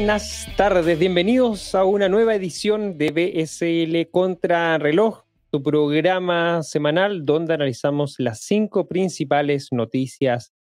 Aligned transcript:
Buenas 0.00 0.48
tardes, 0.56 0.98
bienvenidos 0.98 1.74
a 1.74 1.84
una 1.84 2.08
nueva 2.08 2.34
edición 2.34 2.96
de 2.96 3.10
BSL 3.10 4.10
Contra 4.10 4.78
Reloj, 4.78 5.24
tu 5.50 5.62
programa 5.62 6.62
semanal 6.62 7.26
donde 7.26 7.52
analizamos 7.52 8.14
las 8.16 8.40
cinco 8.40 8.88
principales 8.88 9.68
noticias 9.72 10.54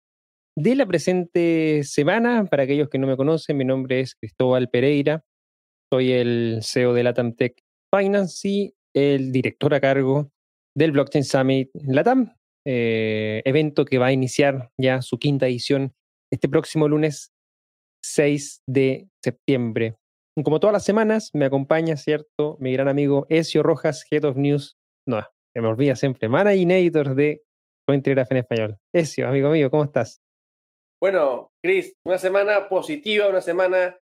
de 0.56 0.74
la 0.74 0.86
presente 0.86 1.84
semana. 1.84 2.46
Para 2.46 2.64
aquellos 2.64 2.88
que 2.88 2.98
no 2.98 3.06
me 3.06 3.16
conocen, 3.16 3.56
mi 3.56 3.64
nombre 3.64 4.00
es 4.00 4.16
Cristóbal 4.16 4.70
Pereira, 4.70 5.24
soy 5.88 6.10
el 6.10 6.58
CEO 6.62 6.92
de 6.92 7.04
Latam 7.04 7.32
Tech 7.36 7.62
Finance 7.96 8.48
y 8.48 8.74
el 8.92 9.30
director 9.30 9.72
a 9.72 9.80
cargo 9.80 10.32
del 10.74 10.90
Blockchain 10.90 11.22
Summit 11.22 11.70
Latam, 11.86 12.34
eh, 12.66 13.42
evento 13.44 13.84
que 13.84 13.98
va 13.98 14.06
a 14.06 14.12
iniciar 14.12 14.72
ya 14.76 15.00
su 15.00 15.16
quinta 15.16 15.46
edición 15.46 15.94
este 16.28 16.48
próximo 16.48 16.88
lunes 16.88 17.32
6 18.14 18.62
de 18.66 19.08
septiembre. 19.22 19.96
Como 20.42 20.60
todas 20.60 20.72
las 20.72 20.84
semanas, 20.84 21.30
me 21.34 21.44
acompaña, 21.44 21.96
¿cierto? 21.96 22.56
Mi 22.60 22.72
gran 22.72 22.88
amigo 22.88 23.26
Ezio 23.28 23.62
Rojas, 23.62 24.06
Head 24.10 24.24
of 24.24 24.36
News. 24.36 24.76
No, 25.06 25.22
se 25.54 25.60
me 25.60 25.68
olvida 25.68 25.96
siempre. 25.96 26.28
Managinator 26.28 27.14
de 27.14 27.42
Cointelegraph 27.86 28.30
en 28.32 28.36
español. 28.38 28.78
Ezio, 28.94 29.28
amigo 29.28 29.50
mío, 29.50 29.70
¿cómo 29.70 29.84
estás? 29.84 30.20
Bueno, 31.02 31.50
Chris, 31.62 31.94
una 32.06 32.18
semana 32.18 32.68
positiva, 32.68 33.28
una 33.28 33.40
semana 33.40 33.98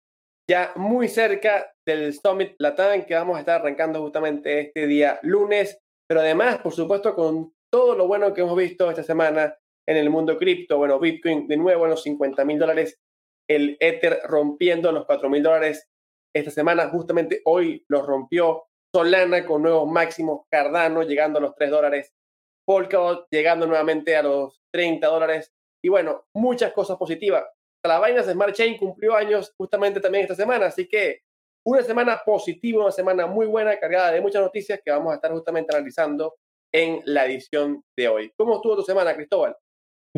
ya 0.48 0.72
muy 0.76 1.08
cerca 1.08 1.72
del 1.86 2.14
Summit 2.14 2.54
Latam 2.58 3.04
que 3.04 3.14
vamos 3.14 3.36
a 3.36 3.40
estar 3.40 3.60
arrancando 3.60 4.00
justamente 4.02 4.60
este 4.60 4.86
día 4.86 5.18
lunes, 5.22 5.78
pero 6.08 6.20
además, 6.20 6.58
por 6.58 6.72
supuesto, 6.72 7.14
con 7.14 7.52
todo 7.72 7.96
lo 7.96 8.06
bueno 8.06 8.32
que 8.32 8.42
hemos 8.42 8.56
visto 8.56 8.88
esta 8.88 9.02
semana 9.02 9.56
en 9.88 9.96
el 9.96 10.10
mundo 10.10 10.38
cripto. 10.38 10.78
Bueno, 10.78 10.98
Bitcoin 11.00 11.48
de 11.48 11.56
nuevo 11.56 11.84
en 11.84 11.90
los 11.90 12.02
50 12.02 12.44
mil 12.44 12.58
dólares 12.58 13.00
el 13.48 13.76
Ether 13.80 14.20
rompiendo 14.24 14.92
los 14.92 15.06
4 15.06 15.28
mil 15.28 15.42
dólares 15.42 15.88
esta 16.34 16.50
semana. 16.50 16.88
Justamente 16.88 17.42
hoy 17.44 17.84
los 17.88 18.06
rompió 18.06 18.64
Solana 18.94 19.44
con 19.44 19.62
nuevos 19.62 19.88
máximos, 19.90 20.46
Cardano 20.50 21.02
llegando 21.02 21.38
a 21.38 21.42
los 21.42 21.54
3 21.54 21.70
dólares, 21.70 22.14
Polkadot 22.66 23.26
llegando 23.30 23.66
nuevamente 23.66 24.16
a 24.16 24.22
los 24.22 24.60
30 24.72 25.06
dólares. 25.06 25.52
Y 25.82 25.88
bueno, 25.88 26.26
muchas 26.34 26.72
cosas 26.72 26.96
positivas. 26.96 27.44
La 27.84 27.98
vaina 27.98 28.22
de 28.22 28.32
Smart 28.32 28.54
Chain 28.54 28.78
cumplió 28.78 29.14
años 29.14 29.54
justamente 29.56 30.00
también 30.00 30.22
esta 30.22 30.34
semana, 30.34 30.66
así 30.66 30.88
que 30.88 31.20
una 31.64 31.82
semana 31.82 32.20
positiva, 32.24 32.82
una 32.82 32.92
semana 32.92 33.26
muy 33.26 33.46
buena, 33.46 33.78
cargada 33.78 34.10
de 34.12 34.20
muchas 34.20 34.42
noticias 34.42 34.80
que 34.84 34.90
vamos 34.90 35.12
a 35.12 35.16
estar 35.16 35.32
justamente 35.32 35.74
analizando 35.74 36.36
en 36.72 37.00
la 37.04 37.26
edición 37.26 37.82
de 37.96 38.08
hoy. 38.08 38.32
¿Cómo 38.36 38.56
estuvo 38.56 38.76
tu 38.76 38.82
semana, 38.82 39.14
Cristóbal? 39.14 39.56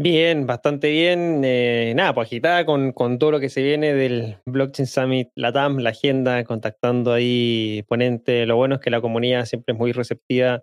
Bien, 0.00 0.46
bastante 0.46 0.90
bien. 0.90 1.42
Eh, 1.44 1.92
nada, 1.96 2.14
pues 2.14 2.28
agitada 2.28 2.64
con, 2.64 2.92
con, 2.92 3.18
todo 3.18 3.32
lo 3.32 3.40
que 3.40 3.48
se 3.48 3.62
viene 3.64 3.94
del 3.94 4.36
Blockchain 4.46 4.86
Summit, 4.86 5.30
la 5.34 5.52
TAM, 5.52 5.78
la 5.78 5.90
agenda, 5.90 6.44
contactando 6.44 7.12
ahí 7.12 7.82
ponente. 7.88 8.46
Lo 8.46 8.54
bueno 8.54 8.76
es 8.76 8.80
que 8.80 8.90
la 8.90 9.00
comunidad 9.00 9.44
siempre 9.46 9.72
es 9.72 9.78
muy 9.78 9.90
receptiva 9.90 10.62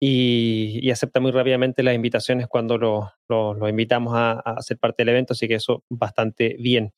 y, 0.00 0.90
acepta 0.90 1.20
muy 1.20 1.30
rápidamente 1.32 1.84
las 1.84 1.94
invitaciones 1.94 2.48
cuando 2.48 2.76
lo, 2.78 3.12
lo, 3.28 3.68
invitamos 3.68 4.14
a, 4.16 4.40
a, 4.40 4.62
ser 4.62 4.78
parte 4.78 5.02
del 5.02 5.10
evento, 5.10 5.34
así 5.34 5.46
que 5.46 5.54
eso 5.54 5.84
bastante 5.88 6.56
bien. 6.58 6.92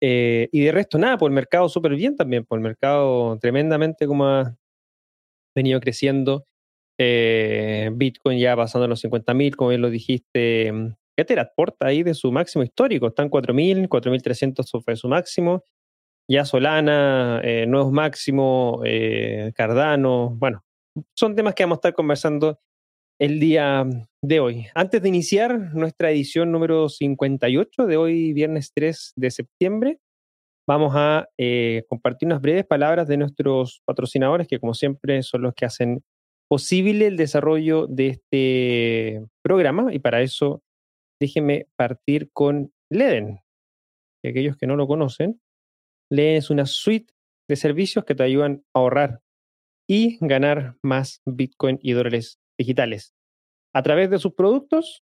Eh, 0.00 0.48
y 0.52 0.62
de 0.62 0.72
resto, 0.72 0.98
nada, 0.98 1.18
por 1.18 1.30
el 1.30 1.34
mercado 1.34 1.68
súper 1.68 1.94
bien 1.94 2.16
también, 2.16 2.44
por 2.44 2.58
el 2.58 2.64
mercado 2.64 3.38
tremendamente 3.40 4.08
como 4.08 4.26
ha 4.26 4.56
venido 5.54 5.80
creciendo. 5.80 6.47
Eh, 7.00 7.90
Bitcoin 7.94 8.40
ya 8.40 8.56
pasando 8.56 8.88
los 8.88 9.04
50.000, 9.04 9.54
como 9.54 9.70
bien 9.70 9.82
lo 9.82 9.90
dijiste. 9.90 10.72
Mm, 10.72 10.94
Ether 11.16 11.38
aporta 11.38 11.86
ahí 11.86 12.02
de 12.02 12.14
su 12.14 12.32
máximo 12.32 12.64
histórico. 12.64 13.06
Están 13.06 13.30
4.000, 13.30 13.88
4.300 13.88 14.82
fue 14.82 14.96
su 14.96 15.08
máximo. 15.08 15.62
Ya 16.28 16.44
Solana, 16.44 17.40
eh, 17.42 17.66
nuevos 17.66 17.92
máximos, 17.92 18.80
eh, 18.84 19.52
Cardano. 19.54 20.30
Bueno, 20.36 20.64
son 21.14 21.34
temas 21.34 21.54
que 21.54 21.62
vamos 21.64 21.76
a 21.76 21.80
estar 21.80 21.94
conversando 21.94 22.58
el 23.20 23.40
día 23.40 23.86
de 24.22 24.40
hoy. 24.40 24.66
Antes 24.74 25.02
de 25.02 25.08
iniciar 25.08 25.58
nuestra 25.74 26.10
edición 26.10 26.52
número 26.52 26.88
58 26.88 27.86
de 27.86 27.96
hoy, 27.96 28.32
viernes 28.32 28.72
3 28.74 29.14
de 29.16 29.30
septiembre, 29.30 29.98
vamos 30.68 30.92
a 30.94 31.28
compartir 31.88 32.26
unas 32.26 32.40
breves 32.40 32.66
palabras 32.66 33.08
de 33.08 33.16
nuestros 33.16 33.82
patrocinadores, 33.86 34.46
que 34.46 34.60
como 34.60 34.74
siempre 34.74 35.22
son 35.22 35.42
los 35.42 35.54
que 35.54 35.64
hacen 35.64 36.02
posible 36.48 37.06
el 37.06 37.16
desarrollo 37.16 37.86
de 37.86 38.08
este 38.08 39.26
programa 39.42 39.92
y 39.92 39.98
para 39.98 40.22
eso 40.22 40.62
déjenme 41.20 41.66
partir 41.76 42.30
con 42.32 42.72
Leden. 42.90 43.40
Y 44.24 44.28
aquellos 44.28 44.56
que 44.56 44.66
no 44.66 44.76
lo 44.76 44.86
conocen, 44.86 45.40
Leden 46.10 46.36
es 46.36 46.50
una 46.50 46.66
suite 46.66 47.12
de 47.48 47.56
servicios 47.56 48.04
que 48.04 48.14
te 48.14 48.22
ayudan 48.22 48.64
a 48.74 48.80
ahorrar 48.80 49.20
y 49.88 50.18
ganar 50.20 50.76
más 50.82 51.22
Bitcoin 51.24 51.78
y 51.82 51.92
dólares 51.92 52.38
digitales 52.58 53.14
a 53.74 53.82
través 53.82 54.10
de 54.10 54.18
sus 54.18 54.34
productos 54.34 55.04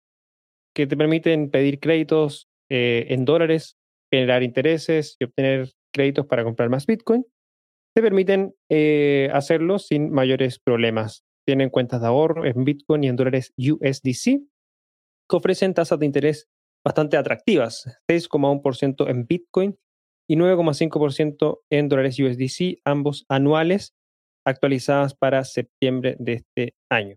que 0.75 0.87
te 0.87 0.97
permiten 0.97 1.49
pedir 1.49 1.79
créditos 1.79 2.49
eh, 2.69 3.07
en 3.09 3.25
dólares, 3.25 3.77
generar 4.11 4.43
intereses 4.43 5.15
y 5.19 5.25
obtener 5.25 5.71
créditos 5.93 6.25
para 6.27 6.43
comprar 6.43 6.69
más 6.69 6.85
Bitcoin, 6.85 7.25
te 7.95 8.01
permiten 8.01 8.53
eh, 8.69 9.29
hacerlo 9.33 9.79
sin 9.79 10.11
mayores 10.11 10.59
problemas 10.59 11.23
tienen 11.47 11.69
cuentas 11.69 12.01
de 12.01 12.07
ahorro 12.07 12.45
en 12.45 12.65
Bitcoin 12.65 13.05
y 13.05 13.07
en 13.07 13.15
dólares 13.15 13.53
USDC, 13.57 14.41
que 15.29 15.35
ofrecen 15.35 15.73
tasas 15.73 15.97
de 15.97 16.05
interés 16.05 16.49
bastante 16.85 17.15
atractivas, 17.15 17.85
6,1% 18.09 19.09
en 19.09 19.25
Bitcoin 19.25 19.77
y 20.29 20.35
9,5% 20.35 21.59
en 21.71 21.87
dólares 21.87 22.19
USDC, 22.19 22.81
ambos 22.83 23.25
anuales, 23.29 23.93
actualizadas 24.45 25.15
para 25.15 25.45
septiembre 25.45 26.17
de 26.19 26.33
este 26.33 26.75
año. 26.91 27.15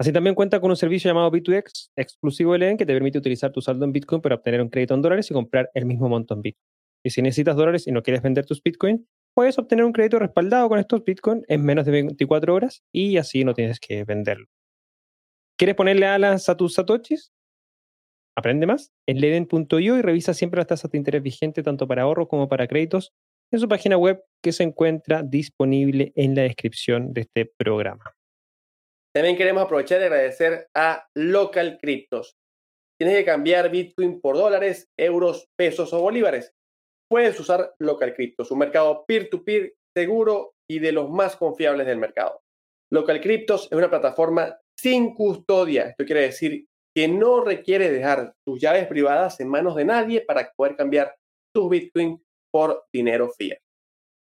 Así 0.00 0.12
también 0.12 0.34
cuenta 0.34 0.60
con 0.60 0.70
un 0.70 0.76
servicio 0.76 1.08
llamado 1.08 1.30
B2X, 1.30 1.90
exclusivo 1.96 2.54
de 2.54 2.58
LEN, 2.58 2.76
que 2.76 2.86
te 2.86 2.92
permite 2.92 3.18
utilizar 3.18 3.52
tu 3.52 3.60
saldo 3.60 3.84
en 3.84 3.92
Bitcoin 3.92 4.20
para 4.20 4.34
obtener 4.34 4.60
un 4.60 4.68
crédito 4.68 4.94
en 4.94 5.02
dólares 5.02 5.30
y 5.30 5.34
comprar 5.34 5.70
el 5.74 5.86
mismo 5.86 6.08
monto 6.08 6.34
en 6.34 6.42
Bitcoin. 6.42 6.64
Y 7.04 7.10
si 7.10 7.22
necesitas 7.22 7.54
dólares 7.54 7.86
y 7.86 7.92
no 7.92 8.02
quieres 8.02 8.22
vender 8.22 8.46
tus 8.46 8.60
Bitcoin, 8.60 9.06
puedes 9.34 9.58
obtener 9.58 9.84
un 9.84 9.92
crédito 9.92 10.18
respaldado 10.18 10.68
con 10.68 10.78
estos 10.78 11.04
Bitcoin 11.04 11.44
en 11.48 11.64
menos 11.64 11.84
de 11.84 11.92
24 11.92 12.54
horas 12.54 12.82
y 12.92 13.16
así 13.16 13.44
no 13.44 13.52
tienes 13.52 13.80
que 13.80 14.04
venderlo. 14.04 14.46
¿Quieres 15.58 15.76
ponerle 15.76 16.06
alas 16.06 16.48
a 16.48 16.56
tus 16.56 16.74
satoshis? 16.74 17.32
Aprende 18.36 18.66
más 18.66 18.92
en 19.06 19.20
leden.io 19.20 19.96
y 19.96 20.02
revisa 20.02 20.34
siempre 20.34 20.58
las 20.58 20.66
tasas 20.66 20.90
de 20.90 20.98
interés 20.98 21.22
vigentes 21.22 21.64
tanto 21.64 21.86
para 21.86 22.02
ahorros 22.02 22.28
como 22.28 22.48
para 22.48 22.66
créditos 22.66 23.12
en 23.52 23.60
su 23.60 23.68
página 23.68 23.96
web 23.96 24.24
que 24.42 24.52
se 24.52 24.64
encuentra 24.64 25.22
disponible 25.22 26.12
en 26.16 26.34
la 26.34 26.42
descripción 26.42 27.12
de 27.12 27.22
este 27.22 27.46
programa. 27.56 28.16
También 29.14 29.36
queremos 29.36 29.62
aprovechar 29.62 30.00
y 30.00 30.04
agradecer 30.04 30.68
a 30.74 31.06
Local 31.14 31.78
Cryptos. 31.80 32.36
Tienes 32.98 33.16
que 33.16 33.24
cambiar 33.24 33.70
Bitcoin 33.70 34.20
por 34.20 34.36
dólares, 34.36 34.88
euros, 34.96 35.46
pesos 35.56 35.92
o 35.92 36.00
bolívares 36.00 36.52
puedes 37.08 37.38
usar 37.38 37.74
Local 37.78 38.14
Cryptos, 38.14 38.50
un 38.50 38.58
mercado 38.58 39.04
peer-to-peer 39.06 39.74
seguro 39.96 40.54
y 40.68 40.78
de 40.78 40.92
los 40.92 41.10
más 41.10 41.36
confiables 41.36 41.86
del 41.86 41.98
mercado. 41.98 42.40
Local 42.92 43.20
Cryptos 43.20 43.68
es 43.70 43.78
una 43.78 43.90
plataforma 43.90 44.58
sin 44.78 45.14
custodia. 45.14 45.88
Esto 45.88 46.04
quiere 46.04 46.22
decir 46.22 46.66
que 46.94 47.08
no 47.08 47.42
requiere 47.42 47.90
dejar 47.90 48.34
tus 48.46 48.60
llaves 48.60 48.86
privadas 48.86 49.40
en 49.40 49.48
manos 49.48 49.74
de 49.74 49.84
nadie 49.84 50.20
para 50.20 50.50
poder 50.56 50.76
cambiar 50.76 51.14
tus 51.54 51.68
Bitcoin 51.68 52.22
por 52.52 52.84
dinero 52.92 53.30
fiat. 53.36 53.58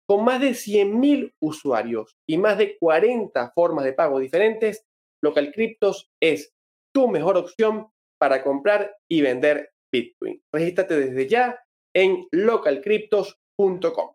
Con 0.09 0.25
más 0.25 0.41
de 0.41 0.51
100.000 0.51 1.33
usuarios 1.41 2.17
y 2.29 2.39
más 2.39 2.59
de 2.59 2.77
40 2.79 3.53
formas 3.55 3.85
de 3.85 3.93
pago 3.93 4.19
diferentes, 4.19 4.85
Local 5.23 5.53
Cryptos 5.53 6.11
es 6.21 6.53
tu 6.95 7.09
mejor 7.09 7.37
opción 7.37 7.89
para 8.19 8.43
comprar 8.43 8.97
y 9.11 9.23
vender 9.23 9.71
Bitcoin. 9.93 10.41
Regístrate 10.53 10.99
desde 10.99 11.29
ya 11.29 11.59
en 11.94 12.27
localcryptos.com. 12.31 14.12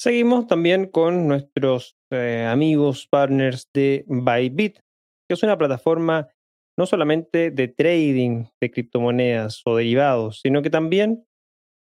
Seguimos 0.00 0.46
también 0.46 0.86
con 0.86 1.26
nuestros 1.26 1.96
eh, 2.10 2.46
amigos, 2.48 3.08
partners 3.10 3.68
de 3.74 4.04
Bybit, 4.06 4.78
que 5.28 5.34
es 5.34 5.42
una 5.42 5.58
plataforma 5.58 6.28
no 6.78 6.86
solamente 6.86 7.50
de 7.50 7.66
trading 7.66 8.44
de 8.60 8.70
criptomonedas 8.70 9.62
o 9.64 9.76
derivados, 9.76 10.40
sino 10.40 10.62
que 10.62 10.70
también 10.70 11.26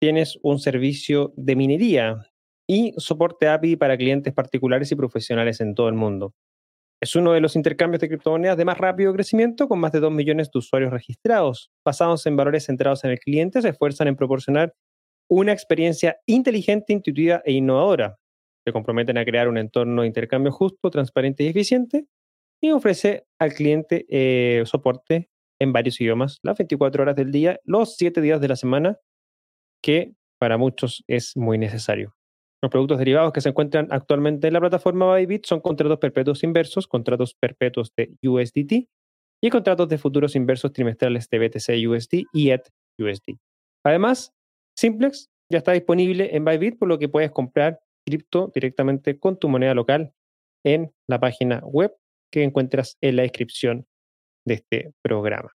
tienes 0.02 0.40
un 0.42 0.60
servicio 0.60 1.34
de 1.38 1.56
minería 1.56 2.32
y 2.68 2.94
soporte 2.98 3.48
API 3.48 3.76
para 3.76 3.98
clientes 3.98 4.34
particulares 4.34 4.92
y 4.92 4.96
profesionales 4.96 5.62
en 5.62 5.76
todo 5.76 5.88
el 5.88 5.96
mundo. 5.96 6.34
Es 7.00 7.16
uno 7.16 7.34
de 7.34 7.42
los 7.42 7.56
intercambios 7.56 8.02
de 8.02 8.08
criptomonedas 8.08 8.58
de 8.58 8.66
más 8.66 8.78
rápido 8.78 9.14
crecimiento, 9.14 9.68
con 9.68 9.80
más 9.80 9.92
de 9.92 10.00
2 10.00 10.12
millones 10.12 10.50
de 10.52 10.60
usuarios 10.60 10.92
registrados. 10.92 11.72
Basados 11.86 12.26
en 12.26 12.36
valores 12.36 12.66
centrados 12.66 13.04
en 13.04 13.12
el 13.12 13.20
cliente, 13.20 13.62
se 13.62 13.70
esfuerzan 13.70 14.08
en 14.08 14.16
proporcionar 14.16 14.74
una 15.30 15.52
experiencia 15.52 16.18
inteligente, 16.26 16.94
intuitiva 16.94 17.42
e 17.46 17.54
innovadora. 17.54 18.18
Se 18.66 18.74
comprometen 18.74 19.18
a 19.18 19.26
crear 19.26 19.48
un 19.48 19.58
entorno 19.58 20.02
de 20.02 20.08
intercambio 20.08 20.52
justo, 20.52 20.90
transparente 20.90 21.44
y 21.44 21.48
eficiente 21.48 22.08
y 22.62 22.72
ofrece 22.72 23.28
al 23.40 23.54
cliente 23.54 24.06
eh, 24.10 24.64
soporte 24.66 25.30
en 25.60 25.74
varios 25.74 26.00
idiomas, 26.02 26.40
las 26.44 26.58
24 26.58 27.04
horas 27.04 27.16
del 27.16 27.32
día, 27.32 27.60
los 27.64 27.96
7 27.96 28.22
días 28.22 28.42
de 28.42 28.48
la 28.48 28.56
semana, 28.56 28.98
que 29.82 30.14
para 30.40 30.58
muchos 30.58 31.04
es 31.08 31.36
muy 31.36 31.58
necesario. 31.58 32.17
Los 32.62 32.72
productos 32.72 32.98
derivados 32.98 33.34
que 33.34 33.42
se 33.42 33.50
encuentran 33.50 33.88
actualmente 33.92 34.48
en 34.48 34.54
la 34.54 34.60
plataforma 34.60 35.14
Bybit 35.14 35.46
son 35.46 35.62
contratos 35.62 36.00
perpetuos 36.00 36.44
inversos, 36.44 36.88
contratos 36.88 37.36
perpetuos 37.36 37.94
de 37.96 38.16
USDT 38.24 38.90
y 39.44 39.50
contratos 39.52 39.88
de 39.90 39.98
futuros 39.98 40.36
inversos 40.36 40.74
trimestrales 40.74 41.30
de 41.30 41.40
BTC 41.40 41.88
USD 41.88 42.24
y 42.34 42.50
ETH 42.50 42.68
USD. 43.00 43.38
Además, 43.86 44.34
Simplex 44.76 45.30
ya 45.52 45.60
está 45.60 45.72
disponible 45.74 46.36
en 46.36 46.46
Bybit, 46.46 46.80
por 46.80 46.88
lo 46.88 46.98
que 46.98 47.10
puedes 47.10 47.32
comprar 47.32 47.80
cripto 48.06 48.52
directamente 48.54 49.20
con 49.20 49.38
tu 49.38 49.50
moneda 49.50 49.74
local 49.74 50.14
en 50.66 50.92
la 51.08 51.20
página 51.20 51.60
web 51.60 51.96
que 52.32 52.44
encuentras 52.44 52.98
en 53.02 53.18
la 53.18 53.22
descripción 53.24 53.86
de 54.46 54.56
este 54.56 54.94
programa. 55.04 55.52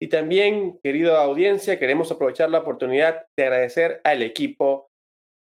Y 0.00 0.08
también, 0.08 0.80
querida 0.82 1.22
audiencia, 1.22 1.78
queremos 1.78 2.10
aprovechar 2.10 2.50
la 2.50 2.60
oportunidad 2.60 3.26
de 3.36 3.44
agradecer 3.44 4.00
al 4.02 4.22
equipo 4.22 4.88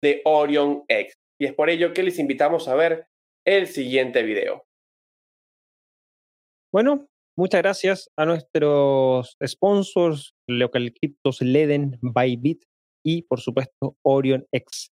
de 0.01 0.21
Orion 0.25 0.83
X. 0.87 1.13
Y 1.39 1.45
es 1.45 1.53
por 1.53 1.69
ello 1.69 1.93
que 1.93 2.03
les 2.03 2.19
invitamos 2.19 2.67
a 2.67 2.75
ver 2.75 3.07
el 3.45 3.67
siguiente 3.67 4.23
video. 4.23 4.63
Bueno, 6.73 7.07
muchas 7.37 7.61
gracias 7.61 8.09
a 8.17 8.25
nuestros 8.25 9.37
sponsors, 9.45 10.33
Local 10.47 10.93
Cryptos 10.93 11.41
Leden, 11.41 11.99
Bybit 12.01 12.63
y 13.03 13.23
por 13.23 13.41
supuesto 13.41 13.97
Orion 14.03 14.45
X, 14.51 14.91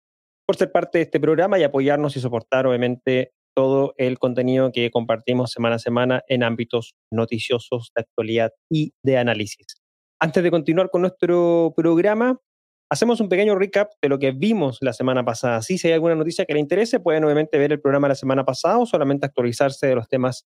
por 0.46 0.56
ser 0.56 0.70
parte 0.70 0.98
de 0.98 1.04
este 1.04 1.18
programa 1.18 1.58
y 1.58 1.62
apoyarnos 1.62 2.16
y 2.16 2.20
soportar 2.20 2.66
obviamente 2.66 3.32
todo 3.56 3.94
el 3.96 4.18
contenido 4.18 4.72
que 4.72 4.90
compartimos 4.90 5.52
semana 5.52 5.76
a 5.76 5.78
semana 5.78 6.22
en 6.28 6.42
ámbitos 6.42 6.94
noticiosos 7.12 7.90
de 7.94 8.02
actualidad 8.02 8.52
y 8.70 8.92
de 9.02 9.16
análisis. 9.16 9.66
Antes 10.20 10.42
de 10.42 10.50
continuar 10.50 10.90
con 10.90 11.02
nuestro 11.02 11.72
programa, 11.76 12.38
hacemos 12.90 13.20
un 13.20 13.28
pequeño 13.28 13.54
recap 13.54 13.90
de 14.00 14.08
lo 14.08 14.18
que 14.18 14.32
vimos 14.32 14.78
la 14.80 14.92
semana 14.92 15.24
pasada. 15.24 15.62
Si 15.62 15.78
hay 15.86 15.92
alguna 15.92 16.14
noticia 16.14 16.44
que 16.44 16.54
le 16.54 16.60
interese, 16.60 17.00
pueden 17.00 17.24
obviamente 17.24 17.58
ver 17.58 17.72
el 17.72 17.80
programa 17.80 18.08
la 18.08 18.14
semana 18.14 18.44
pasada 18.44 18.78
o 18.78 18.86
solamente 18.86 19.26
actualizarse 19.26 19.86
de 19.86 19.94
los 19.94 20.08
temas 20.08 20.46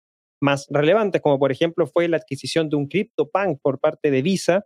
más 0.41 0.67
relevantes, 0.69 1.21
como 1.21 1.37
por 1.37 1.51
ejemplo 1.51 1.85
fue 1.87 2.07
la 2.07 2.17
adquisición 2.17 2.69
de 2.69 2.77
un 2.77 2.87
CryptoPunk 2.87 3.59
por 3.61 3.79
parte 3.79 4.09
de 4.09 4.21
Visa 4.21 4.65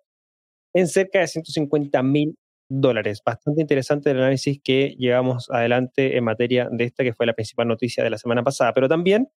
en 0.74 0.88
cerca 0.88 1.19
de 1.19 1.27
150 1.27 2.04
mil 2.04 2.36
dólares. 2.69 3.21
Bastante 3.25 3.62
interesante 3.62 4.12
el 4.12 4.18
análisis 4.18 4.60
que 4.63 4.95
llevamos 4.98 5.50
adelante 5.50 6.18
en 6.18 6.24
materia 6.24 6.68
de 6.71 6.86
esta, 6.86 7.04
que 7.04 7.13
fue 7.13 7.25
la 7.25 7.33
principal 7.33 7.68
noticia 7.68 8.04
de 8.04 8.10
la 8.10 8.18
semana 8.18 8.44
pasada. 8.44 8.74
Pero 8.74 8.88
también 8.88 9.30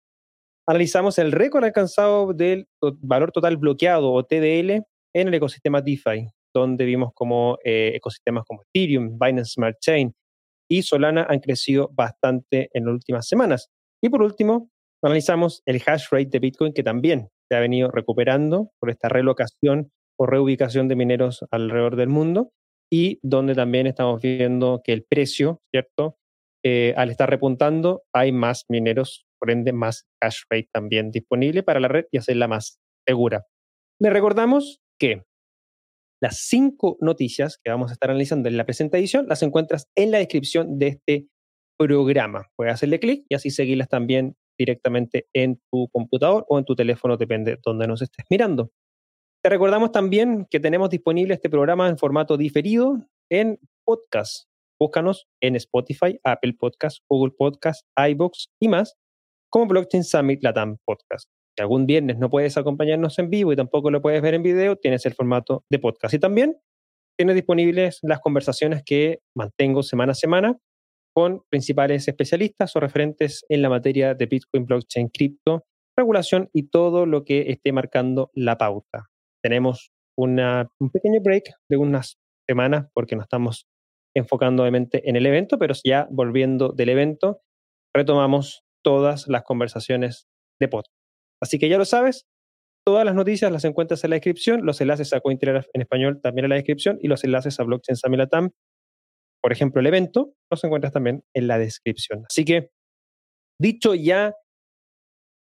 analizamos 0.67 1.17
el 1.19 1.31
récord 1.31 1.63
alcanzado 1.63 2.33
del 2.33 2.67
valor 2.81 3.31
total 3.31 3.57
bloqueado 3.57 4.11
o 4.11 4.23
TDL 4.23 4.83
en 5.13 5.27
el 5.27 5.33
ecosistema 5.33 5.81
DeFi, 5.81 6.27
donde 6.59 6.85
vimos 6.85 7.11
como 7.13 7.57
eh, 7.63 7.93
ecosistemas 7.95 8.43
como 8.45 8.63
Ethereum, 8.63 9.17
Binance 9.19 9.53
Smart 9.53 9.77
Chain 9.79 10.13
y 10.69 10.81
Solana 10.81 11.25
han 11.29 11.39
crecido 11.39 11.89
bastante 11.93 12.69
en 12.73 12.85
las 12.85 12.93
últimas 12.93 13.27
semanas. 13.27 13.69
Y 14.01 14.09
por 14.09 14.21
último, 14.21 14.69
analizamos 15.03 15.61
el 15.65 15.81
hash 15.85 16.07
rate 16.11 16.29
de 16.31 16.39
Bitcoin, 16.39 16.73
que 16.73 16.83
también 16.83 17.29
se 17.47 17.55
ha 17.55 17.59
venido 17.59 17.91
recuperando 17.91 18.71
por 18.79 18.89
esta 18.89 19.09
relocación 19.09 19.91
o 20.17 20.25
reubicación 20.25 20.87
de 20.87 20.95
mineros 20.95 21.45
alrededor 21.51 21.95
del 21.95 22.09
mundo 22.09 22.51
y 22.91 23.19
donde 23.21 23.53
también 23.55 23.87
estamos 23.87 24.21
viendo 24.21 24.81
que 24.83 24.93
el 24.93 25.03
precio, 25.03 25.61
¿cierto? 25.71 26.17
Eh, 26.63 26.93
al 26.97 27.11
estar 27.11 27.29
repuntando, 27.29 28.03
hay 28.13 28.31
más 28.31 28.65
mineros, 28.69 29.25
por 29.39 29.51
ende 29.51 29.73
más 29.73 30.07
hash 30.21 30.43
rate 30.49 30.69
también 30.71 31.11
disponible 31.11 31.61
para 31.61 31.79
la 31.79 31.87
red 31.87 32.05
y 32.11 32.17
hacerla 32.17 32.47
más 32.47 32.79
segura. 33.07 33.45
Le 33.99 34.09
recordamos 34.09 34.81
que 34.99 35.23
las 36.25 36.39
cinco 36.39 36.97
noticias 37.01 37.59
que 37.63 37.69
vamos 37.69 37.91
a 37.91 37.93
estar 37.93 38.09
analizando 38.09 38.49
en 38.49 38.57
la 38.57 38.65
presente 38.65 38.97
edición 38.97 39.27
las 39.27 39.43
encuentras 39.43 39.91
en 39.93 40.09
la 40.09 40.17
descripción 40.17 40.79
de 40.79 40.87
este 40.87 41.27
programa. 41.77 42.47
Puedes 42.55 42.73
hacerle 42.73 42.99
clic 42.99 43.27
y 43.29 43.35
así 43.35 43.51
seguirlas 43.51 43.89
también 43.89 44.35
directamente 44.57 45.27
en 45.33 45.61
tu 45.71 45.87
computador 45.89 46.43
o 46.49 46.57
en 46.57 46.65
tu 46.65 46.75
teléfono, 46.75 47.15
depende 47.15 47.51
de 47.51 47.57
donde 47.63 47.85
nos 47.85 48.01
estés 48.01 48.25
mirando. 48.27 48.71
Te 49.43 49.51
recordamos 49.51 49.91
también 49.91 50.47
que 50.49 50.59
tenemos 50.59 50.89
disponible 50.89 51.35
este 51.35 51.47
programa 51.47 51.89
en 51.89 51.99
formato 51.99 52.37
diferido 52.37 52.97
en 53.29 53.59
podcast. 53.85 54.47
Búscanos 54.79 55.27
en 55.43 55.55
Spotify, 55.57 56.19
Apple 56.23 56.55
Podcast, 56.59 57.03
Google 57.07 57.35
Podcast, 57.37 57.85
iBox 57.95 58.47
y 58.59 58.67
más 58.67 58.95
como 59.51 59.67
Blockchain 59.67 60.03
Summit 60.03 60.41
Latam 60.41 60.77
Podcast. 60.85 61.34
Si 61.57 61.61
algún 61.61 61.85
viernes 61.85 62.17
no 62.17 62.29
puedes 62.29 62.57
acompañarnos 62.57 63.17
en 63.19 63.29
vivo 63.29 63.53
y 63.53 63.55
tampoco 63.55 63.89
lo 63.91 64.01
puedes 64.01 64.21
ver 64.21 64.33
en 64.33 64.43
video, 64.43 64.75
tienes 64.75 65.05
el 65.05 65.13
formato 65.13 65.63
de 65.69 65.79
podcast. 65.79 66.13
Y 66.13 66.19
también 66.19 66.57
tienes 67.17 67.35
disponibles 67.35 67.99
las 68.01 68.19
conversaciones 68.19 68.83
que 68.85 69.19
mantengo 69.35 69.83
semana 69.83 70.11
a 70.11 70.15
semana 70.15 70.57
con 71.13 71.43
principales 71.49 72.07
especialistas 72.07 72.75
o 72.75 72.79
referentes 72.79 73.45
en 73.47 73.61
la 73.61 73.69
materia 73.69 74.15
de 74.15 74.25
Bitcoin, 74.25 74.65
blockchain, 74.65 75.07
cripto, 75.07 75.63
regulación 75.97 76.49
y 76.53 76.63
todo 76.69 77.05
lo 77.05 77.23
que 77.23 77.51
esté 77.51 77.71
marcando 77.71 78.29
la 78.33 78.57
pauta 78.57 79.09
tenemos 79.45 79.91
un 80.17 80.89
pequeño 80.91 81.21
break 81.21 81.53
de 81.69 81.77
unas 81.77 82.17
semanas 82.49 82.87
porque 82.95 83.15
nos 83.15 83.25
estamos 83.25 83.67
enfocando 84.15 84.63
obviamente 84.63 85.07
en 85.07 85.17
el 85.17 85.27
evento, 85.27 85.59
pero 85.59 85.75
ya 85.83 86.07
volviendo 86.09 86.69
del 86.69 86.89
evento, 86.89 87.41
retomamos 87.95 88.63
todas 88.83 89.27
las 89.27 89.43
conversaciones 89.43 90.25
de 90.59 90.67
podcast. 90.67 90.94
Así 91.45 91.59
que 91.59 91.69
ya 91.69 91.77
lo 91.77 91.85
sabes, 91.85 92.25
todas 92.83 93.05
las 93.05 93.13
noticias 93.13 93.51
las 93.51 93.65
encuentras 93.65 94.03
en 94.03 94.09
la 94.09 94.15
descripción, 94.15 94.65
los 94.65 94.81
enlaces 94.81 95.13
a 95.13 95.21
Cointelegraph 95.21 95.67
en 95.73 95.81
español 95.81 96.19
también 96.23 96.45
en 96.45 96.49
la 96.49 96.55
descripción 96.55 96.97
y 96.99 97.07
los 97.07 97.23
enlaces 97.23 97.59
a 97.59 97.63
Blockchain 97.63 97.95
Samilatam, 97.95 98.49
por 99.43 99.51
ejemplo, 99.51 99.79
el 99.79 99.85
evento, 99.85 100.33
los 100.49 100.63
encuentras 100.63 100.91
también 100.91 101.23
en 101.35 101.45
la 101.45 101.59
descripción. 101.59 102.23
Así 102.27 102.45
que, 102.45 102.71
dicho 103.61 103.93
ya 103.93 104.33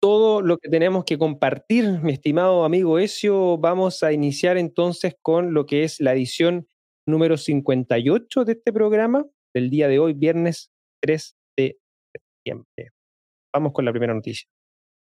todo 0.03 0.43
lo 0.43 0.59
que 0.59 0.69
tenemos 0.69 1.07
que 1.07 1.17
compartir, 1.17 2.03
mi 2.03 2.13
estimado 2.13 2.67
amigo 2.67 2.99
Ezio. 2.99 3.57
Vamos 3.57 4.03
a 4.03 4.13
iniciar 4.13 4.59
entonces 4.59 5.15
con 5.23 5.55
lo 5.55 5.65
que 5.65 5.83
es 5.83 5.99
la 5.99 6.13
edición 6.13 6.69
número 7.09 7.39
58 7.39 8.45
de 8.45 8.53
este 8.53 8.71
programa, 8.71 9.25
del 9.55 9.71
día 9.71 9.89
de 9.89 9.99
hoy, 9.99 10.13
viernes 10.13 10.71
3 11.03 11.37
de 11.57 11.79
septiembre. 12.15 12.91
Vamos 13.55 13.73
con 13.73 13.87
la 13.87 13.93
primera 13.93 14.13
noticia. 14.13 14.47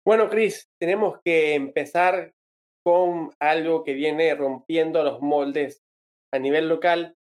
Bueno, 0.08 0.30
Chris, 0.30 0.70
tenemos 0.80 1.18
que 1.22 1.52
empezar 1.52 2.32
con 2.82 3.30
algo 3.38 3.84
que 3.84 3.92
viene 3.92 4.34
rompiendo 4.34 5.04
los 5.04 5.20
moldes 5.20 5.82
a 6.32 6.38
nivel 6.38 6.66
local, 6.66 7.14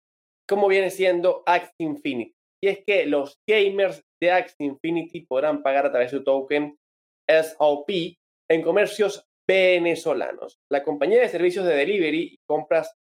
como 0.46 0.68
viene 0.68 0.90
siendo 0.90 1.42
Axie 1.46 1.72
Infinity. 1.78 2.34
Y 2.62 2.68
es 2.68 2.84
que 2.84 3.06
los 3.06 3.38
gamers 3.48 4.02
de 4.20 4.32
Axie 4.32 4.66
Infinity 4.66 5.24
podrán 5.24 5.62
pagar 5.62 5.86
a 5.86 5.92
través 5.92 6.12
de 6.12 6.18
su 6.18 6.24
token 6.24 6.76
SOP 7.26 7.88
en 8.50 8.60
comercios 8.60 9.24
venezolanos. 9.48 10.58
La 10.70 10.82
compañía 10.82 11.22
de 11.22 11.30
servicios 11.30 11.64
de 11.64 11.76
delivery 11.76 12.34
y 12.34 12.38
compras 12.46 12.94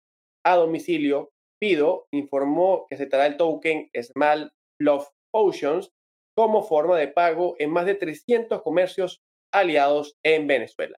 a 0.45 0.55
domicilio, 0.55 1.31
Pido, 1.59 2.07
informó 2.13 2.85
que 2.87 2.95
se 2.95 3.03
aceptará 3.03 3.25
el 3.25 3.35
token 3.35 3.89
Small 4.01 4.49
Love 4.79 5.09
Oceans 5.35 5.91
como 6.37 6.63
forma 6.63 6.97
de 6.97 7.09
pago 7.09 7.57
en 7.59 7.69
más 7.69 7.85
de 7.85 7.95
300 7.95 8.61
comercios 8.61 9.21
aliados 9.53 10.15
en 10.23 10.47
Venezuela. 10.47 10.97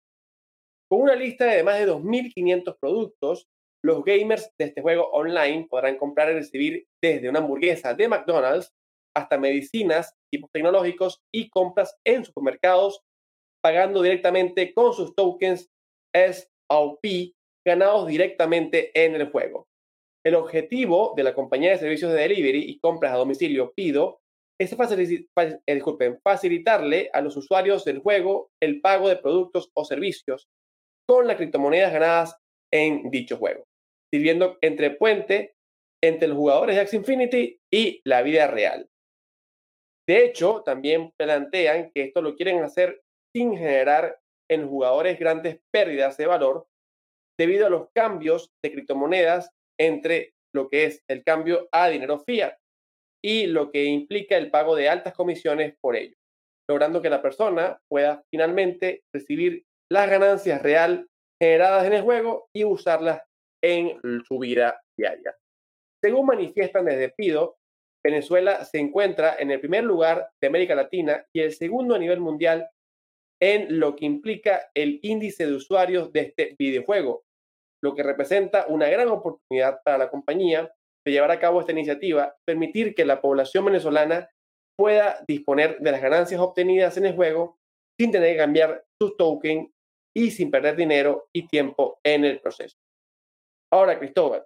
Con 0.90 1.02
una 1.02 1.16
lista 1.16 1.46
de 1.46 1.64
más 1.64 1.80
de 1.80 1.88
2.500 1.88 2.78
productos, 2.80 3.48
los 3.84 4.04
gamers 4.04 4.50
de 4.58 4.66
este 4.66 4.82
juego 4.82 5.10
online 5.12 5.68
podrán 5.70 5.98
comprar 5.98 6.30
y 6.30 6.36
recibir 6.36 6.86
desde 7.02 7.30
una 7.30 7.40
hamburguesa 7.40 7.94
de 7.94 8.08
McDonald's 8.08 8.72
hasta 9.16 9.38
medicinas, 9.38 10.16
equipos 10.32 10.50
tecnológicos 10.52 11.22
y 11.34 11.50
compras 11.50 11.96
en 12.06 12.24
supermercados 12.24 13.02
pagando 13.64 14.02
directamente 14.02 14.74
con 14.74 14.94
sus 14.94 15.16
tokens 15.16 15.70
SOP 16.14 17.06
ganados 17.66 18.08
directamente 18.08 18.92
en 18.94 19.16
el 19.16 19.32
juego. 19.32 19.68
El 20.26 20.36
objetivo 20.36 21.14
de 21.16 21.24
la 21.24 21.34
compañía 21.34 21.72
de 21.72 21.78
servicios 21.78 22.12
de 22.12 22.20
delivery 22.20 22.64
y 22.64 22.80
compras 22.80 23.14
a 23.14 23.18
domicilio 23.18 23.74
Pido 23.74 24.22
es 24.60 24.72
eh, 24.72 26.20
facilitarle 26.24 27.10
a 27.12 27.22
los 27.22 27.38
usuarios 27.38 27.86
del 27.86 28.00
juego 28.00 28.52
el 28.62 28.82
pago 28.82 29.10
de 29.10 29.18
productos 29.18 29.70
o 29.74 29.86
servicios 29.86 30.48
con 31.08 31.28
las 31.28 31.38
criptomonedas 31.38 31.92
ganadas 31.92 32.38
en 32.72 33.10
dicho 33.10 33.38
juego, 33.38 33.66
sirviendo 34.14 34.58
entre 34.62 34.92
puente 34.92 35.56
entre 36.04 36.28
los 36.28 36.38
jugadores 36.38 36.76
de 36.76 36.82
Axie 36.82 37.00
Infinity 37.00 37.60
y 37.72 38.02
la 38.06 38.22
vida 38.22 38.48
real. 38.48 38.88
De 40.08 40.26
hecho, 40.26 40.62
también 40.64 41.12
plantean 41.18 41.92
que 41.94 42.04
esto 42.04 42.22
lo 42.22 42.36
quieren 42.36 42.62
hacer 42.62 43.02
sin 43.34 43.58
generar 43.58 44.20
en 44.52 44.62
los 44.62 44.70
jugadores 44.70 45.18
grandes 45.18 45.60
pérdidas 45.74 46.18
de 46.18 46.28
valor 46.28 46.68
debido 47.40 47.68
a 47.68 47.70
los 47.70 47.88
cambios 47.96 48.52
de 48.64 48.72
criptomonedas 48.72 49.50
entre 49.80 50.34
lo 50.54 50.70
que 50.70 50.86
es 50.86 51.02
el 51.08 51.24
cambio 51.24 51.68
a 51.72 51.88
dinero 51.88 52.20
fiat 52.20 52.56
y 53.24 53.48
lo 53.48 53.72
que 53.72 53.86
implica 53.86 54.38
el 54.38 54.52
pago 54.52 54.76
de 54.76 54.90
altas 54.90 55.14
comisiones 55.14 55.76
por 55.82 55.96
ello, 55.96 56.16
logrando 56.70 57.02
que 57.02 57.10
la 57.10 57.22
persona 57.22 57.80
pueda 57.90 58.24
finalmente 58.30 59.04
recibir 59.14 59.64
las 59.92 60.10
ganancias 60.10 60.62
real 60.62 61.08
generadas 61.42 61.86
en 61.86 61.94
el 61.94 62.02
juego 62.02 62.48
y 62.54 62.66
usarlas 62.66 63.22
en 63.64 64.00
su 64.28 64.40
vida 64.40 64.82
diaria. 64.98 65.36
Según 66.04 66.26
manifiestan 66.26 66.86
desde 66.86 67.14
Pido, 67.16 67.56
Venezuela 68.06 68.66
se 68.66 68.80
encuentra 68.80 69.38
en 69.40 69.52
el 69.52 69.62
primer 69.62 69.86
lugar 69.86 70.30
de 70.42 70.48
América 70.48 70.76
Latina 70.76 71.26
y 71.34 71.40
el 71.40 71.54
segundo 71.54 71.96
a 71.96 72.00
nivel 72.00 72.20
mundial 72.20 72.68
en 73.42 73.80
lo 73.80 73.96
que 73.96 74.06
implica 74.06 74.70
el 74.74 75.00
índice 75.02 75.46
de 75.46 75.54
usuarios 75.54 76.12
de 76.12 76.22
este 76.22 76.56
videojuego, 76.60 77.24
lo 77.82 77.96
que 77.96 78.04
representa 78.04 78.66
una 78.68 78.90
gran 78.90 79.08
oportunidad 79.10 79.80
para 79.84 79.98
la 79.98 80.10
compañía 80.10 80.70
de 81.06 81.12
llevar 81.12 81.32
a 81.32 81.40
cabo 81.40 81.60
esta 81.60 81.72
iniciativa, 81.72 82.36
permitir 82.46 82.96
que 82.96 83.06
la 83.06 83.22
población 83.22 83.66
venezolana 83.66 84.30
pueda 84.78 85.24
disponer 85.28 85.80
de 85.80 85.92
las 85.92 86.02
ganancias 86.02 86.40
obtenidas 86.40 86.98
en 86.98 87.06
el 87.06 87.16
juego 87.16 87.58
sin 88.00 88.12
tener 88.12 88.34
que 88.34 88.38
cambiar 88.38 88.84
sus 89.02 89.16
tokens 89.18 89.70
y 90.16 90.32
sin 90.32 90.52
perder 90.52 90.76
dinero 90.76 91.28
y 91.34 91.48
tiempo 91.48 92.00
en 92.04 92.26
el 92.26 92.40
proceso. 92.40 92.78
Ahora, 93.72 93.98
Cristóbal, 94.00 94.46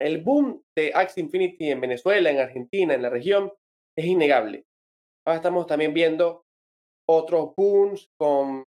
el 0.00 0.22
boom 0.22 0.62
de 0.76 0.92
Axie 0.94 1.22
Infinity 1.22 1.70
en 1.70 1.80
Venezuela, 1.80 2.30
en 2.30 2.38
Argentina, 2.38 2.94
en 2.94 3.02
la 3.02 3.10
región, 3.10 3.52
es 3.96 4.04
innegable. 4.06 4.64
Ahora 5.26 5.36
estamos 5.36 5.66
también 5.66 5.94
viendo 5.94 6.44
otros 7.08 7.54
booms 7.56 8.08
con 8.18 8.64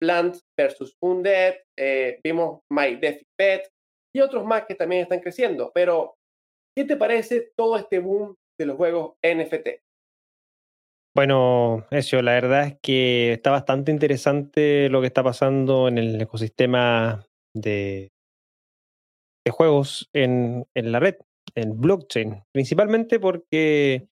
Plants 0.00 0.40
versus 0.58 0.96
Undead, 1.02 1.54
eh, 1.78 2.20
vimos 2.24 2.60
My 2.70 2.96
Death 2.96 3.22
Pet 3.38 3.68
y 4.14 4.20
otros 4.20 4.44
más 4.44 4.64
que 4.66 4.74
también 4.74 5.02
están 5.02 5.20
creciendo. 5.20 5.70
Pero, 5.74 6.16
¿qué 6.76 6.84
te 6.84 6.96
parece 6.96 7.52
todo 7.56 7.76
este 7.76 7.98
boom 7.98 8.36
de 8.58 8.66
los 8.66 8.76
juegos 8.76 9.14
NFT? 9.22 9.80
Bueno, 11.16 11.86
eso, 11.92 12.20
la 12.22 12.32
verdad 12.32 12.66
es 12.66 12.78
que 12.82 13.34
está 13.34 13.52
bastante 13.52 13.92
interesante 13.92 14.88
lo 14.88 15.00
que 15.00 15.06
está 15.06 15.22
pasando 15.22 15.86
en 15.86 15.98
el 15.98 16.20
ecosistema 16.20 17.24
de, 17.54 18.10
juegos 19.48 20.10
en, 20.12 20.66
en, 20.74 20.90
la 20.90 20.98
red, 20.98 21.16
en 21.54 21.80
blockchain, 21.80 22.42
principalmente 22.52 23.20
porque 23.20 24.08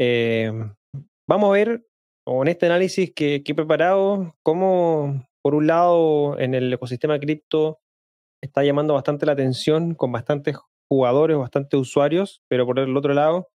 eh, 0.00 0.50
vamos 1.28 1.50
a 1.50 1.52
ver 1.52 1.84
con 2.26 2.48
este 2.48 2.66
análisis 2.66 3.12
que, 3.14 3.42
que, 3.42 3.52
he 3.52 3.54
preparado 3.54 4.34
cómo, 4.42 5.26
por 5.42 5.54
un 5.54 5.66
lado, 5.66 6.38
en 6.38 6.54
el 6.54 6.72
ecosistema 6.72 7.18
cripto 7.18 7.80
está 8.42 8.64
llamando 8.64 8.94
bastante 8.94 9.26
la 9.26 9.32
atención 9.32 9.94
con 9.94 10.12
bastantes 10.12 10.56
jugadores, 10.90 11.38
bastantes 11.38 11.78
usuarios, 11.78 12.42
pero 12.48 12.66
por 12.66 12.78
el 12.78 12.96
otro 12.96 13.14
lado, 13.14 13.48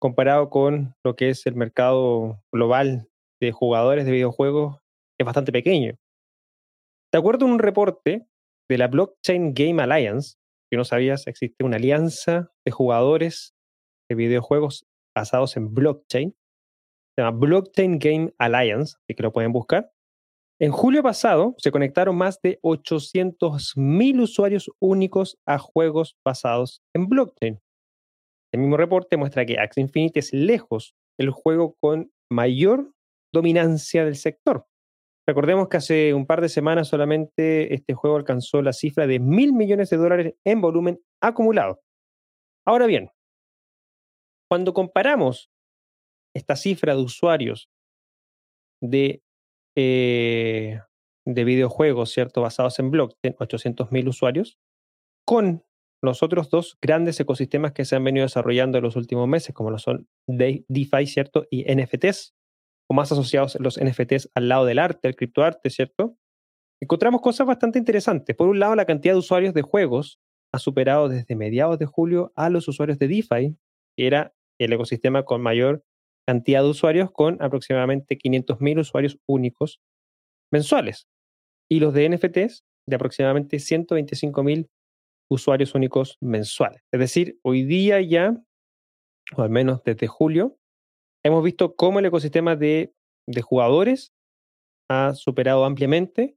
comparado 0.00 0.50
con 0.50 0.94
lo 1.04 1.14
que 1.14 1.30
es 1.30 1.46
el 1.46 1.54
mercado 1.54 2.42
global 2.52 3.08
de 3.40 3.52
jugadores 3.52 4.04
de 4.04 4.12
videojuegos, 4.12 4.78
es 5.18 5.24
bastante 5.24 5.52
pequeño. 5.52 5.94
De 7.12 7.18
acuerdo 7.18 7.46
a 7.46 7.48
un 7.48 7.58
reporte 7.58 8.26
de 8.68 8.78
la 8.78 8.88
Blockchain 8.88 9.54
Game 9.54 9.82
Alliance, 9.82 10.36
que 10.70 10.76
no 10.76 10.84
sabías, 10.84 11.26
existe 11.26 11.64
una 11.64 11.76
alianza 11.76 12.52
de 12.64 12.72
jugadores 12.72 13.54
de 14.08 14.16
videojuegos 14.16 14.86
basados 15.16 15.56
en 15.56 15.74
blockchain. 15.74 16.36
Se 17.14 17.22
llama 17.22 17.36
Blockchain 17.36 17.98
Game 17.98 18.32
Alliance, 18.38 18.96
así 19.02 19.14
que 19.14 19.22
lo 19.22 19.32
pueden 19.32 19.52
buscar. 19.52 19.90
En 20.62 20.72
julio 20.72 21.02
pasado 21.02 21.54
se 21.56 21.70
conectaron 21.70 22.18
más 22.18 22.38
de 22.42 22.60
800.000 22.60 24.20
usuarios 24.20 24.70
únicos 24.78 25.38
a 25.46 25.58
juegos 25.58 26.18
basados 26.22 26.82
en 26.94 27.08
blockchain. 27.08 27.58
El 28.52 28.60
mismo 28.60 28.76
reporte 28.76 29.16
muestra 29.16 29.46
que 29.46 29.58
Axie 29.58 29.82
Infinity 29.82 30.18
es 30.18 30.34
lejos 30.34 30.94
el 31.18 31.30
juego 31.30 31.76
con 31.80 32.12
mayor 32.30 32.92
dominancia 33.32 34.04
del 34.04 34.16
sector. 34.16 34.66
Recordemos 35.26 35.68
que 35.68 35.78
hace 35.78 36.12
un 36.12 36.26
par 36.26 36.42
de 36.42 36.50
semanas 36.50 36.88
solamente 36.88 37.72
este 37.72 37.94
juego 37.94 38.16
alcanzó 38.16 38.60
la 38.60 38.74
cifra 38.74 39.06
de 39.06 39.18
mil 39.18 39.54
millones 39.54 39.88
de 39.88 39.96
dólares 39.96 40.34
en 40.44 40.60
volumen 40.60 41.00
acumulado. 41.22 41.80
Ahora 42.66 42.84
bien, 42.84 43.10
cuando 44.50 44.74
comparamos 44.74 45.48
esta 46.34 46.54
cifra 46.54 46.94
de 46.94 47.00
usuarios 47.00 47.70
de, 48.82 49.22
eh, 49.80 50.80
de 51.26 51.44
videojuegos, 51.44 52.10
¿cierto? 52.10 52.42
Basados 52.42 52.78
en 52.78 52.90
blockchain, 52.90 53.34
800.000 53.36 54.08
usuarios, 54.08 54.58
con 55.26 55.64
los 56.02 56.22
otros 56.22 56.50
dos 56.50 56.78
grandes 56.80 57.18
ecosistemas 57.20 57.72
que 57.72 57.84
se 57.84 57.96
han 57.96 58.04
venido 58.04 58.24
desarrollando 58.24 58.78
en 58.78 58.84
los 58.84 58.96
últimos 58.96 59.28
meses, 59.28 59.54
como 59.54 59.70
lo 59.70 59.78
son 59.78 60.08
DeFi, 60.26 61.06
¿cierto? 61.06 61.46
Y 61.50 61.64
NFTs, 61.72 62.34
o 62.90 62.94
más 62.94 63.12
asociados 63.12 63.58
los 63.60 63.78
NFTs 63.78 64.30
al 64.34 64.48
lado 64.48 64.64
del 64.64 64.78
arte, 64.78 65.08
el 65.08 65.16
criptoarte, 65.16 65.70
¿cierto? 65.70 66.16
Encontramos 66.82 67.20
cosas 67.20 67.46
bastante 67.46 67.78
interesantes. 67.78 68.34
Por 68.34 68.48
un 68.48 68.58
lado, 68.58 68.74
la 68.74 68.86
cantidad 68.86 69.14
de 69.14 69.18
usuarios 69.18 69.54
de 69.54 69.62
juegos 69.62 70.18
ha 70.52 70.58
superado 70.58 71.08
desde 71.08 71.36
mediados 71.36 71.78
de 71.78 71.86
julio 71.86 72.32
a 72.34 72.48
los 72.50 72.66
usuarios 72.66 72.98
de 72.98 73.08
DeFi, 73.08 73.56
que 73.96 74.06
era 74.06 74.34
el 74.58 74.72
ecosistema 74.72 75.24
con 75.24 75.42
mayor 75.42 75.84
cantidad 76.30 76.62
de 76.62 76.68
usuarios, 76.68 77.10
con 77.10 77.42
aproximadamente 77.42 78.16
500.000 78.16 78.78
usuarios 78.78 79.18
únicos 79.26 79.80
mensuales. 80.52 81.08
Y 81.68 81.80
los 81.80 81.92
de 81.92 82.08
NFTs, 82.08 82.64
de 82.86 82.96
aproximadamente 82.96 83.56
125.000 83.56 84.68
usuarios 85.28 85.74
únicos 85.74 86.18
mensuales. 86.20 86.82
Es 86.92 87.00
decir, 87.00 87.40
hoy 87.42 87.64
día 87.64 88.00
ya, 88.00 88.40
o 89.36 89.42
al 89.42 89.50
menos 89.50 89.82
desde 89.82 90.06
julio, 90.06 90.56
hemos 91.24 91.42
visto 91.42 91.74
cómo 91.74 91.98
el 91.98 92.06
ecosistema 92.06 92.54
de, 92.54 92.94
de 93.26 93.42
jugadores 93.42 94.12
ha 94.88 95.14
superado 95.14 95.64
ampliamente 95.64 96.36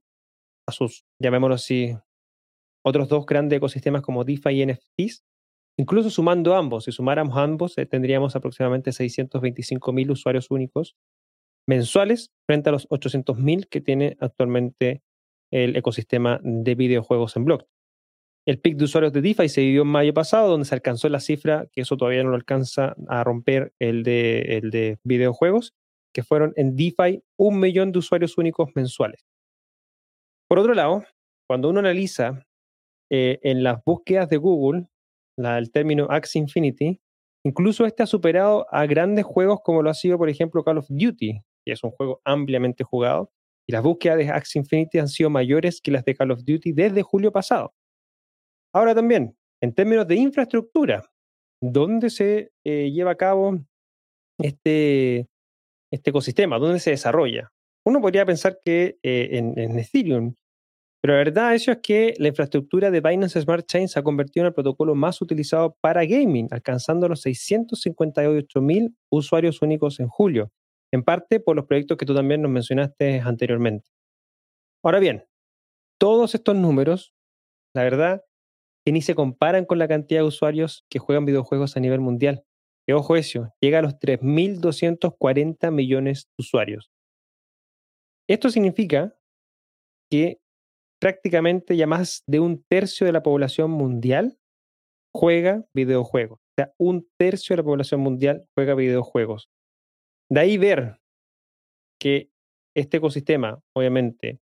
a 0.66 0.72
sus, 0.72 1.04
llamémoslo 1.20 1.54
así, 1.54 1.96
otros 2.84 3.08
dos 3.08 3.26
grandes 3.26 3.58
ecosistemas 3.58 4.02
como 4.02 4.24
DeFi 4.24 4.60
y 4.60 4.66
NFTs. 4.66 5.24
Incluso 5.76 6.08
sumando 6.10 6.54
ambos, 6.54 6.84
si 6.84 6.92
sumáramos 6.92 7.36
ambos, 7.36 7.76
eh, 7.78 7.86
tendríamos 7.86 8.36
aproximadamente 8.36 8.92
625 8.92 9.92
mil 9.92 10.10
usuarios 10.10 10.50
únicos 10.50 10.94
mensuales 11.66 12.30
frente 12.46 12.68
a 12.68 12.72
los 12.72 12.86
800 12.90 13.38
mil 13.38 13.66
que 13.68 13.80
tiene 13.80 14.16
actualmente 14.20 15.02
el 15.50 15.76
ecosistema 15.76 16.40
de 16.42 16.74
videojuegos 16.74 17.36
en 17.36 17.44
blockchain. 17.44 17.70
El 18.46 18.60
pic 18.60 18.76
de 18.76 18.84
usuarios 18.84 19.12
de 19.12 19.22
DeFi 19.22 19.48
se 19.48 19.62
vivió 19.62 19.82
en 19.82 19.88
mayo 19.88 20.12
pasado, 20.12 20.50
donde 20.50 20.66
se 20.66 20.74
alcanzó 20.74 21.08
la 21.08 21.20
cifra, 21.20 21.66
que 21.72 21.80
eso 21.80 21.96
todavía 21.96 22.22
no 22.22 22.30
lo 22.30 22.36
alcanza 22.36 22.94
a 23.08 23.24
romper 23.24 23.72
el 23.78 24.02
de, 24.02 24.58
el 24.58 24.70
de 24.70 24.98
videojuegos, 25.02 25.72
que 26.14 26.22
fueron 26.22 26.52
en 26.56 26.76
DeFi 26.76 27.22
un 27.38 27.58
millón 27.58 27.90
de 27.90 28.00
usuarios 28.00 28.36
únicos 28.36 28.68
mensuales. 28.74 29.24
Por 30.48 30.58
otro 30.58 30.74
lado, 30.74 31.04
cuando 31.48 31.70
uno 31.70 31.80
analiza 31.80 32.44
eh, 33.10 33.40
en 33.42 33.62
las 33.62 33.82
búsquedas 33.84 34.28
de 34.28 34.36
Google 34.36 34.88
la, 35.36 35.58
el 35.58 35.70
término 35.70 36.06
Axie 36.10 36.40
Infinity, 36.40 37.00
incluso 37.44 37.86
este 37.86 38.02
ha 38.02 38.06
superado 38.06 38.66
a 38.70 38.86
grandes 38.86 39.24
juegos 39.24 39.60
como 39.62 39.82
lo 39.82 39.90
ha 39.90 39.94
sido, 39.94 40.18
por 40.18 40.28
ejemplo, 40.28 40.64
Call 40.64 40.78
of 40.78 40.86
Duty, 40.88 41.40
que 41.64 41.72
es 41.72 41.82
un 41.82 41.90
juego 41.90 42.20
ampliamente 42.24 42.84
jugado, 42.84 43.30
y 43.66 43.72
las 43.72 43.82
búsquedas 43.82 44.18
de 44.18 44.28
Axie 44.30 44.60
Infinity 44.60 44.98
han 44.98 45.08
sido 45.08 45.30
mayores 45.30 45.80
que 45.80 45.90
las 45.90 46.04
de 46.04 46.14
Call 46.14 46.30
of 46.30 46.44
Duty 46.44 46.72
desde 46.72 47.02
julio 47.02 47.32
pasado. 47.32 47.74
Ahora 48.74 48.94
también, 48.94 49.36
en 49.62 49.72
términos 49.72 50.06
de 50.06 50.16
infraestructura, 50.16 51.08
¿dónde 51.62 52.10
se 52.10 52.52
eh, 52.64 52.90
lleva 52.90 53.12
a 53.12 53.16
cabo 53.16 53.58
este, 54.38 55.28
este 55.90 56.10
ecosistema? 56.10 56.58
¿Dónde 56.58 56.80
se 56.80 56.90
desarrolla? 56.90 57.52
Uno 57.86 58.00
podría 58.00 58.26
pensar 58.26 58.58
que 58.64 58.98
eh, 59.02 59.28
en, 59.32 59.58
en, 59.58 59.78
Ethereum, 59.78 60.34
pero 61.04 61.12
la 61.12 61.18
verdad 61.18 61.54
eso 61.54 61.70
es 61.70 61.80
que 61.82 62.14
la 62.16 62.28
infraestructura 62.28 62.90
de 62.90 63.02
Binance 63.02 63.38
Smart 63.38 63.66
Chain 63.66 63.88
se 63.88 63.98
ha 63.98 64.02
convertido 64.02 64.44
en 64.44 64.46
el 64.46 64.54
protocolo 64.54 64.94
más 64.94 65.20
utilizado 65.20 65.76
para 65.82 66.06
gaming, 66.06 66.48
alcanzando 66.50 67.10
los 67.10 67.20
658 67.20 68.62
mil 68.62 68.96
usuarios 69.10 69.60
únicos 69.60 70.00
en 70.00 70.08
julio, 70.08 70.50
en 70.94 71.02
parte 71.02 71.40
por 71.40 71.56
los 71.56 71.66
proyectos 71.66 71.98
que 71.98 72.06
tú 72.06 72.14
también 72.14 72.40
nos 72.40 72.50
mencionaste 72.50 73.20
anteriormente. 73.20 73.90
Ahora 74.82 74.98
bien, 74.98 75.26
todos 76.00 76.34
estos 76.34 76.56
números, 76.56 77.12
la 77.74 77.82
verdad, 77.82 78.24
que 78.82 78.92
ni 78.92 79.02
se 79.02 79.14
comparan 79.14 79.66
con 79.66 79.78
la 79.78 79.88
cantidad 79.88 80.20
de 80.20 80.28
usuarios 80.28 80.86
que 80.88 81.00
juegan 81.00 81.26
videojuegos 81.26 81.76
a 81.76 81.80
nivel 81.80 82.00
mundial. 82.00 82.46
Que 82.86 82.94
ojo 82.94 83.16
eso, 83.16 83.52
llega 83.60 83.80
a 83.80 83.82
los 83.82 83.98
3.240 83.98 85.70
millones 85.70 86.28
de 86.28 86.32
usuarios. 86.38 86.90
Esto 88.26 88.48
significa 88.48 89.14
que 90.10 90.40
prácticamente 91.04 91.76
ya 91.76 91.86
más 91.86 92.22
de 92.26 92.40
un 92.40 92.64
tercio 92.66 93.04
de 93.04 93.12
la 93.12 93.22
población 93.22 93.70
mundial 93.70 94.38
juega 95.14 95.66
videojuegos. 95.74 96.38
O 96.38 96.54
sea, 96.56 96.72
un 96.78 97.06
tercio 97.18 97.52
de 97.52 97.58
la 97.58 97.66
población 97.66 98.00
mundial 98.00 98.46
juega 98.56 98.74
videojuegos. 98.74 99.50
De 100.30 100.40
ahí 100.40 100.56
ver 100.56 100.96
que 102.00 102.30
este 102.74 102.96
ecosistema, 102.96 103.60
obviamente, 103.76 104.38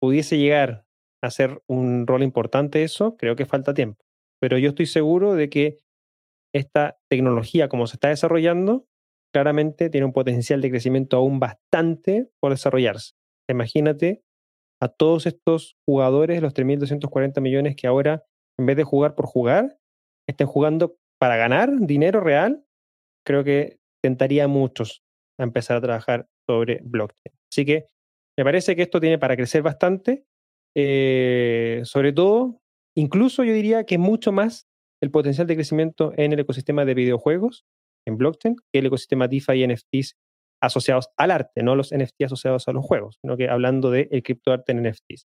pudiese 0.00 0.38
llegar 0.38 0.86
hacer 1.22 1.62
un 1.68 2.06
rol 2.06 2.22
importante 2.22 2.84
eso, 2.84 3.18
creo 3.18 3.36
que 3.36 3.44
falta 3.44 3.74
tiempo. 3.74 4.02
Pero 4.40 4.56
yo 4.56 4.70
estoy 4.70 4.86
seguro 4.86 5.34
de 5.34 5.50
que 5.50 5.76
esta 6.54 6.96
tecnología, 7.10 7.68
como 7.68 7.86
se 7.86 7.96
está 7.96 8.08
desarrollando, 8.08 8.86
claramente 9.30 9.90
tiene 9.90 10.06
un 10.06 10.14
potencial 10.14 10.62
de 10.62 10.70
crecimiento 10.70 11.18
aún 11.18 11.38
bastante 11.38 12.30
por 12.40 12.52
desarrollarse. 12.52 13.12
Imagínate 13.46 14.22
a 14.82 14.88
todos 14.88 15.26
estos 15.26 15.76
jugadores, 15.86 16.42
los 16.42 16.54
3.240 16.54 17.40
millones 17.40 17.76
que 17.76 17.86
ahora, 17.86 18.24
en 18.58 18.66
vez 18.66 18.76
de 18.76 18.82
jugar 18.82 19.14
por 19.14 19.26
jugar, 19.26 19.78
estén 20.28 20.48
jugando 20.48 20.96
para 21.20 21.36
ganar 21.36 21.70
dinero 21.78 22.20
real, 22.20 22.64
creo 23.24 23.44
que 23.44 23.78
tentaría 24.02 24.44
a 24.44 24.48
muchos 24.48 25.04
a 25.38 25.44
empezar 25.44 25.76
a 25.76 25.80
trabajar 25.80 26.26
sobre 26.48 26.80
blockchain. 26.82 27.32
Así 27.52 27.64
que 27.64 27.86
me 28.36 28.42
parece 28.42 28.74
que 28.74 28.82
esto 28.82 28.98
tiene 28.98 29.18
para 29.18 29.36
crecer 29.36 29.62
bastante, 29.62 30.24
eh, 30.76 31.82
sobre 31.84 32.12
todo, 32.12 32.60
incluso 32.96 33.44
yo 33.44 33.52
diría 33.52 33.84
que 33.84 33.98
mucho 33.98 34.32
más 34.32 34.66
el 35.00 35.12
potencial 35.12 35.46
de 35.46 35.54
crecimiento 35.54 36.12
en 36.16 36.32
el 36.32 36.40
ecosistema 36.40 36.84
de 36.84 36.94
videojuegos, 36.94 37.64
en 38.04 38.18
blockchain, 38.18 38.56
que 38.72 38.80
el 38.80 38.86
ecosistema 38.86 39.28
DeFi 39.28 39.62
y 39.62 39.66
NFTs 39.68 40.16
asociados 40.62 41.10
al 41.16 41.30
arte, 41.30 41.62
no 41.62 41.76
los 41.76 41.92
NFTs 41.92 42.26
asociados 42.26 42.68
a 42.68 42.72
los 42.72 42.84
juegos, 42.84 43.18
sino 43.20 43.36
que 43.36 43.48
hablando 43.48 43.90
de 43.90 44.08
criptoarte 44.22 44.72
en 44.72 44.82
NFTs. 44.88 45.26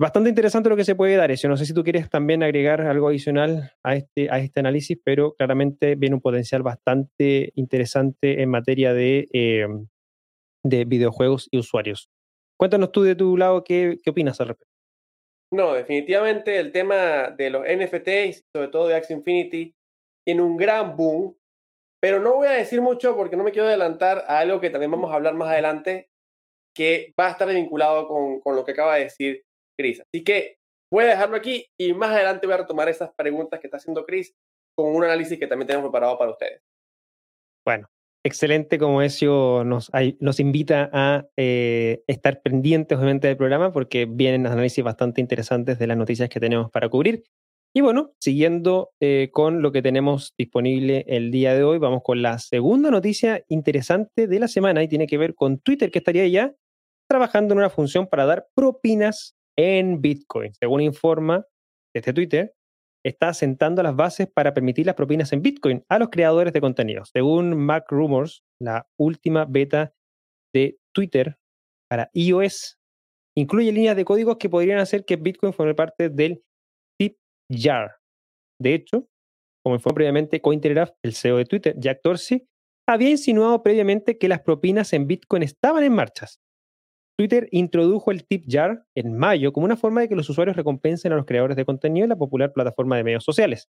Bastante 0.00 0.30
interesante 0.30 0.70
lo 0.70 0.76
que 0.76 0.84
se 0.84 0.94
puede 0.94 1.16
dar 1.16 1.30
eso. 1.30 1.46
No 1.46 1.58
sé 1.58 1.66
si 1.66 1.74
tú 1.74 1.84
quieres 1.84 2.08
también 2.08 2.42
agregar 2.42 2.80
algo 2.80 3.08
adicional 3.08 3.72
a 3.82 3.96
este, 3.96 4.30
a 4.30 4.38
este 4.38 4.60
análisis, 4.60 4.98
pero 5.04 5.34
claramente 5.34 5.94
viene 5.94 6.14
un 6.14 6.22
potencial 6.22 6.62
bastante 6.62 7.52
interesante 7.54 8.40
en 8.40 8.48
materia 8.48 8.94
de, 8.94 9.28
eh, 9.34 9.66
de 10.64 10.84
videojuegos 10.86 11.48
y 11.50 11.58
usuarios. 11.58 12.08
Cuéntanos 12.58 12.92
tú 12.92 13.02
de 13.02 13.14
tu 13.14 13.36
lado 13.36 13.62
qué, 13.62 13.98
qué 14.02 14.08
opinas 14.08 14.40
al 14.40 14.48
respecto. 14.48 14.72
No, 15.52 15.74
definitivamente 15.74 16.58
el 16.58 16.72
tema 16.72 17.30
de 17.36 17.50
los 17.50 17.66
NFTs, 17.66 18.44
sobre 18.56 18.68
todo 18.68 18.88
de 18.88 18.94
Axie 18.94 19.14
Infinity, 19.14 19.74
tiene 20.24 20.40
un 20.40 20.56
gran 20.56 20.96
boom, 20.96 21.36
pero 22.00 22.20
no 22.20 22.34
voy 22.36 22.48
a 22.48 22.52
decir 22.52 22.80
mucho 22.80 23.14
porque 23.16 23.36
no 23.36 23.44
me 23.44 23.52
quiero 23.52 23.68
adelantar 23.68 24.24
a 24.26 24.38
algo 24.38 24.60
que 24.60 24.70
también 24.70 24.90
vamos 24.90 25.10
a 25.10 25.14
hablar 25.14 25.34
más 25.34 25.50
adelante, 25.50 26.08
que 26.74 27.12
va 27.18 27.28
a 27.28 27.30
estar 27.30 27.48
vinculado 27.48 28.08
con, 28.08 28.40
con 28.40 28.56
lo 28.56 28.64
que 28.64 28.72
acaba 28.72 28.96
de 28.96 29.04
decir 29.04 29.42
Chris. 29.78 30.00
Así 30.00 30.24
que 30.24 30.56
voy 30.92 31.04
a 31.04 31.08
dejarlo 31.08 31.36
aquí 31.36 31.66
y 31.78 31.92
más 31.92 32.10
adelante 32.10 32.46
voy 32.46 32.54
a 32.54 32.58
retomar 32.58 32.88
esas 32.88 33.10
preguntas 33.14 33.60
que 33.60 33.66
está 33.66 33.76
haciendo 33.76 34.04
Chris 34.04 34.34
con 34.76 34.94
un 34.94 35.04
análisis 35.04 35.38
que 35.38 35.46
también 35.46 35.66
tenemos 35.66 35.90
preparado 35.90 36.18
para 36.18 36.30
ustedes. 36.30 36.62
Bueno, 37.66 37.88
excelente 38.24 38.78
como 38.78 39.02
eso 39.02 39.64
nos, 39.64 39.90
nos 40.20 40.40
invita 40.40 40.90
a 40.92 41.26
eh, 41.36 42.02
estar 42.06 42.40
pendientes 42.40 42.96
obviamente 42.96 43.28
del 43.28 43.36
programa 43.36 43.72
porque 43.72 44.06
vienen 44.06 44.46
análisis 44.46 44.82
bastante 44.82 45.20
interesantes 45.20 45.78
de 45.78 45.86
las 45.86 45.96
noticias 45.96 46.28
que 46.28 46.40
tenemos 46.40 46.70
para 46.70 46.88
cubrir. 46.88 47.24
Y 47.72 47.82
bueno, 47.82 48.12
siguiendo 48.20 48.90
eh, 49.00 49.30
con 49.32 49.62
lo 49.62 49.70
que 49.70 49.80
tenemos 49.80 50.34
disponible 50.36 51.04
el 51.06 51.30
día 51.30 51.54
de 51.54 51.62
hoy, 51.62 51.78
vamos 51.78 52.02
con 52.02 52.20
la 52.20 52.38
segunda 52.40 52.90
noticia 52.90 53.44
interesante 53.48 54.26
de 54.26 54.40
la 54.40 54.48
semana 54.48 54.82
y 54.82 54.88
tiene 54.88 55.06
que 55.06 55.18
ver 55.18 55.36
con 55.36 55.58
Twitter, 55.60 55.92
que 55.92 55.98
estaría 55.98 56.26
ya 56.26 56.52
trabajando 57.08 57.54
en 57.54 57.58
una 57.58 57.70
función 57.70 58.08
para 58.08 58.26
dar 58.26 58.48
propinas 58.54 59.36
en 59.56 60.00
Bitcoin. 60.00 60.52
Según 60.54 60.80
informa 60.80 61.46
este 61.94 62.12
Twitter, 62.12 62.54
está 63.04 63.32
sentando 63.34 63.82
las 63.84 63.94
bases 63.94 64.28
para 64.28 64.52
permitir 64.52 64.86
las 64.86 64.96
propinas 64.96 65.32
en 65.32 65.42
Bitcoin 65.42 65.84
a 65.88 65.98
los 66.00 66.10
creadores 66.10 66.52
de 66.52 66.60
contenido. 66.60 67.04
Según 67.04 67.56
Mac 67.56 67.84
Rumors, 67.88 68.42
la 68.60 68.88
última 68.98 69.44
beta 69.44 69.94
de 70.52 70.78
Twitter 70.92 71.38
para 71.88 72.10
iOS 72.14 72.78
incluye 73.36 73.72
líneas 73.72 73.96
de 73.96 74.04
códigos 74.04 74.38
que 74.38 74.50
podrían 74.50 74.80
hacer 74.80 75.04
que 75.04 75.16
Bitcoin 75.16 75.52
forme 75.52 75.74
parte 75.74 76.08
del 76.08 76.42
jar. 77.50 77.96
De 78.60 78.74
hecho, 78.74 79.08
como 79.62 79.76
informó 79.76 79.96
previamente 79.96 80.40
Cointelegraph, 80.40 80.92
el 81.02 81.14
CEO 81.14 81.36
de 81.36 81.44
Twitter, 81.44 81.74
Jack 81.78 82.00
Dorsey, 82.02 82.46
había 82.88 83.10
insinuado 83.10 83.62
previamente 83.62 84.18
que 84.18 84.28
las 84.28 84.40
propinas 84.40 84.92
en 84.92 85.06
Bitcoin 85.06 85.42
estaban 85.42 85.84
en 85.84 85.92
marcha. 85.92 86.26
Twitter 87.16 87.48
introdujo 87.50 88.10
el 88.10 88.26
tip 88.26 88.46
jar 88.48 88.84
en 88.96 89.16
mayo 89.16 89.52
como 89.52 89.66
una 89.66 89.76
forma 89.76 90.00
de 90.00 90.08
que 90.08 90.16
los 90.16 90.28
usuarios 90.30 90.56
recompensen 90.56 91.12
a 91.12 91.16
los 91.16 91.26
creadores 91.26 91.56
de 91.56 91.66
contenido 91.66 92.04
en 92.04 92.08
la 92.08 92.16
popular 92.16 92.52
plataforma 92.52 92.96
de 92.96 93.04
medios 93.04 93.24
sociales. 93.24 93.68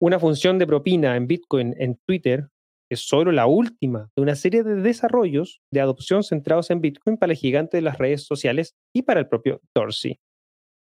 Una 0.00 0.20
función 0.20 0.58
de 0.58 0.66
propina 0.66 1.16
en 1.16 1.26
Bitcoin 1.26 1.74
en 1.78 1.98
Twitter 2.06 2.48
es 2.90 3.00
solo 3.00 3.32
la 3.32 3.46
última 3.46 4.10
de 4.14 4.22
una 4.22 4.34
serie 4.34 4.62
de 4.62 4.76
desarrollos 4.76 5.60
de 5.72 5.80
adopción 5.80 6.22
centrados 6.22 6.70
en 6.70 6.80
Bitcoin 6.80 7.16
para 7.16 7.32
el 7.32 7.38
gigante 7.38 7.78
de 7.78 7.82
las 7.82 7.98
redes 7.98 8.24
sociales 8.24 8.74
y 8.94 9.02
para 9.02 9.20
el 9.20 9.28
propio 9.28 9.60
Dorsey. 9.74 10.18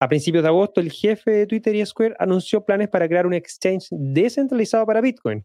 A 0.03 0.09
principios 0.09 0.43
de 0.43 0.49
agosto, 0.49 0.81
el 0.81 0.91
jefe 0.91 1.31
de 1.31 1.47
Twitter 1.47 1.77
y 1.77 1.87
Square 1.87 2.17
anunció 2.19 2.65
planes 2.65 2.88
para 2.88 3.07
crear 3.07 3.25
un 3.25 3.35
exchange 3.35 3.87
descentralizado 3.93 4.85
para 4.85 5.01
Bitcoin, 5.01 5.45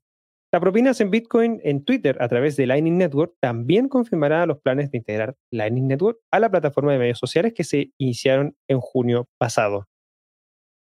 la 0.51 0.59
propinas 0.59 0.99
en 0.99 1.11
Bitcoin 1.11 1.59
en 1.63 1.85
Twitter 1.85 2.17
a 2.19 2.27
través 2.27 2.55
de 2.55 2.65
Lightning 2.65 2.97
Network 2.97 3.35
también 3.39 3.87
confirmará 3.87 4.47
los 4.47 4.59
planes 4.59 4.89
de 4.89 4.97
integrar 4.97 5.35
Lightning 5.51 5.85
Network 5.85 6.17
a 6.31 6.39
la 6.39 6.49
plataforma 6.49 6.91
de 6.91 6.97
medios 6.97 7.19
sociales 7.19 7.53
que 7.53 7.63
se 7.63 7.91
iniciaron 7.99 8.55
en 8.67 8.79
junio 8.79 9.27
pasado. 9.37 9.85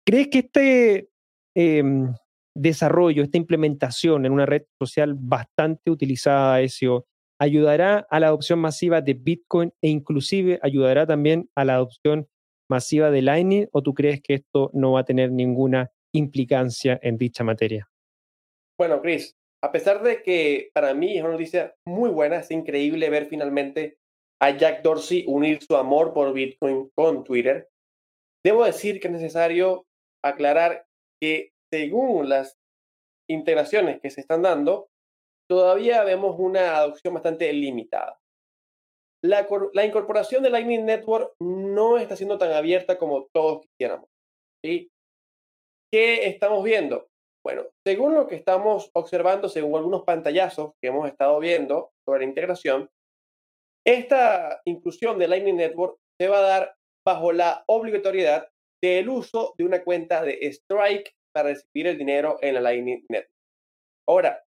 ¿Crees 0.06 0.28
que 0.28 0.38
este 0.38 1.10
em, 1.54 2.14
desarrollo, 2.54 3.24
esta 3.24 3.36
implementación 3.36 4.24
en 4.24 4.32
una 4.32 4.46
red 4.46 4.62
social 4.80 5.14
bastante 5.18 5.90
utilizada, 5.90 6.66
SEO, 6.66 7.04
ayudará 7.38 8.06
a 8.08 8.20
la 8.20 8.28
adopción 8.28 8.58
masiva 8.58 9.02
de 9.02 9.12
Bitcoin 9.12 9.74
e 9.82 9.90
inclusive 9.90 10.58
ayudará 10.62 11.06
también 11.06 11.50
a 11.54 11.66
la 11.66 11.74
adopción 11.74 12.26
masiva 12.68 13.10
de 13.10 13.22
Lightning 13.22 13.68
o 13.72 13.82
tú 13.82 13.94
crees 13.94 14.20
que 14.22 14.34
esto 14.34 14.70
no 14.72 14.92
va 14.92 15.00
a 15.00 15.04
tener 15.04 15.30
ninguna 15.30 15.90
implicancia 16.12 16.98
en 17.02 17.18
dicha 17.18 17.44
materia? 17.44 17.88
Bueno, 18.78 19.00
Chris, 19.00 19.34
a 19.62 19.72
pesar 19.72 20.02
de 20.02 20.22
que 20.22 20.70
para 20.74 20.94
mí 20.94 21.16
es 21.16 21.22
una 21.22 21.32
noticia 21.32 21.74
muy 21.86 22.10
buena, 22.10 22.36
es 22.36 22.50
increíble 22.50 23.10
ver 23.10 23.26
finalmente 23.26 23.98
a 24.40 24.50
Jack 24.50 24.82
Dorsey 24.82 25.24
unir 25.26 25.62
su 25.62 25.76
amor 25.76 26.12
por 26.12 26.32
Bitcoin 26.32 26.90
con 26.94 27.24
Twitter, 27.24 27.68
debo 28.44 28.64
decir 28.64 29.00
que 29.00 29.08
es 29.08 29.12
necesario 29.12 29.86
aclarar 30.22 30.86
que 31.20 31.52
según 31.72 32.28
las 32.28 32.58
integraciones 33.28 34.00
que 34.00 34.10
se 34.10 34.20
están 34.20 34.42
dando, 34.42 34.88
todavía 35.48 36.04
vemos 36.04 36.36
una 36.38 36.76
adopción 36.76 37.14
bastante 37.14 37.52
limitada. 37.52 38.18
La, 39.26 39.46
la, 39.72 39.84
incorporación 39.84 40.42
de 40.42 40.50
Lightning 40.50 40.84
Network 40.84 41.34
no 41.40 41.98
está 41.98 42.16
siendo 42.16 42.38
tan 42.38 42.52
abierta 42.52 42.98
como 42.98 43.26
todos 43.34 43.66
quisiéramos. 43.66 44.08
¿sí? 44.64 44.90
¿Qué 45.92 46.26
estamos 46.26 46.64
viendo? 46.64 47.08
Bueno, 47.44 47.64
según 47.86 48.14
lo 48.14 48.26
que 48.26 48.34
estamos 48.34 48.90
observando, 48.92 49.48
según 49.48 49.76
algunos 49.76 50.02
pantallazos 50.02 50.72
que 50.82 50.88
hemos 50.88 51.08
estado 51.08 51.38
viendo 51.38 51.90
sobre 52.04 52.20
la 52.20 52.26
integración, 52.26 52.88
esta 53.86 54.60
inclusión 54.64 55.18
de 55.18 55.28
Lightning 55.28 55.56
Network 55.56 55.96
se 56.20 56.28
va 56.28 56.38
a 56.38 56.48
dar 56.48 56.74
bajo 57.06 57.30
la 57.30 57.62
obligatoriedad 57.68 58.48
del 58.82 59.08
uso 59.08 59.54
de 59.56 59.64
una 59.64 59.84
cuenta 59.84 60.22
de 60.22 60.40
Strike 60.42 61.14
para 61.32 61.50
recibir 61.50 61.86
el 61.86 61.98
dinero 61.98 62.36
en 62.42 62.54
la 62.54 62.60
Lightning 62.60 63.04
Network. 63.08 63.30
Ahora, 64.08 64.44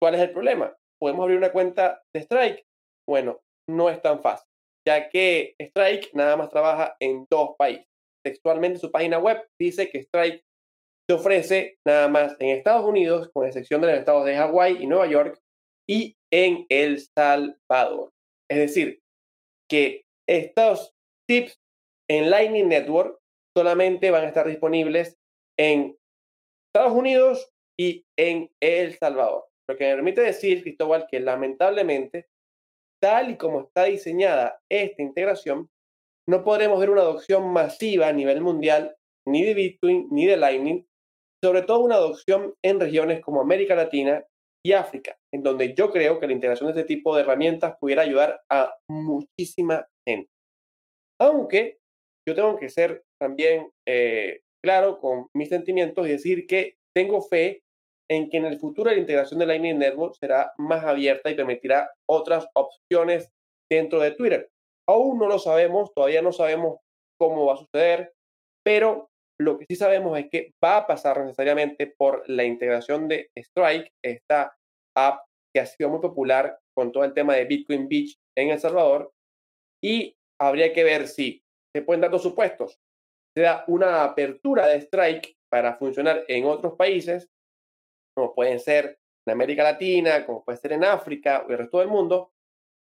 ¿cuál 0.00 0.14
es 0.14 0.20
el 0.20 0.32
problema? 0.32 0.76
¿Podemos 1.00 1.24
abrir 1.24 1.38
una 1.38 1.52
cuenta 1.52 2.02
de 2.14 2.20
Strike? 2.20 2.64
Bueno, 3.08 3.40
no 3.68 3.90
es 3.90 4.00
tan 4.02 4.20
fácil, 4.22 4.48
ya 4.86 5.08
que 5.08 5.54
Strike 5.58 6.10
nada 6.14 6.36
más 6.36 6.50
trabaja 6.50 6.96
en 7.00 7.26
dos 7.30 7.50
países. 7.58 7.86
Textualmente 8.24 8.78
su 8.78 8.90
página 8.90 9.18
web 9.18 9.46
dice 9.58 9.90
que 9.90 9.98
Strike 9.98 10.42
se 11.08 11.14
ofrece 11.14 11.78
nada 11.86 12.08
más 12.08 12.36
en 12.38 12.50
Estados 12.50 12.84
Unidos, 12.84 13.30
con 13.32 13.46
excepción 13.46 13.80
de 13.80 13.88
los 13.88 13.98
estados 13.98 14.24
de 14.26 14.36
Hawái 14.36 14.82
y 14.82 14.86
Nueva 14.86 15.06
York, 15.06 15.40
y 15.88 16.16
en 16.32 16.66
El 16.68 17.00
Salvador. 17.16 18.12
Es 18.48 18.58
decir, 18.58 19.00
que 19.68 20.04
estos 20.28 20.92
tips 21.28 21.58
en 22.08 22.30
Lightning 22.30 22.68
Network 22.68 23.18
solamente 23.56 24.10
van 24.10 24.24
a 24.24 24.28
estar 24.28 24.46
disponibles 24.46 25.16
en 25.58 25.96
Estados 26.72 26.96
Unidos 26.96 27.50
y 27.78 28.04
en 28.16 28.50
El 28.60 28.96
Salvador. 28.98 29.46
Lo 29.68 29.76
que 29.76 29.84
me 29.84 29.94
permite 29.94 30.20
decir, 30.20 30.62
Cristóbal, 30.62 31.06
que 31.10 31.20
lamentablemente, 31.20 32.28
tal 33.00 33.30
y 33.30 33.36
como 33.36 33.62
está 33.62 33.84
diseñada 33.84 34.60
esta 34.70 35.02
integración, 35.02 35.68
no 36.28 36.44
podremos 36.44 36.78
ver 36.78 36.90
una 36.90 37.02
adopción 37.02 37.52
masiva 37.52 38.08
a 38.08 38.12
nivel 38.12 38.40
mundial 38.40 38.94
ni 39.26 39.44
de 39.44 39.54
Bitcoin 39.54 40.08
ni 40.10 40.26
de 40.26 40.36
Lightning 40.36 40.84
sobre 41.42 41.62
todo 41.62 41.80
una 41.80 41.96
adopción 41.96 42.54
en 42.62 42.80
regiones 42.80 43.20
como 43.20 43.40
América 43.40 43.74
Latina 43.74 44.24
y 44.64 44.72
África, 44.72 45.16
en 45.32 45.42
donde 45.42 45.74
yo 45.74 45.90
creo 45.90 46.20
que 46.20 46.26
la 46.26 46.34
integración 46.34 46.72
de 46.72 46.80
este 46.80 46.94
tipo 46.94 47.16
de 47.16 47.22
herramientas 47.22 47.76
pudiera 47.80 48.02
ayudar 48.02 48.40
a 48.50 48.74
muchísima 48.88 49.86
gente. 50.06 50.30
Aunque 51.18 51.78
yo 52.28 52.34
tengo 52.34 52.58
que 52.58 52.68
ser 52.68 53.04
también 53.18 53.70
eh, 53.88 54.40
claro 54.62 54.98
con 54.98 55.28
mis 55.34 55.48
sentimientos 55.48 56.06
y 56.06 56.10
decir 56.10 56.46
que 56.46 56.74
tengo 56.94 57.22
fe 57.22 57.62
en 58.10 58.28
que 58.28 58.38
en 58.38 58.46
el 58.46 58.58
futuro 58.58 58.90
la 58.90 58.98
integración 58.98 59.38
de 59.38 59.46
Lightning 59.46 59.78
Network 59.78 60.16
será 60.18 60.52
más 60.58 60.84
abierta 60.84 61.30
y 61.30 61.36
permitirá 61.36 61.92
otras 62.08 62.48
opciones 62.54 63.30
dentro 63.70 64.00
de 64.00 64.10
Twitter. 64.10 64.50
Aún 64.88 65.18
no 65.18 65.28
lo 65.28 65.38
sabemos, 65.38 65.92
todavía 65.94 66.20
no 66.20 66.32
sabemos 66.32 66.80
cómo 67.20 67.46
va 67.46 67.54
a 67.54 67.58
suceder, 67.58 68.12
pero 68.64 69.08
lo 69.40 69.58
que 69.58 69.66
sí 69.70 69.76
sabemos 69.76 70.18
es 70.18 70.28
que 70.28 70.52
va 70.62 70.78
a 70.78 70.86
pasar 70.86 71.20
necesariamente 71.24 71.86
por 71.96 72.28
la 72.28 72.44
integración 72.44 73.06
de 73.06 73.30
Strike, 73.36 73.92
esta 74.04 74.56
app 74.96 75.24
que 75.54 75.60
ha 75.60 75.66
sido 75.66 75.88
muy 75.88 76.00
popular 76.00 76.58
con 76.76 76.90
todo 76.90 77.04
el 77.04 77.14
tema 77.14 77.36
de 77.36 77.44
Bitcoin 77.44 77.88
Beach 77.88 78.16
en 78.36 78.50
El 78.50 78.58
Salvador. 78.58 79.12
Y 79.82 80.14
habría 80.40 80.72
que 80.72 80.84
ver 80.84 81.06
si 81.06 81.42
se 81.74 81.82
pueden 81.82 82.00
dar 82.00 82.10
dos 82.10 82.22
supuestos. 82.22 82.78
Se 83.36 83.42
da 83.42 83.64
una 83.68 84.02
apertura 84.02 84.66
de 84.66 84.80
Strike 84.80 85.36
para 85.48 85.76
funcionar 85.76 86.24
en 86.28 86.44
otros 86.44 86.74
países 86.74 87.28
como 88.20 88.34
pueden 88.34 88.60
ser 88.60 88.98
en 89.26 89.32
América 89.32 89.62
Latina, 89.62 90.26
como 90.26 90.44
puede 90.44 90.58
ser 90.58 90.72
en 90.72 90.84
África 90.84 91.44
o 91.46 91.50
el 91.50 91.58
resto 91.58 91.78
del 91.78 91.88
mundo, 91.88 92.32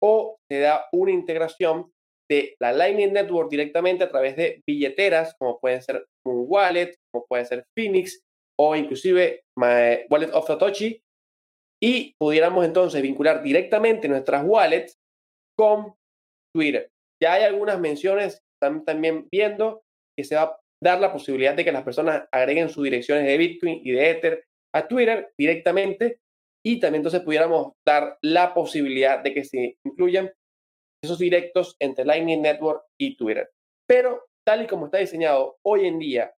o 0.03 0.37
se 0.51 0.59
da 0.59 0.85
una 0.91 1.11
integración 1.11 1.91
de 2.29 2.55
la 2.59 2.73
Lightning 2.73 3.13
Network 3.13 3.49
directamente 3.49 4.03
a 4.03 4.09
través 4.09 4.35
de 4.35 4.61
billeteras, 4.67 5.35
como 5.39 5.59
pueden 5.59 5.81
ser 5.81 6.05
un 6.25 6.45
wallet, 6.47 6.95
como 7.11 7.25
puede 7.27 7.45
ser 7.45 7.65
Phoenix 7.75 8.21
o 8.59 8.75
inclusive 8.75 9.41
My 9.57 10.05
Wallet 10.09 10.31
of 10.33 10.47
Satoshi, 10.47 10.99
y 11.81 12.15
pudiéramos 12.19 12.65
entonces 12.65 13.01
vincular 13.01 13.43
directamente 13.43 14.07
nuestras 14.07 14.43
wallets 14.43 14.97
con 15.55 15.93
Twitter. 16.53 16.89
Ya 17.21 17.33
hay 17.33 17.43
algunas 17.43 17.79
menciones, 17.79 18.41
están 18.55 18.83
también 18.83 19.27
viendo 19.31 19.83
que 20.17 20.23
se 20.23 20.35
va 20.35 20.41
a 20.41 20.59
dar 20.83 20.99
la 20.99 21.13
posibilidad 21.13 21.53
de 21.53 21.63
que 21.63 21.71
las 21.71 21.83
personas 21.83 22.27
agreguen 22.31 22.69
sus 22.69 22.83
direcciones 22.83 23.25
de 23.25 23.37
Bitcoin 23.37 23.81
y 23.83 23.91
de 23.91 24.09
Ether 24.09 24.46
a 24.73 24.87
Twitter 24.87 25.31
directamente 25.37 26.19
y 26.65 26.79
también 26.79 27.01
entonces 27.01 27.21
pudiéramos 27.21 27.73
dar 27.85 28.17
la 28.21 28.53
posibilidad 28.53 29.23
de 29.23 29.33
que 29.33 29.43
se 29.43 29.77
incluyan 29.85 30.31
esos 31.03 31.19
directos 31.19 31.75
entre 31.79 32.05
Lightning 32.05 32.41
Network 32.41 32.83
y 32.99 33.15
Twitter. 33.15 33.49
Pero 33.87 34.25
tal 34.45 34.63
y 34.63 34.67
como 34.67 34.85
está 34.85 34.97
diseñado 34.97 35.57
hoy 35.65 35.85
en 35.85 35.99
día, 35.99 36.33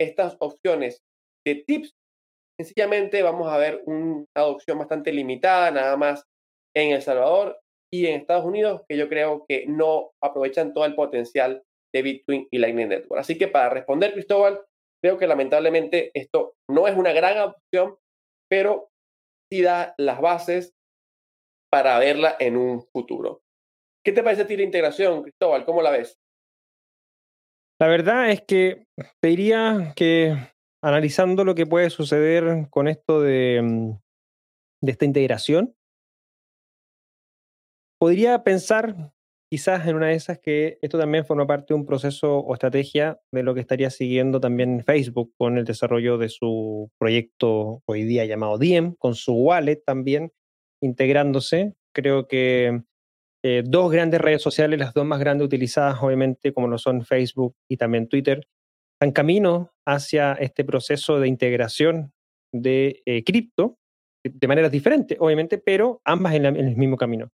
estas 0.00 0.36
opciones 0.40 1.02
de 1.46 1.62
tips, 1.66 1.92
sencillamente 2.58 3.22
vamos 3.22 3.48
a 3.48 3.58
ver 3.58 3.82
una 3.86 4.24
adopción 4.34 4.78
bastante 4.78 5.12
limitada, 5.12 5.70
nada 5.70 5.96
más 5.96 6.24
en 6.76 6.92
El 6.92 7.02
Salvador 7.02 7.58
y 7.92 8.06
en 8.06 8.20
Estados 8.20 8.44
Unidos, 8.44 8.82
que 8.88 8.96
yo 8.96 9.08
creo 9.08 9.44
que 9.48 9.66
no 9.66 10.10
aprovechan 10.22 10.72
todo 10.74 10.84
el 10.84 10.94
potencial 10.94 11.62
de 11.94 12.02
Bitcoin 12.02 12.48
y 12.50 12.58
Lightning 12.58 12.88
Network. 12.88 13.20
Así 13.20 13.38
que 13.38 13.48
para 13.48 13.70
responder, 13.70 14.12
Cristóbal, 14.12 14.60
creo 15.02 15.18
que 15.18 15.26
lamentablemente 15.26 16.10
esto 16.14 16.54
no 16.68 16.88
es 16.88 16.96
una 16.96 17.12
gran 17.12 17.38
opción, 17.38 17.96
pero 18.48 18.90
sí 19.50 19.62
da 19.62 19.94
las 19.98 20.20
bases 20.20 20.74
para 21.70 21.98
verla 21.98 22.36
en 22.38 22.56
un 22.56 22.82
futuro. 22.92 23.42
¿Qué 24.04 24.12
te 24.12 24.22
parece 24.22 24.42
a 24.42 24.46
ti 24.46 24.56
la 24.56 24.62
integración, 24.62 25.22
Cristóbal? 25.22 25.64
¿Cómo 25.64 25.82
la 25.82 25.90
ves? 25.90 26.18
La 27.80 27.86
verdad 27.86 28.30
es 28.30 28.42
que 28.42 28.86
te 29.20 29.28
diría 29.28 29.92
que 29.94 30.34
analizando 30.82 31.44
lo 31.44 31.54
que 31.54 31.66
puede 31.66 31.90
suceder 31.90 32.68
con 32.70 32.88
esto 32.88 33.20
de, 33.20 33.60
mm, 33.62 33.90
de 34.82 34.92
esta 34.92 35.04
integración, 35.04 35.76
podría 38.00 38.42
pensar 38.42 39.12
quizás 39.50 39.86
en 39.86 39.96
una 39.96 40.08
de 40.08 40.14
esas 40.14 40.38
que 40.38 40.78
esto 40.82 40.98
también 40.98 41.24
forma 41.24 41.46
parte 41.46 41.72
de 41.72 41.80
un 41.80 41.86
proceso 41.86 42.38
o 42.38 42.54
estrategia 42.54 43.20
de 43.32 43.42
lo 43.42 43.54
que 43.54 43.60
estaría 43.60 43.90
siguiendo 43.90 44.40
también 44.40 44.84
Facebook 44.84 45.32
con 45.36 45.58
el 45.58 45.64
desarrollo 45.64 46.18
de 46.18 46.28
su 46.28 46.90
proyecto 46.98 47.82
hoy 47.86 48.04
día 48.04 48.24
llamado 48.24 48.58
Diem, 48.58 48.94
con 48.94 49.14
su 49.14 49.32
wallet 49.34 49.82
también 49.84 50.32
integrándose. 50.82 51.74
Creo 51.94 52.28
que 52.28 52.82
eh, 53.44 53.62
dos 53.64 53.90
grandes 53.90 54.20
redes 54.20 54.42
sociales, 54.42 54.78
las 54.78 54.94
dos 54.94 55.06
más 55.06 55.20
grandes 55.20 55.46
utilizadas, 55.46 56.02
obviamente, 56.02 56.52
como 56.52 56.68
lo 56.68 56.78
son 56.78 57.04
Facebook 57.04 57.54
y 57.68 57.76
también 57.76 58.08
Twitter, 58.08 58.46
están 58.94 59.12
camino 59.12 59.72
hacia 59.86 60.32
este 60.34 60.64
proceso 60.64 61.20
de 61.20 61.28
integración 61.28 62.12
de 62.52 63.02
eh, 63.06 63.22
cripto 63.24 63.78
de 64.24 64.48
maneras 64.48 64.72
diferentes, 64.72 65.16
obviamente, 65.20 65.58
pero 65.58 66.00
ambas 66.04 66.34
en, 66.34 66.44
el 66.44 66.76
mismo 66.76 66.96
camino. 66.96 67.30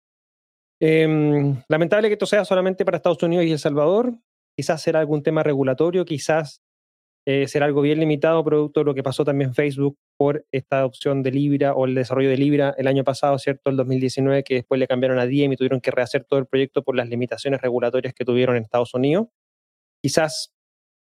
Em, 0.83 1.61
lamentable 1.69 2.07
que 2.07 2.13
esto 2.13 2.25
sea 2.25 2.43
solamente 2.43 2.83
para 2.83 2.97
Estados 2.97 3.21
Unidos 3.21 3.45
y 3.45 3.51
El 3.51 3.59
Salvador. 3.59 4.15
Quizás 4.57 4.81
será 4.81 4.99
algún 4.99 5.21
tema 5.21 5.43
regulatorio, 5.43 6.05
quizás 6.05 6.63
eh, 7.27 7.47
será 7.47 7.67
algo 7.67 7.81
bien 7.81 7.99
limitado, 7.99 8.43
producto 8.43 8.79
de 8.79 8.85
lo 8.85 8.95
que 8.95 9.03
pasó 9.03 9.23
también 9.23 9.53
Facebook 9.53 9.95
por 10.17 10.43
esta 10.51 10.79
adopción 10.79 11.21
de 11.21 11.31
Libra 11.31 11.73
o 11.75 11.85
el 11.85 11.93
desarrollo 11.93 12.29
de 12.29 12.37
Libra 12.37 12.73
el 12.79 12.87
año 12.87 13.03
pasado, 13.03 13.37
¿cierto? 13.37 13.69
El 13.69 13.77
2019, 13.77 14.43
que 14.43 14.55
después 14.55 14.79
le 14.79 14.87
cambiaron 14.87 15.19
a 15.19 15.27
Diem 15.27 15.53
y 15.53 15.55
tuvieron 15.55 15.81
que 15.81 15.91
rehacer 15.91 16.23
todo 16.23 16.39
el 16.39 16.47
proyecto 16.47 16.83
por 16.83 16.95
las 16.95 17.07
limitaciones 17.07 17.61
regulatorias 17.61 18.15
que 18.15 18.25
tuvieron 18.25 18.55
en 18.55 18.63
Estados 18.63 18.95
Unidos. 18.95 19.27
Quizás 20.01 20.51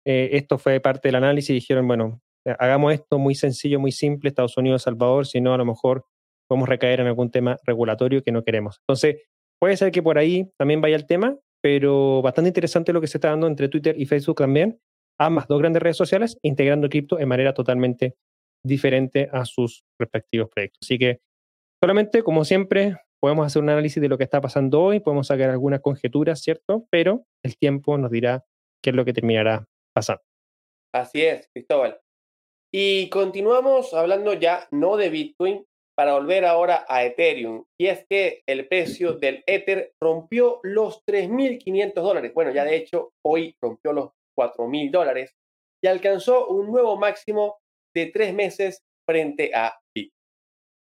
eh, 0.06 0.30
esto 0.32 0.56
fue 0.56 0.80
parte 0.80 1.08
del 1.08 1.16
análisis 1.16 1.50
y 1.50 1.54
dijeron, 1.54 1.86
bueno, 1.86 2.22
eh, 2.46 2.56
hagamos 2.58 2.94
esto 2.94 3.18
muy 3.18 3.34
sencillo, 3.34 3.78
muy 3.78 3.92
simple, 3.92 4.30
Estados 4.30 4.56
Unidos, 4.56 4.82
Salvador, 4.82 5.26
si 5.26 5.42
no, 5.42 5.52
a 5.52 5.58
lo 5.58 5.66
mejor 5.66 6.06
podemos 6.48 6.66
recaer 6.66 7.00
en 7.00 7.08
algún 7.08 7.30
tema 7.30 7.58
regulatorio 7.64 8.22
que 8.22 8.32
no 8.32 8.42
queremos. 8.42 8.78
Entonces, 8.80 9.16
puede 9.60 9.76
ser 9.76 9.90
que 9.90 10.02
por 10.02 10.18
ahí 10.18 10.50
también 10.58 10.80
vaya 10.80 10.96
el 10.96 11.06
tema, 11.06 11.36
pero 11.62 12.22
bastante 12.22 12.48
interesante 12.48 12.92
lo 12.92 13.00
que 13.00 13.06
se 13.06 13.18
está 13.18 13.30
dando 13.30 13.46
entre 13.46 13.68
Twitter 13.68 13.94
y 13.98 14.06
Facebook 14.06 14.36
también, 14.36 14.80
ambas 15.18 15.48
dos 15.48 15.58
grandes 15.58 15.82
redes 15.82 15.96
sociales, 15.96 16.38
integrando 16.42 16.88
cripto 16.88 17.18
en 17.18 17.28
manera 17.28 17.54
totalmente 17.54 18.16
diferente 18.64 19.28
a 19.32 19.44
sus 19.44 19.84
respectivos 19.98 20.50
proyectos. 20.50 20.80
Así 20.82 20.98
que 20.98 21.20
solamente, 21.82 22.22
como 22.22 22.44
siempre, 22.44 22.96
podemos 23.20 23.46
hacer 23.46 23.62
un 23.62 23.70
análisis 23.70 24.00
de 24.00 24.08
lo 24.08 24.18
que 24.18 24.24
está 24.24 24.40
pasando 24.40 24.82
hoy, 24.82 25.00
podemos 25.00 25.28
sacar 25.28 25.50
algunas 25.50 25.80
conjeturas, 25.80 26.40
¿cierto? 26.40 26.86
Pero 26.90 27.24
el 27.42 27.56
tiempo 27.56 27.96
nos 27.98 28.10
dirá 28.10 28.44
qué 28.82 28.90
es 28.90 28.96
lo 28.96 29.04
que 29.04 29.12
terminará 29.12 29.66
pasando. 29.94 30.22
Así 30.92 31.22
es, 31.22 31.48
Cristóbal. 31.52 31.98
Y 32.72 33.08
continuamos 33.10 33.94
hablando 33.94 34.34
ya 34.34 34.68
no 34.70 34.96
de 34.96 35.08
Bitcoin, 35.10 35.64
para 35.96 36.12
volver 36.12 36.44
ahora 36.44 36.84
a 36.88 37.04
Ethereum. 37.04 37.64
Y 37.80 37.86
es 37.86 38.04
que 38.08 38.42
el 38.46 38.68
precio 38.68 39.14
del 39.14 39.42
Ether 39.46 39.92
rompió 40.00 40.60
los 40.62 41.02
3.500 41.06 41.94
dólares. 41.94 42.32
Bueno, 42.34 42.52
ya 42.52 42.64
de 42.64 42.76
hecho 42.76 43.12
hoy 43.24 43.56
rompió 43.62 43.92
los 43.92 44.10
4.000 44.38 44.90
dólares 44.90 45.34
y 45.82 45.88
alcanzó 45.88 46.48
un 46.48 46.66
nuevo 46.66 46.96
máximo 46.96 47.58
de 47.94 48.06
tres 48.06 48.34
meses 48.34 48.82
frente 49.08 49.52
a 49.54 49.78
Bitcoin. 49.94 50.12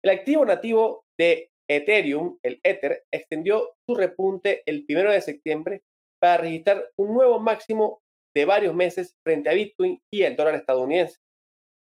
El 0.03 0.11
activo 0.11 0.45
nativo 0.45 1.03
de 1.19 1.49
Ethereum, 1.69 2.37
el 2.43 2.59
Ether, 2.63 3.03
extendió 3.13 3.73
su 3.87 3.95
repunte 3.95 4.63
el 4.65 4.85
primero 4.85 5.11
de 5.11 5.21
septiembre 5.21 5.81
para 6.19 6.37
registrar 6.37 6.89
un 6.97 7.13
nuevo 7.13 7.39
máximo 7.39 7.99
de 8.35 8.45
varios 8.45 8.73
meses 8.73 9.15
frente 9.23 9.49
a 9.49 9.53
Bitcoin 9.53 9.99
y 10.11 10.23
el 10.23 10.35
dólar 10.35 10.55
estadounidense. 10.55 11.17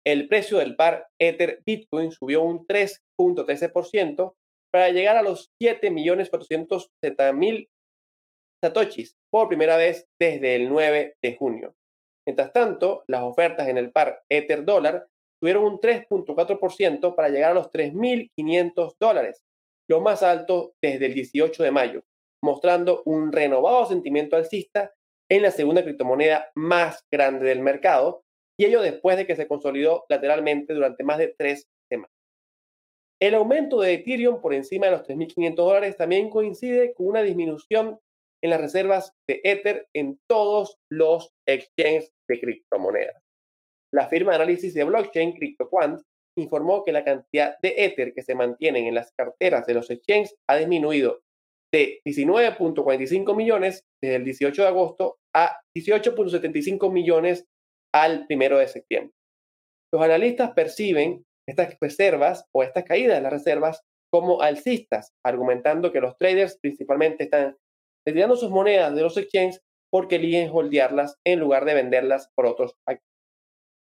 El 0.07 0.29
precio 0.29 0.59
del 0.59 0.77
par 0.77 1.09
Ether 1.19 1.63
Bitcoin 1.65 2.13
subió 2.13 2.43
un 2.43 2.67
3.13% 2.67 4.35
para 4.71 4.91
llegar 4.91 5.17
a 5.17 5.23
los 5.23 5.51
7.470.000 5.63 7.69
satoshis 8.63 9.17
por 9.31 9.49
primera 9.49 9.77
vez 9.77 10.07
desde 10.19 10.57
el 10.57 10.69
9 10.69 11.17
de 11.23 11.37
junio. 11.37 11.75
Mientras 12.27 12.53
tanto, 12.53 13.05
las 13.07 13.23
ofertas 13.23 13.69
en 13.69 13.79
el 13.79 13.93
par 13.93 14.25
Ether 14.29 14.65
dólar 14.65 15.07
tuvieron 15.41 15.65
un 15.65 15.79
3.4% 15.79 17.15
para 17.15 17.29
llegar 17.29 17.53
a 17.53 17.55
los 17.55 17.71
3.500 17.71 18.97
dólares, 18.99 19.45
lo 19.89 20.01
más 20.01 20.23
alto 20.23 20.75
desde 20.83 21.07
el 21.07 21.15
18 21.15 21.63
de 21.63 21.71
mayo, 21.71 22.03
mostrando 22.43 23.03
un 23.05 23.33
renovado 23.33 23.87
sentimiento 23.87 24.37
alcista 24.37 24.93
en 25.31 25.43
la 25.43 25.51
segunda 25.51 25.83
criptomoneda 25.83 26.51
más 26.55 27.05
grande 27.11 27.47
del 27.47 27.61
mercado, 27.61 28.24
y 28.59 28.67
ello 28.67 28.83
después 28.83 29.17
de 29.17 29.27
que 29.27 29.37
se 29.37 29.49
consolidó 29.49 30.05
lateralmente 30.09 30.75
durante 30.75 31.05
más 31.05 31.19
de 31.19 31.35
tres 31.37 31.67
semanas. 31.91 32.11
El 33.21 33.35
aumento 33.35 33.81
de 33.81 33.95
Ethereum 33.95 34.41
por 34.41 34.55
encima 34.55 34.87
de 34.87 34.93
los 34.93 35.03
3.500 35.03 35.55
dólares 35.55 35.97
también 35.97 36.31
coincide 36.31 36.95
con 36.95 37.07
una 37.07 37.23
disminución 37.23 37.99
en 38.43 38.51
las 38.51 38.61
reservas 38.61 39.13
de 39.27 39.41
Ether 39.43 39.89
en 39.95 40.19
todos 40.29 40.77
los 40.91 41.33
exchanges 41.49 42.13
de 42.29 42.41
criptomonedas. 42.41 43.23
La 43.93 44.09
firma 44.09 44.33
de 44.33 44.37
análisis 44.37 44.75
de 44.75 44.85
blockchain 44.85 45.33
CryptoQuant 45.33 46.03
informó 46.37 46.85
que 46.85 46.93
la 46.93 47.05
cantidad 47.05 47.57
de 47.63 47.75
Ether 47.79 48.13
que 48.13 48.23
se 48.23 48.35
mantienen 48.35 48.87
en 48.87 48.95
las 48.95 49.13
carteras 49.17 49.67
de 49.67 49.75
los 49.75 49.89
exchanges 49.91 50.37
ha 50.49 50.57
disminuido 50.57 51.23
de 51.73 52.01
19.45 52.05 53.35
millones 53.35 53.85
desde 54.03 54.17
el 54.17 54.25
18 54.25 54.63
de 54.63 54.69
agosto 54.69 55.17
a 55.35 55.61
18.75 55.77 56.93
millones 56.93 57.47
al 57.95 58.27
1 58.29 58.59
de 58.59 58.69
septiembre. 58.69 59.15
Los 59.93 60.03
analistas 60.03 60.53
perciben 60.53 61.25
estas 61.49 61.77
reservas 61.81 62.45
o 62.53 62.63
estas 62.63 62.85
caídas 62.85 63.17
de 63.17 63.23
las 63.23 63.33
reservas 63.33 63.83
como 64.13 64.43
alcistas, 64.43 65.13
argumentando 65.25 65.93
que 65.93 66.01
los 66.01 66.17
traders 66.19 66.59
principalmente 66.61 67.25
están 67.25 67.57
retirando 68.07 68.37
sus 68.37 68.51
monedas 68.51 68.95
de 68.95 69.03
los 69.03 69.17
exchanges 69.17 69.61
porque 69.93 70.17
eligen 70.17 70.51
holdearlas 70.53 71.17
en 71.25 71.39
lugar 71.39 71.65
de 71.65 71.75
venderlas 71.75 72.29
por 72.35 72.47
otros. 72.47 72.75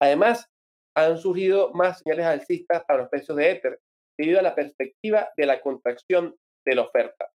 Además, 0.01 0.49
han 0.97 1.19
surgido 1.19 1.73
más 1.73 2.01
señales 2.01 2.27
alcistas 2.27 2.85
para 2.85 3.01
los 3.01 3.09
precios 3.09 3.37
de 3.37 3.51
Ether 3.51 3.81
debido 4.19 4.41
a 4.41 4.43
la 4.43 4.55
perspectiva 4.55 5.31
de 5.37 5.47
la 5.47 5.61
contracción 5.61 6.37
de 6.67 6.75
la 6.75 6.83
oferta. 6.83 7.31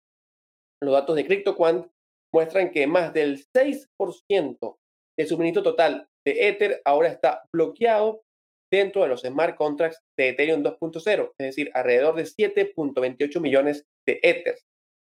Los 0.82 0.92
datos 0.92 1.14
de 1.14 1.24
CryptoQuant 1.24 1.86
muestran 2.34 2.70
que 2.70 2.86
más 2.86 3.14
del 3.14 3.44
6% 3.54 4.76
del 5.16 5.28
suministro 5.28 5.62
total 5.62 6.08
de 6.26 6.48
Ether 6.48 6.82
ahora 6.84 7.08
está 7.08 7.44
bloqueado 7.54 8.22
dentro 8.70 9.02
de 9.02 9.08
los 9.08 9.22
smart 9.22 9.56
contracts 9.56 10.02
de 10.18 10.30
Ethereum 10.30 10.62
2.0, 10.62 11.32
es 11.38 11.46
decir, 11.46 11.70
alrededor 11.72 12.16
de 12.16 12.24
7.28 12.24 13.40
millones 13.40 13.86
de 14.06 14.18
Ethers 14.22 14.66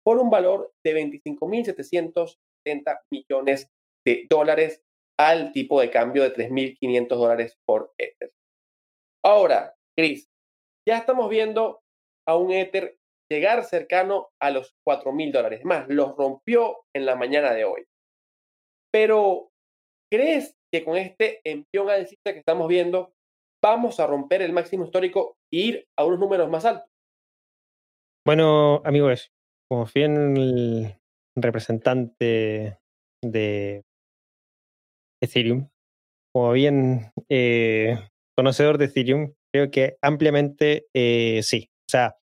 por 0.05 0.19
un 0.19 0.29
valor 0.29 0.71
de 0.85 0.95
25.770 0.95 3.01
millones 3.11 3.67
de 4.05 4.27
dólares 4.29 4.81
al 5.19 5.51
tipo 5.51 5.81
de 5.81 5.89
cambio 5.89 6.23
de 6.23 6.33
3.500 6.33 7.07
dólares 7.07 7.57
por 7.65 7.91
Ether. 7.97 8.31
Ahora, 9.25 9.75
Chris, 9.97 10.29
ya 10.87 10.97
estamos 10.97 11.29
viendo 11.29 11.81
a 12.27 12.37
un 12.37 12.51
Ether 12.51 12.97
llegar 13.29 13.65
cercano 13.65 14.29
a 14.41 14.51
los 14.51 14.73
4 14.85 15.11
mil 15.11 15.31
dólares. 15.31 15.65
Más, 15.65 15.87
los 15.89 16.15
rompió 16.15 16.85
en 16.95 17.05
la 17.05 17.15
mañana 17.15 17.53
de 17.53 17.65
hoy. 17.65 17.85
Pero, 18.91 19.51
¿crees 20.11 20.58
que 20.71 20.83
con 20.83 20.97
este 20.97 21.41
empión 21.43 21.89
alcista 21.89 22.33
que 22.33 22.39
estamos 22.39 22.67
viendo, 22.67 23.13
vamos 23.63 23.99
a 23.99 24.07
romper 24.07 24.41
el 24.41 24.53
máximo 24.53 24.85
histórico 24.85 25.37
e 25.51 25.57
ir 25.57 25.87
a 25.97 26.05
unos 26.05 26.19
números 26.19 26.49
más 26.49 26.65
altos? 26.65 26.89
Bueno, 28.25 28.81
amigos, 28.85 29.31
como 29.69 29.85
fiel 29.85 30.95
representante 31.35 32.77
de 33.23 33.83
Ethereum, 35.21 35.69
como 36.33 36.51
bien 36.51 37.11
eh, 37.29 37.97
conocedor 38.37 38.77
de 38.77 38.85
Ethereum, 38.85 39.33
creo 39.53 39.71
que 39.71 39.97
ampliamente 40.01 40.87
eh, 40.93 41.41
sí. 41.43 41.69
O 41.87 41.89
sea, 41.91 42.17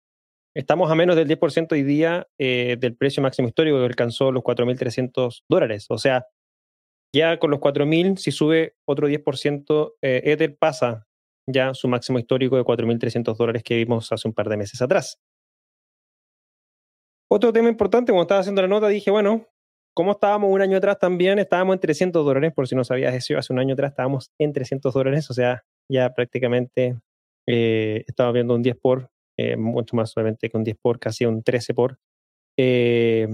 estamos 0.56 0.90
a 0.90 0.94
menos 0.94 1.16
del 1.16 1.28
10% 1.28 1.72
hoy 1.72 1.82
día 1.82 2.26
eh, 2.38 2.76
del 2.78 2.96
precio 2.96 3.22
máximo 3.22 3.48
histórico 3.48 3.78
que 3.78 3.84
alcanzó 3.84 4.32
los 4.32 4.42
4.300 4.42 5.42
dólares. 5.48 5.86
O 5.88 5.98
sea, 5.98 6.26
ya 7.12 7.38
con 7.38 7.50
los 7.50 7.60
4.000, 7.60 8.16
si 8.16 8.30
sube 8.30 8.76
otro 8.84 9.08
10%, 9.08 9.94
Ether 10.00 10.56
pasa 10.56 11.06
ya 11.46 11.74
su 11.74 11.88
máximo 11.88 12.18
histórico 12.18 12.56
de 12.56 12.62
4.300 12.62 13.36
dólares 13.36 13.62
que 13.62 13.76
vimos 13.76 14.12
hace 14.12 14.28
un 14.28 14.34
par 14.34 14.48
de 14.48 14.56
meses 14.56 14.80
atrás. 14.80 15.18
Otro 17.30 17.52
tema 17.52 17.68
importante, 17.68 18.12
cuando 18.12 18.24
estaba 18.24 18.40
haciendo 18.40 18.62
la 18.62 18.68
nota, 18.68 18.88
dije, 18.88 19.10
bueno, 19.10 19.46
como 19.94 20.12
estábamos 20.12 20.50
un 20.50 20.60
año 20.60 20.76
atrás 20.76 20.98
también, 20.98 21.38
estábamos 21.38 21.74
en 21.74 21.80
300 21.80 22.24
dólares, 22.24 22.52
por 22.54 22.68
si 22.68 22.74
no 22.74 22.84
sabías 22.84 23.14
eso, 23.14 23.38
hace 23.38 23.52
un 23.52 23.58
año 23.58 23.74
atrás 23.74 23.92
estábamos 23.92 24.30
en 24.38 24.52
300 24.52 24.92
dólares, 24.92 25.30
o 25.30 25.34
sea, 25.34 25.64
ya 25.90 26.12
prácticamente 26.14 26.98
eh, 27.46 28.04
estaba 28.06 28.32
viendo 28.32 28.54
un 28.54 28.62
10 28.62 28.76
por, 28.76 29.10
eh, 29.38 29.56
mucho 29.56 29.96
más 29.96 30.16
obviamente 30.16 30.48
que 30.48 30.56
un 30.56 30.64
10 30.64 30.76
por, 30.80 30.98
casi 30.98 31.24
un 31.24 31.42
13 31.42 31.74
por, 31.74 31.98
eh, 32.58 33.28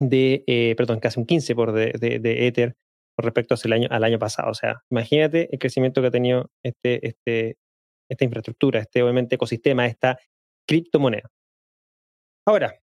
de, 0.00 0.44
eh, 0.46 0.74
perdón, 0.76 1.00
casi 1.00 1.20
un 1.20 1.26
15 1.26 1.54
por 1.54 1.72
de, 1.72 1.92
de, 1.92 2.46
Ether 2.46 2.76
con 3.16 3.24
respecto 3.24 3.54
al 3.62 3.72
año, 3.72 3.88
al 3.90 4.04
año 4.04 4.18
pasado. 4.18 4.50
O 4.50 4.54
sea, 4.54 4.82
imagínate 4.90 5.48
el 5.52 5.58
crecimiento 5.58 6.00
que 6.00 6.08
ha 6.08 6.10
tenido 6.10 6.50
este, 6.62 7.06
este, 7.06 7.56
esta 8.10 8.24
infraestructura, 8.24 8.80
este 8.80 9.02
obviamente 9.02 9.36
ecosistema, 9.36 9.86
esta 9.86 10.18
criptomoneda. 10.66 11.30
Ahora, 12.46 12.80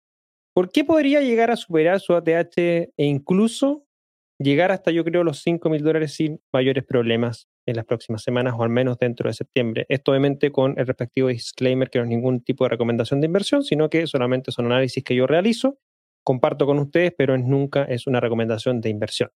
¿por 0.55 0.71
qué 0.71 0.83
podría 0.83 1.21
llegar 1.21 1.51
a 1.51 1.55
superar 1.55 1.99
su 1.99 2.13
ATH 2.13 2.57
e 2.57 2.91
incluso 2.97 3.85
llegar 4.39 4.71
hasta, 4.71 4.91
yo 4.91 5.03
creo, 5.03 5.23
los 5.23 5.41
5 5.41 5.69
mil 5.69 5.83
dólares 5.83 6.15
sin 6.15 6.41
mayores 6.51 6.83
problemas 6.83 7.47
en 7.65 7.75
las 7.75 7.85
próximas 7.85 8.23
semanas 8.23 8.55
o 8.57 8.63
al 8.63 8.69
menos 8.69 8.97
dentro 8.97 9.29
de 9.29 9.33
septiembre. 9.33 9.85
Esto 9.89 10.11
obviamente 10.11 10.51
con 10.51 10.77
el 10.77 10.85
respectivo 10.85 11.29
disclaimer 11.29 11.89
que 11.89 11.99
no 11.99 12.05
es 12.05 12.09
ningún 12.09 12.43
tipo 12.43 12.65
de 12.65 12.69
recomendación 12.69 13.21
de 13.21 13.27
inversión, 13.27 13.63
sino 13.63 13.89
que 13.89 14.05
solamente 14.07 14.51
son 14.51 14.65
análisis 14.65 15.03
que 15.03 15.15
yo 15.15 15.27
realizo, 15.27 15.79
comparto 16.23 16.65
con 16.65 16.79
ustedes, 16.79 17.13
pero 17.17 17.37
nunca 17.37 17.83
es 17.83 18.07
una 18.07 18.19
recomendación 18.19 18.81
de 18.81 18.89
inversión. 18.89 19.29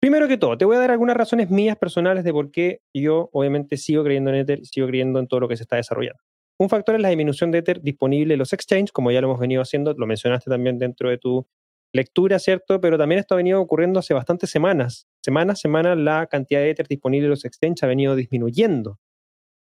Primero 0.00 0.28
que 0.28 0.36
todo, 0.36 0.58
te 0.58 0.64
voy 0.64 0.76
a 0.76 0.80
dar 0.80 0.90
algunas 0.90 1.16
razones 1.16 1.50
mías 1.50 1.76
personales 1.76 2.22
de 2.22 2.32
por 2.32 2.50
qué 2.50 2.80
yo 2.94 3.30
obviamente 3.32 3.76
sigo 3.76 4.04
creyendo 4.04 4.30
en 4.30 4.36
Ether, 4.36 4.64
sigo 4.64 4.86
creyendo 4.86 5.18
en 5.18 5.26
todo 5.26 5.40
lo 5.40 5.48
que 5.48 5.56
se 5.56 5.62
está 5.62 5.76
desarrollando. 5.76 6.20
Un 6.58 6.68
factor 6.68 6.94
es 6.94 7.00
la 7.00 7.08
disminución 7.08 7.50
de 7.50 7.58
Ether 7.58 7.82
disponible 7.82 8.34
en 8.34 8.38
los 8.38 8.52
exchanges, 8.52 8.92
como 8.92 9.10
ya 9.10 9.20
lo 9.20 9.28
hemos 9.28 9.40
venido 9.40 9.62
haciendo, 9.62 9.94
lo 9.94 10.06
mencionaste 10.06 10.50
también 10.50 10.78
dentro 10.78 11.10
de 11.10 11.18
tu 11.18 11.46
lectura, 11.92 12.38
¿cierto? 12.38 12.80
Pero 12.80 12.98
también 12.98 13.18
esto 13.18 13.34
ha 13.34 13.36
venido 13.38 13.60
ocurriendo 13.60 14.00
hace 14.00 14.14
bastantes 14.14 14.50
semanas. 14.50 15.06
Semana 15.22 15.54
a 15.54 15.56
semana 15.56 15.94
la 15.94 16.26
cantidad 16.26 16.60
de 16.60 16.70
Ether 16.70 16.88
disponible 16.88 17.26
en 17.26 17.30
los 17.30 17.44
exchanges 17.44 17.82
ha 17.82 17.86
venido 17.86 18.14
disminuyendo. 18.14 18.98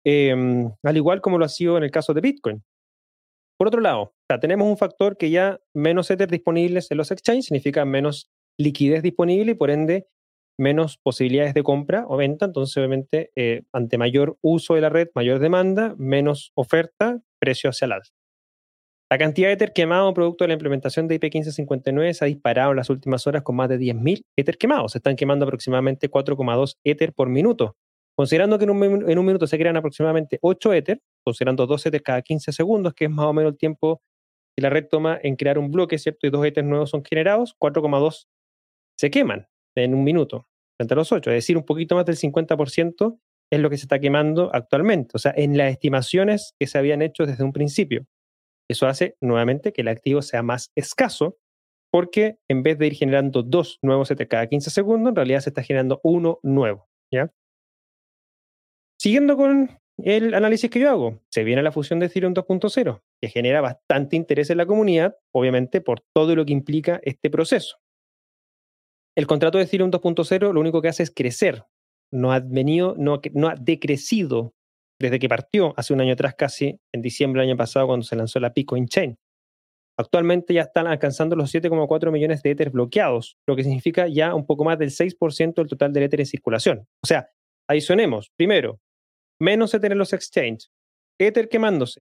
Em, 0.05 0.71
al 0.83 0.97
igual 0.97 1.21
como 1.21 1.39
lo 1.39 1.45
ha 1.45 1.49
sido 1.49 1.79
en 1.79 1.85
el 1.85 1.91
caso 1.91 2.13
de 2.13 2.21
Bitcoin. 2.21 2.63
Por 3.57 3.69
otro 3.69 3.81
lado, 3.81 4.15
tenemos 4.41 4.69
un 4.69 4.77
factor 4.77 5.17
que 5.17 5.31
ya 5.31 5.61
menos 5.75 6.11
Ether 6.11 6.31
disponibles 6.31 6.91
en 6.91 6.97
los 6.97 7.11
exchanges 7.11 7.47
significa 7.47 7.85
menos 7.85 8.31
liquidez 8.59 9.03
disponible 9.03 9.53
y 9.53 9.55
por 9.55 9.71
ende 9.71 10.07
menos 10.59 10.99
posibilidades 10.99 11.55
de 11.55 11.63
compra 11.63 12.05
o 12.09 12.17
venta. 12.17 12.47
Entonces, 12.47 12.77
obviamente, 12.77 13.31
eh, 13.37 13.63
ante 13.73 13.99
mayor 13.99 14.39
uso 14.41 14.75
de 14.75 14.81
la 14.81 14.89
red, 14.89 15.09
mayor 15.15 15.39
demanda, 15.39 15.95
menos 15.99 16.53
oferta, 16.55 17.21
precio 17.41 17.71
hacia 17.71 17.87
el 17.87 17.93
alza. 17.93 18.13
La 19.11 19.19
cantidad 19.19 19.49
de 19.49 19.55
Ether 19.55 19.73
quemado 19.73 20.13
producto 20.15 20.45
de 20.45 20.49
la 20.49 20.55
implementación 20.55 21.07
de 21.07 21.21
IP1559 21.21 22.15
se 22.15 22.25
ha 22.25 22.27
disparado 22.27 22.71
en 22.71 22.77
las 22.77 22.91
últimas 22.91 23.27
horas 23.27 23.43
con 23.43 23.55
más 23.57 23.69
de 23.69 23.79
10.000 23.79 24.25
Ether 24.37 24.59
quemados. 24.59 24.93
Se 24.93 24.99
están 24.99 25.15
quemando 25.15 25.45
aproximadamente 25.45 26.11
4,2 26.11 26.79
Ether 26.85 27.13
por 27.13 27.29
minuto. 27.29 27.77
Considerando 28.17 28.59
que 28.59 28.65
en 28.65 28.71
un, 28.71 29.27
minuto 29.27 29.47
se 29.47 29.59
crean 29.59 29.77
aproximadamente 29.77 30.39
8 30.41 30.73
Ether, 30.75 31.01
considerando 31.25 31.67
2 31.67 31.87
Ether 31.87 32.03
cada 32.03 32.23
15 32.23 32.53
segundos, 32.53 32.95
que 32.95 33.07
es 33.07 33.11
más 33.11 33.27
o 33.27 33.33
menos 33.33 33.53
el 33.53 33.59
tiempo 33.59 34.03
que 34.57 34.63
la 34.63 34.71
red 34.71 34.87
toma 34.89 35.19
en 35.21 35.35
crear 35.35 35.59
un 35.59 35.71
bloque, 35.71 35.99
¿cierto? 35.99 36.27
Y 36.27 36.31
2 36.31 36.47
Ether 36.47 36.65
nuevos 36.65 36.91
son 36.91 37.05
generados, 37.05 37.57
4,2 37.59 38.27
se 38.97 39.11
queman 39.11 39.49
en 39.77 39.95
un 39.95 40.05
minuto 40.05 40.49
frente 40.79 40.95
a 40.95 40.97
los 40.97 41.11
8. 41.11 41.31
Es 41.31 41.37
decir, 41.37 41.57
un 41.57 41.65
poquito 41.65 41.97
más 41.97 42.07
del 42.07 42.17
50% 42.17 43.19
es 43.53 43.61
lo 43.61 43.71
que 43.71 43.77
se 43.77 43.85
está 43.85 43.99
quemando 43.99 44.51
actualmente. 44.55 45.13
O 45.15 45.19
sea, 45.19 45.33
en 45.37 45.57
las 45.57 45.73
estimaciones 45.73 46.55
que 46.59 46.67
se 46.67 46.79
habían 46.79 47.03
hecho 47.03 47.27
desde 47.27 47.45
un 47.45 47.53
principio. 47.53 48.07
Eso 48.69 48.87
hace 48.87 49.17
nuevamente 49.21 49.73
que 49.73 49.83
el 49.83 49.89
activo 49.89 50.23
sea 50.23 50.43
más 50.43 50.71
escaso 50.75 51.37
porque 51.93 52.39
en 52.49 52.63
vez 52.63 52.79
de 52.79 52.89
ir 52.89 52.95
generando 52.95 53.43
dos 53.43 53.79
nuevos 53.83 54.11
ETH 54.11 54.27
cada 54.27 54.49
15 54.49 54.71
segundos, 54.71 55.11
en 55.11 55.17
realidad 55.17 55.41
se 55.41 55.51
está 55.51 55.63
generando 55.63 56.01
uno 56.03 56.41
nuevo. 56.43 56.89
¿ya? 57.13 57.31
Siguiendo 59.05 59.37
con 59.37 59.69
el 59.99 60.33
análisis 60.33 60.71
que 60.71 60.81
yo 60.81 60.89
hago, 60.89 61.21
se 61.29 61.45
viene 61.45 61.63
la 61.63 61.73
fusión 61.73 62.01
de 62.01 62.07
Ethereum 62.07 62.33
2.0, 62.33 63.03
que 63.21 63.29
genera 63.29 63.61
bastante 63.61 64.17
interés 64.17 64.49
en 64.49 64.57
la 64.57 64.65
comunidad, 64.65 65.15
obviamente 65.31 65.83
por 65.83 66.01
todo 66.15 66.35
lo 66.35 66.47
que 66.47 66.55
implica 66.55 67.03
este 67.03 67.29
proceso. 67.29 67.77
El 69.15 69.27
contrato 69.27 69.59
de 69.59 69.65
Ethereum 69.65 69.91
2.0 69.91 70.55
lo 70.55 70.59
único 70.59 70.81
que 70.81 70.89
hace 70.89 71.03
es 71.03 71.11
crecer, 71.15 71.67
no 72.11 72.33
ha 72.33 72.41
venido, 72.41 72.95
no, 72.97 73.21
ha 73.47 73.55
decrecido 73.57 74.55
desde 74.99 75.19
que 75.19 75.29
partió 75.29 75.75
hace 75.77 75.93
un 75.93 76.01
año 76.01 76.15
atrás, 76.15 76.35
casi 76.35 76.81
en 76.91 77.03
diciembre 77.03 77.43
del 77.43 77.51
año 77.51 77.59
pasado, 77.59 77.89
cuando 77.89 78.07
se 78.07 78.17
lanzó 78.17 78.41
la 78.41 78.55
Bitcoin 78.57 78.87
Chain. 78.87 79.19
Actualmente 79.99 80.55
ya 80.55 80.63
están 80.63 80.87
alcanzando 80.87 81.37
los 81.37 81.55
7,4 81.55 82.11
millones 82.11 82.43
de 82.43 82.53
Ether 82.53 82.71
bloqueados, 82.71 83.37
lo 83.47 83.55
que 83.55 83.65
significa 83.65 84.09
ya 84.09 84.35
un 84.35 84.47
poco 84.47 84.65
más 84.65 84.79
del 84.79 84.89
6% 84.89 85.57
del 85.57 85.69
total 85.69 85.93
de 85.93 86.05
Ether 86.05 86.21
en 86.21 86.27
circulación. 86.27 86.89
O 87.03 87.07
sea, 87.07 87.29
adicionemos, 87.69 88.33
primero, 88.39 88.81
menos 89.41 89.75
Ether 89.75 89.93
en 89.93 89.99
los 89.99 90.13
exchanges, 90.13 90.71
Ether 91.19 91.49
quemándose, 91.49 92.01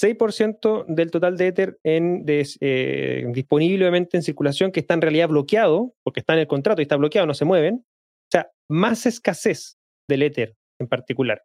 6% 0.00 0.86
del 0.88 1.10
total 1.10 1.36
de 1.36 1.46
Ether 1.48 1.78
en, 1.84 2.24
eh, 2.26 3.24
disponible 3.32 3.86
en 3.86 4.22
circulación 4.22 4.72
que 4.72 4.80
está 4.80 4.94
en 4.94 5.02
realidad 5.02 5.28
bloqueado, 5.28 5.94
porque 6.02 6.20
está 6.20 6.32
en 6.32 6.40
el 6.40 6.46
contrato 6.46 6.80
y 6.80 6.84
está 6.84 6.96
bloqueado, 6.96 7.26
no 7.26 7.34
se 7.34 7.44
mueven. 7.44 7.84
O 7.84 8.30
sea, 8.32 8.50
más 8.68 9.04
escasez 9.04 9.76
del 10.08 10.22
Ether 10.22 10.56
en 10.80 10.88
particular. 10.88 11.42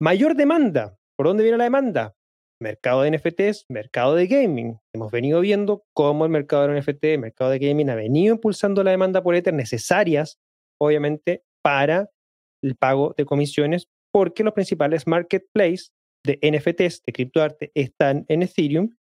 Mayor 0.00 0.36
demanda. 0.36 0.98
¿Por 1.16 1.26
dónde 1.26 1.44
viene 1.44 1.56
la 1.56 1.64
demanda? 1.64 2.14
Mercado 2.60 3.02
de 3.02 3.10
NFTs, 3.10 3.64
mercado 3.70 4.14
de 4.14 4.26
gaming. 4.26 4.78
Hemos 4.94 5.10
venido 5.10 5.40
viendo 5.40 5.84
cómo 5.94 6.26
el 6.26 6.30
mercado 6.30 6.68
de 6.68 6.78
NFT, 6.78 7.04
el 7.04 7.20
mercado 7.20 7.50
de 7.50 7.58
gaming 7.58 7.88
ha 7.88 7.94
venido 7.94 8.34
impulsando 8.34 8.84
la 8.84 8.90
demanda 8.90 9.22
por 9.22 9.34
Ether 9.34 9.54
necesarias, 9.54 10.38
obviamente, 10.78 11.42
para 11.62 12.10
el 12.62 12.76
pago 12.76 13.14
de 13.16 13.24
comisiones, 13.24 13.88
porque 14.16 14.42
los 14.42 14.54
principales 14.54 15.06
marketplaces 15.06 15.92
de 16.24 16.38
NFTs, 16.40 17.02
de 17.04 17.12
criptoarte, 17.12 17.70
están 17.74 18.24
en 18.28 18.40
Ethereum 18.40 18.96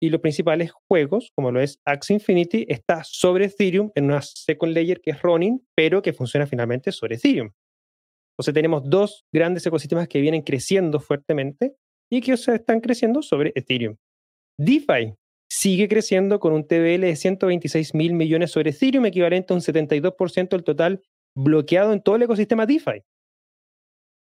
y 0.00 0.10
los 0.10 0.20
principales 0.20 0.70
juegos, 0.88 1.32
como 1.34 1.50
lo 1.50 1.60
es 1.60 1.80
Axie 1.84 2.14
Infinity, 2.14 2.66
está 2.68 3.02
sobre 3.02 3.46
Ethereum 3.46 3.90
en 3.96 4.04
una 4.04 4.22
second 4.22 4.72
layer 4.72 5.00
que 5.00 5.10
es 5.10 5.22
Ronin, 5.22 5.66
pero 5.74 6.02
que 6.02 6.12
funciona 6.12 6.46
finalmente 6.46 6.92
sobre 6.92 7.16
Ethereum. 7.16 7.50
Entonces 8.32 8.54
tenemos 8.54 8.88
dos 8.88 9.24
grandes 9.34 9.66
ecosistemas 9.66 10.06
que 10.06 10.20
vienen 10.20 10.42
creciendo 10.42 11.00
fuertemente 11.00 11.74
y 12.08 12.20
que 12.20 12.34
están 12.34 12.80
creciendo 12.80 13.22
sobre 13.22 13.50
Ethereum. 13.56 13.96
DeFi 14.56 15.14
sigue 15.50 15.88
creciendo 15.88 16.38
con 16.38 16.52
un 16.52 16.64
TBL 16.64 17.00
de 17.00 17.16
126 17.16 17.92
mil 17.96 18.12
millones 18.12 18.52
sobre 18.52 18.70
Ethereum, 18.70 19.04
equivalente 19.04 19.52
a 19.52 19.56
un 19.56 19.62
72% 19.62 20.48
del 20.50 20.62
total 20.62 21.02
bloqueado 21.36 21.92
en 21.92 22.00
todo 22.00 22.14
el 22.14 22.22
ecosistema 22.22 22.66
DeFi. 22.66 23.02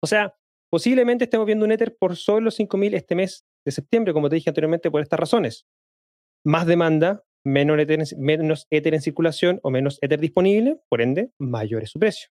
O 0.01 0.07
sea, 0.07 0.35
posiblemente 0.71 1.25
estemos 1.25 1.45
viendo 1.45 1.65
un 1.65 1.71
Ether 1.71 1.95
por 1.97 2.15
solo 2.15 2.41
los 2.41 2.59
5.000 2.59 2.95
este 2.95 3.15
mes 3.15 3.45
de 3.65 3.71
septiembre, 3.71 4.13
como 4.13 4.29
te 4.29 4.35
dije 4.35 4.49
anteriormente, 4.49 4.91
por 4.91 5.01
estas 5.01 5.19
razones. 5.19 5.65
Más 6.45 6.65
demanda, 6.65 7.23
menos 7.45 7.79
ether, 7.79 7.99
menos 8.17 8.67
ether 8.69 8.93
en 8.93 9.01
circulación 9.01 9.59
o 9.63 9.71
menos 9.71 9.99
Ether 10.01 10.19
disponible, 10.19 10.79
por 10.89 11.01
ende, 11.01 11.31
mayor 11.39 11.83
es 11.83 11.91
su 11.91 11.99
precio. 11.99 12.29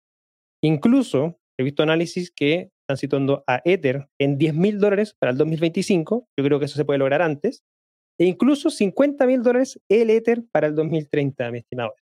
Incluso 0.63 1.41
He 1.61 1.63
visto 1.63 1.83
análisis 1.83 2.31
que 2.31 2.71
están 2.85 2.97
situando 2.97 3.45
a 3.47 3.61
Ether 3.67 4.09
en 4.19 4.39
10 4.39 4.55
mil 4.55 4.79
dólares 4.79 5.15
para 5.19 5.31
el 5.31 5.37
2025. 5.37 6.27
Yo 6.35 6.45
creo 6.45 6.59
que 6.59 6.65
eso 6.65 6.77
se 6.77 6.87
puede 6.87 6.99
lograr 6.99 7.21
antes. 7.21 7.65
E 8.19 8.25
incluso 8.25 8.71
50 8.71 9.27
mil 9.27 9.43
dólares 9.43 9.79
el 9.91 10.09
Ether 10.09 10.43
para 10.51 10.69
el 10.69 10.75
2030, 10.75 11.51
mi 11.51 11.59
estimado. 11.59 11.93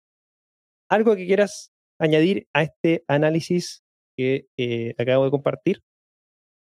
¿Algo 0.89 1.13
que 1.17 1.25
quieras 1.25 1.73
añadir 1.99 2.47
a 2.53 2.63
este 2.63 3.03
análisis 3.09 3.83
que 4.19 4.47
eh, 4.57 4.93
acabo 4.97 5.23
de 5.23 5.31
compartir? 5.31 5.79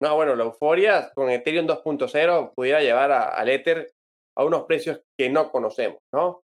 No, 0.02 0.16
bueno, 0.16 0.36
la 0.36 0.44
euforia 0.44 1.12
con 1.14 1.30
Ethereum 1.30 1.68
2.0 1.68 2.54
pudiera 2.56 2.82
llevar 2.82 3.12
al 3.12 3.48
Ether 3.48 3.92
a 4.36 4.44
unos 4.44 4.64
precios 4.64 5.02
que 5.18 5.30
no 5.30 5.52
conocemos, 5.52 6.00
¿no? 6.12 6.42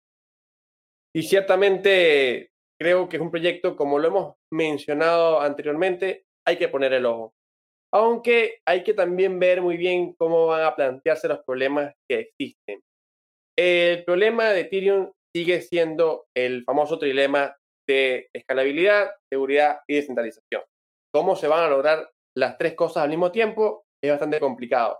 Y 1.15 1.23
ciertamente 1.23 2.51
creo 2.79 3.09
que 3.09 3.17
es 3.17 3.21
un 3.21 3.31
proyecto, 3.31 3.75
como 3.75 3.97
lo 3.97 4.07
hemos 4.07 4.35
mencionado 4.53 5.41
anteriormente, 5.41 6.25
hay 6.47 6.57
que 6.57 6.69
poner 6.69 6.93
el 6.93 7.07
ojo. 7.07 7.33
Aunque 7.91 8.59
hay 8.67 8.83
que 8.83 8.93
también 8.93 9.39
ver 9.39 9.63
muy 9.63 9.77
bien 9.77 10.13
cómo 10.13 10.45
van 10.45 10.63
a 10.63 10.75
plantearse 10.75 11.27
los 11.27 11.39
problemas 11.43 11.91
que 12.07 12.19
existen. 12.19 12.81
El 13.57 14.05
problema 14.05 14.51
de 14.51 14.61
Ethereum 14.61 15.11
sigue 15.35 15.61
siendo 15.61 16.27
el 16.37 16.63
famoso 16.63 16.99
trilema 16.99 17.57
de 17.87 18.29
escalabilidad, 18.31 19.09
seguridad 19.33 19.79
y 19.87 19.95
descentralización. 19.95 20.61
¿Cómo 21.13 21.35
se 21.35 21.47
van 21.47 21.63
a 21.63 21.69
lograr 21.69 22.11
las 22.35 22.57
tres 22.57 22.75
cosas 22.75 23.03
al 23.03 23.09
mismo 23.09 23.31
tiempo? 23.31 23.85
Es 24.03 24.11
bastante 24.11 24.39
complicado. 24.39 24.99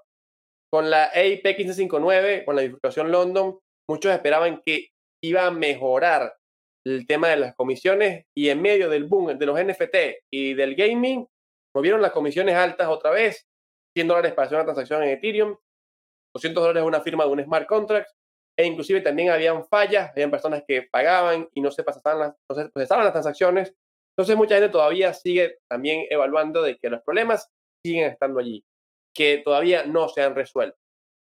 Con 0.71 0.89
la 0.89 1.11
EIP 1.13 1.43
1559, 1.45 2.45
con 2.45 2.55
la 2.55 2.61
bifurcación 2.63 3.11
London, 3.11 3.59
muchos 3.89 4.11
esperaban 4.11 4.61
que 4.65 4.89
iba 5.23 5.45
a 5.45 5.51
mejorar 5.51 6.35
el 6.85 7.05
tema 7.07 7.29
de 7.29 7.37
las 7.37 7.55
comisiones 7.55 8.25
y 8.35 8.49
en 8.49 8.61
medio 8.61 8.89
del 8.89 9.05
boom 9.05 9.37
de 9.37 9.45
los 9.45 9.59
NFT 9.59 9.95
y 10.31 10.53
del 10.53 10.75
gaming, 10.75 11.27
movieron 11.75 12.01
las 12.01 12.11
comisiones 12.11 12.55
altas 12.55 12.87
otra 12.87 13.11
vez, 13.11 13.45
100 13.95 14.07
dólares 14.07 14.33
para 14.33 14.45
hacer 14.45 14.57
una 14.57 14.65
transacción 14.65 15.03
en 15.03 15.09
Ethereum, 15.09 15.57
200 16.35 16.63
dólares 16.63 16.83
una 16.83 17.01
firma 17.01 17.25
de 17.25 17.31
un 17.31 17.43
smart 17.43 17.67
contract, 17.67 18.09
e 18.57 18.65
inclusive 18.65 19.01
también 19.01 19.29
habían 19.29 19.65
fallas, 19.65 20.11
habían 20.11 20.31
personas 20.31 20.63
que 20.67 20.83
pagaban 20.83 21.47
y 21.53 21.61
no 21.61 21.71
se 21.71 21.83
pasaban 21.83 22.19
las, 22.19 22.35
no 22.49 22.55
se 22.55 22.69
procesaban 22.69 23.05
las 23.05 23.13
transacciones. 23.13 23.73
Entonces 24.19 24.35
mucha 24.35 24.55
gente 24.55 24.67
todavía 24.67 25.13
sigue 25.13 25.59
también 25.69 26.05
evaluando 26.09 26.61
de 26.61 26.77
que 26.77 26.89
los 26.89 27.01
problemas 27.03 27.47
siguen 27.81 28.11
estando 28.11 28.41
allí, 28.41 28.65
que 29.15 29.37
todavía 29.37 29.85
no 29.85 30.09
se 30.09 30.21
han 30.21 30.35
resuelto. 30.35 30.77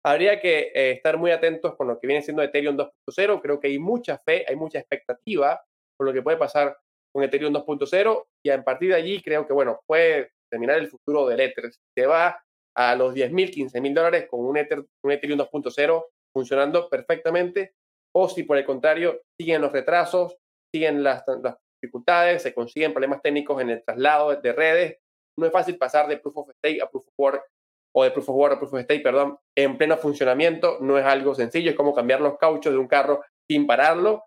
Habría 0.06 0.40
que 0.40 0.72
eh, 0.74 0.92
estar 0.92 1.18
muy 1.18 1.32
atentos 1.32 1.76
con 1.76 1.90
lo 1.90 2.00
que 2.00 2.08
viene 2.08 2.24
siendo 2.24 2.42
Ethereum 2.42 2.78
2.0. 2.78 3.42
Creo 3.42 3.60
que 3.60 3.68
hay 3.68 3.78
mucha 3.78 4.20
fe, 4.20 4.46
hay 4.48 4.56
mucha 4.56 4.80
expectativa 4.80 5.62
por 5.98 6.08
lo 6.08 6.14
que 6.14 6.22
puede 6.22 6.38
pasar 6.38 6.78
con 7.14 7.26
Ethereum 7.26 7.54
2.0 7.54 8.26
y 8.46 8.52
a 8.52 8.64
partir 8.64 8.92
de 8.92 8.96
allí 8.96 9.22
creo 9.22 9.46
que, 9.46 9.52
bueno, 9.52 9.82
puede 9.86 10.32
terminar 10.50 10.78
el 10.78 10.88
futuro 10.88 11.28
del 11.28 11.42
Ether. 11.42 11.70
Se 11.94 12.06
va 12.06 12.42
a 12.74 12.96
los 12.96 13.14
10 13.14 13.34
mil, 13.34 13.52
15 13.52 13.82
mil 13.82 13.94
dólares 13.94 14.30
con 14.32 14.46
un, 14.46 14.56
Ether, 14.56 14.86
un 15.04 15.12
Ethereum 15.12 15.42
2.0 15.42 16.06
funcionando 16.34 16.88
perfectamente 16.88 17.74
o 18.16 18.30
si 18.30 18.44
por 18.44 18.58
el 18.58 18.64
contrario 18.64 19.24
siguen 19.38 19.62
los 19.62 19.74
retrasos, 19.74 20.38
siguen 20.74 21.04
las, 21.04 21.26
las 21.44 21.58
dificultades, 21.82 22.42
se 22.42 22.54
consiguen 22.54 22.94
problemas 22.94 23.22
técnicos 23.22 23.62
en 23.62 23.70
el 23.70 23.84
traslado 23.84 24.36
de 24.36 24.54
redes. 24.54 24.98
No 25.38 25.46
es 25.46 25.52
fácil 25.52 25.78
pasar 25.78 26.08
de 26.08 26.18
Proof 26.18 26.38
of 26.38 26.50
Stake 26.58 26.82
a 26.82 26.90
Proof 26.90 27.08
of 27.08 27.14
Work 27.18 27.44
o 27.96 28.04
de 28.04 28.12
Proof 28.12 28.30
of 28.30 28.36
Work 28.36 28.54
a 28.56 28.60
Proof 28.60 28.74
of 28.74 28.82
Stake, 28.82 29.04
perdón, 29.04 29.38
en 29.56 29.78
pleno 29.78 29.98
funcionamiento. 29.98 30.80
No 30.82 30.98
es 30.98 31.06
algo 31.06 31.36
sencillo, 31.36 31.72
es 31.72 31.76
como 31.76 31.94
cambiar 31.94 32.22
los 32.22 32.38
cauchos 32.38 32.74
de 32.74 32.80
un 32.80 32.88
carro 32.88 33.24
sin 33.50 33.68
pararlo. 33.68 34.24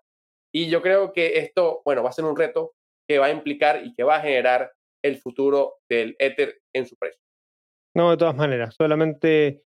Y 0.53 0.69
yo 0.69 0.81
creo 0.81 1.13
que 1.13 1.39
esto, 1.39 1.81
bueno, 1.85 2.03
va 2.03 2.09
a 2.09 2.13
ser 2.13 2.25
un 2.25 2.35
reto 2.35 2.73
que 3.07 3.19
va 3.19 3.27
a 3.27 3.31
implicar 3.31 3.85
y 3.85 3.93
que 3.93 4.03
va 4.03 4.17
a 4.17 4.21
generar 4.21 4.71
el 5.03 5.17
futuro 5.17 5.77
del 5.89 6.15
Ether 6.19 6.61
en 6.73 6.85
su 6.85 6.97
precio. 6.97 7.21
No, 7.95 8.11
de 8.11 8.17
todas 8.17 8.35
maneras, 8.35 8.75
solamente 8.77 9.63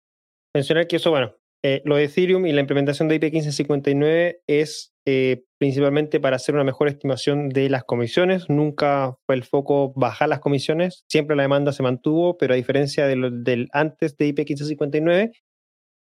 mencionar 0.55 0.87
que 0.87 0.97
eso, 0.97 1.11
bueno, 1.11 1.35
eh, 1.63 1.83
lo 1.85 1.97
de 1.97 2.05
Ethereum 2.05 2.47
y 2.47 2.53
la 2.53 2.63
implementación 2.63 3.09
de 3.09 3.17
IP 3.17 3.25
1559 3.25 4.43
es 4.47 4.95
eh, 5.07 5.45
principalmente 5.59 6.19
para 6.19 6.37
hacer 6.37 6.55
una 6.55 6.65
mejor 6.65 6.89
estimación 6.89 7.51
de 7.51 7.69
las 7.69 7.85
comisiones. 7.85 8.49
Nunca 8.49 9.17
fue 9.27 9.35
el 9.35 9.45
foco 9.45 9.93
bajar 9.95 10.29
las 10.29 10.41
comisiones, 10.41 11.05
siempre 11.09 11.37
la 11.37 11.43
demanda 11.43 11.73
se 11.73 11.83
mantuvo, 11.83 12.39
pero 12.39 12.55
a 12.55 12.57
diferencia 12.57 13.07
del 13.07 13.69
antes 13.73 14.17
de 14.17 14.27
IP 14.29 14.39
1559, 14.39 15.33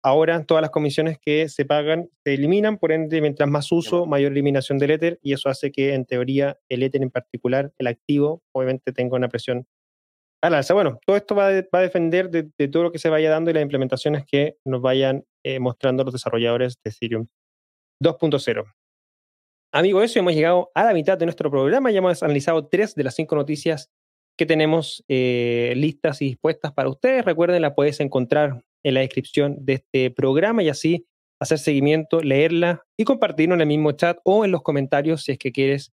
ahora 0.02 0.44
todas 0.44 0.62
las 0.62 0.70
comisiones 0.70 1.18
que 1.20 1.48
se 1.48 1.66
pagan 1.66 2.08
se 2.24 2.34
eliminan, 2.34 2.78
por 2.78 2.92
ende, 2.92 3.20
mientras 3.20 3.48
más 3.48 3.70
uso, 3.70 4.06
mayor 4.06 4.32
eliminación 4.32 4.78
del 4.78 4.92
Ether, 4.92 5.18
y 5.22 5.34
eso 5.34 5.50
hace 5.50 5.70
que 5.72 5.92
en 5.94 6.06
teoría 6.06 6.58
el 6.70 6.82
Ether 6.82 7.02
en 7.02 7.10
particular, 7.10 7.72
el 7.78 7.86
activo, 7.86 8.42
obviamente 8.52 8.92
tenga 8.92 9.16
una 9.16 9.28
presión 9.28 9.66
al 10.42 10.54
alza. 10.54 10.74
Bueno, 10.74 10.98
todo 11.06 11.16
esto 11.16 11.34
va, 11.34 11.48
a 11.48 11.80
depender 11.80 12.30
de, 12.30 12.68
todo 12.68 12.84
lo 12.84 12.92
que 12.92 12.98
se 12.98 13.10
vaya 13.10 13.30
dando 13.30 13.50
y 13.50 13.54
las 13.54 13.62
implementaciones 13.62 14.24
que 14.26 14.56
nos 14.64 14.80
vayan 14.80 15.24
eh, 15.44 15.58
mostrando 15.60 16.04
los 16.04 16.12
desarrolladores 16.12 16.76
de 16.84 16.90
Ethereum 16.90 17.26
2.0. 18.02 18.64
Amigo, 19.72 20.02
eso 20.02 20.18
hemos 20.18 20.34
llegado 20.34 20.70
a 20.74 20.84
la 20.84 20.92
mitad 20.92 21.16
de 21.16 21.26
nuestro 21.26 21.50
programa. 21.50 21.90
Ya 21.90 21.98
hemos 21.98 22.22
analizado 22.22 22.66
tres 22.66 22.94
de 22.94 23.04
las 23.04 23.14
cinco 23.14 23.36
noticias 23.36 23.90
que 24.36 24.46
tenemos 24.46 25.04
eh, 25.06 25.74
listas 25.76 26.22
y 26.22 26.26
dispuestas 26.26 26.72
para 26.72 26.88
ustedes. 26.88 27.24
Recuerden, 27.24 27.62
la 27.62 27.74
puedes 27.74 28.00
encontrar 28.00 28.64
en 28.82 28.94
la 28.94 29.00
descripción 29.00 29.56
de 29.60 29.74
este 29.74 30.10
programa 30.10 30.62
y 30.62 30.70
así 30.70 31.06
hacer 31.40 31.58
seguimiento, 31.58 32.20
leerla 32.20 32.82
y 32.98 33.04
compartirlo 33.04 33.54
en 33.54 33.60
el 33.60 33.66
mismo 33.66 33.92
chat 33.92 34.18
o 34.24 34.44
en 34.44 34.50
los 34.50 34.62
comentarios 34.62 35.22
si 35.22 35.32
es 35.32 35.38
que 35.38 35.52
quieres 35.52 35.92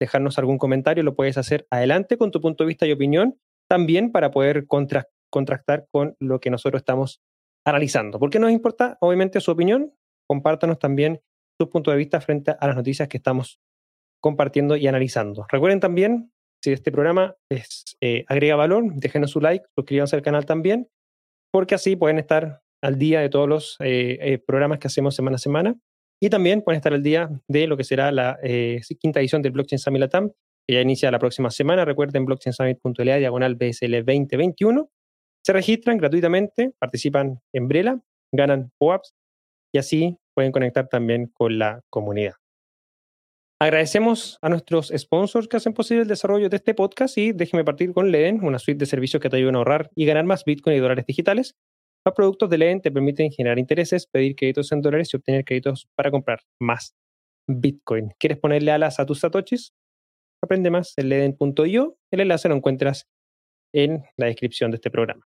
dejarnos 0.00 0.38
algún 0.38 0.58
comentario, 0.58 1.02
lo 1.02 1.14
puedes 1.14 1.38
hacer 1.38 1.66
adelante 1.70 2.16
con 2.16 2.30
tu 2.30 2.40
punto 2.40 2.64
de 2.64 2.68
vista 2.68 2.86
y 2.86 2.92
opinión, 2.92 3.38
también 3.68 4.12
para 4.12 4.30
poder 4.30 4.66
contrastar 4.66 5.86
con 5.90 6.16
lo 6.20 6.40
que 6.40 6.50
nosotros 6.50 6.80
estamos 6.80 7.20
analizando. 7.68 8.18
¿Por 8.18 8.30
qué 8.30 8.38
nos 8.38 8.50
importa? 8.50 8.96
Obviamente 9.00 9.40
su 9.40 9.50
opinión. 9.50 9.94
Compártanos 10.28 10.78
también 10.78 11.20
su 11.60 11.68
punto 11.70 11.90
de 11.90 11.96
vista 11.96 12.20
frente 12.20 12.52
a 12.58 12.66
las 12.66 12.76
noticias 12.76 13.08
que 13.08 13.16
estamos 13.16 13.60
compartiendo 14.20 14.76
y 14.76 14.86
analizando. 14.86 15.46
Recuerden 15.50 15.80
también, 15.80 16.32
si 16.62 16.72
este 16.72 16.92
programa 16.92 17.36
les 17.50 17.96
eh, 18.00 18.24
agrega 18.28 18.56
valor, 18.56 18.92
déjenos 18.94 19.30
su 19.30 19.40
like, 19.40 19.64
suscríbanse 19.76 20.16
al 20.16 20.22
canal 20.22 20.44
también, 20.44 20.88
porque 21.52 21.74
así 21.74 21.96
pueden 21.96 22.18
estar 22.18 22.60
al 22.82 22.98
día 22.98 23.20
de 23.20 23.28
todos 23.28 23.48
los 23.48 23.76
eh, 23.80 24.18
eh, 24.20 24.38
programas 24.38 24.78
que 24.78 24.88
hacemos 24.88 25.14
semana 25.14 25.36
a 25.36 25.38
semana 25.38 25.76
y 26.20 26.30
también 26.30 26.62
pueden 26.62 26.76
estar 26.76 26.92
al 26.92 27.02
día 27.02 27.30
de 27.48 27.66
lo 27.66 27.76
que 27.76 27.84
será 27.84 28.10
la 28.10 28.38
quinta 29.00 29.20
edición 29.20 29.40
del 29.40 29.52
Blockchain 29.52 29.78
Summit 29.78 30.00
Latam, 30.00 30.30
que 30.66 30.74
ya 30.74 30.80
inicia 30.80 31.10
la 31.10 31.18
próxima 31.20 31.50
semana. 31.50 31.84
Recuerden 31.84 32.24
blockchainsummit.la 32.24 33.16
diagonal 33.16 33.54
BSL 33.54 34.04
2021. 34.04 34.90
Se 35.44 35.52
registran 35.52 35.98
gratuitamente, 35.98 36.72
participan 36.78 37.40
en 37.52 37.68
Brela, 37.68 38.00
ganan 38.32 38.70
POAPs 38.78 39.14
y 39.72 39.78
así 39.78 40.18
pueden 40.34 40.52
conectar 40.52 40.88
también 40.88 41.26
con 41.32 41.58
la 41.58 41.82
comunidad. 41.90 42.34
Agradecemos 43.60 44.38
a 44.40 44.48
nuestros 44.48 44.92
sponsors 44.96 45.48
que 45.48 45.56
hacen 45.56 45.72
posible 45.72 46.02
el 46.02 46.08
desarrollo 46.08 46.48
de 46.48 46.56
este 46.56 46.74
podcast 46.74 47.18
y 47.18 47.32
déjeme 47.32 47.64
partir 47.64 47.92
con 47.92 48.12
Leen, 48.12 48.44
una 48.44 48.60
suite 48.60 48.78
de 48.78 48.86
servicios 48.86 49.20
que 49.20 49.28
te 49.28 49.36
ayudan 49.36 49.56
a 49.56 49.58
ahorrar 49.58 49.90
y 49.96 50.06
ganar 50.06 50.24
más 50.24 50.44
Bitcoin 50.44 50.76
y 50.76 50.80
dólares 50.80 51.06
digitales. 51.06 51.56
Los 52.06 52.14
productos 52.14 52.50
de 52.50 52.58
Leen 52.58 52.80
te 52.80 52.92
permiten 52.92 53.32
generar 53.32 53.58
intereses, 53.58 54.06
pedir 54.06 54.36
créditos 54.36 54.70
en 54.70 54.80
dólares 54.80 55.10
y 55.12 55.16
obtener 55.16 55.44
créditos 55.44 55.88
para 55.96 56.12
comprar 56.12 56.40
más 56.60 56.94
Bitcoin. 57.48 58.10
¿Quieres 58.20 58.38
ponerle 58.38 58.70
alas 58.70 59.00
a 59.00 59.06
tus 59.06 59.20
satoshis? 59.20 59.72
Aprende 60.40 60.70
más 60.70 60.94
en 60.96 61.08
leden.io. 61.08 61.96
El 62.12 62.20
enlace 62.20 62.48
lo 62.48 62.54
encuentras 62.54 63.08
en 63.72 64.04
la 64.16 64.26
descripción 64.26 64.70
de 64.70 64.76
este 64.76 64.90
programa. 64.90 65.26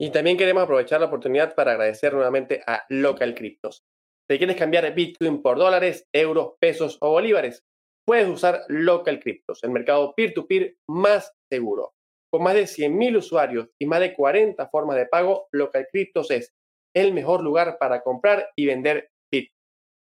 Y 0.00 0.10
también 0.10 0.36
queremos 0.36 0.64
aprovechar 0.64 1.00
la 1.00 1.06
oportunidad 1.06 1.54
para 1.54 1.72
agradecer 1.72 2.12
nuevamente 2.12 2.62
a 2.66 2.84
Local 2.88 3.34
Cryptos. 3.34 3.84
Si 4.28 4.38
quieres 4.38 4.56
cambiar 4.56 4.92
Bitcoin 4.94 5.42
por 5.42 5.58
dólares, 5.58 6.08
euros, 6.12 6.54
pesos 6.58 6.98
o 7.00 7.10
bolívares, 7.10 7.62
puedes 8.04 8.28
usar 8.28 8.62
Local 8.68 9.20
Cryptos, 9.20 9.62
el 9.62 9.70
mercado 9.70 10.14
peer-to-peer 10.16 10.76
más 10.88 11.32
seguro. 11.50 11.92
Con 12.32 12.42
más 12.42 12.54
de 12.54 12.62
100.000 12.62 13.18
usuarios 13.18 13.68
y 13.78 13.86
más 13.86 14.00
de 14.00 14.14
40 14.14 14.68
formas 14.70 14.96
de 14.96 15.06
pago, 15.06 15.48
Local 15.52 15.86
Cryptos 15.92 16.30
es 16.30 16.52
el 16.96 17.12
mejor 17.12 17.42
lugar 17.42 17.76
para 17.78 18.02
comprar 18.02 18.50
y 18.56 18.66
vender 18.66 19.10
Bitcoin. 19.30 19.58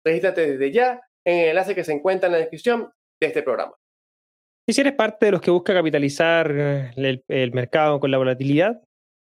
Regístrate 0.06 0.52
desde 0.52 0.72
ya 0.72 1.00
en 1.26 1.38
el 1.38 1.48
enlace 1.48 1.74
que 1.74 1.84
se 1.84 1.92
encuentra 1.92 2.26
en 2.26 2.32
la 2.32 2.38
descripción 2.38 2.92
de 3.20 3.26
este 3.26 3.42
programa. 3.42 3.74
Y 4.68 4.74
si 4.74 4.82
eres 4.82 4.92
parte 4.92 5.26
de 5.26 5.32
los 5.32 5.40
que 5.40 5.50
busca 5.50 5.72
capitalizar 5.72 6.52
eh, 6.52 6.90
el, 6.96 7.24
el 7.28 7.52
mercado 7.52 7.98
con 8.00 8.10
la 8.10 8.18
volatilidad, 8.18 8.82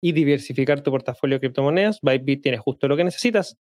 y 0.03 0.13
diversificar 0.13 0.81
tu 0.81 0.91
portafolio 0.91 1.37
de 1.37 1.41
criptomonedas, 1.41 2.01
Bybit 2.03 2.43
tiene 2.43 2.59
justo 2.59 2.89
lo 2.89 2.97
que 2.97 3.05
necesitas. 3.05 3.57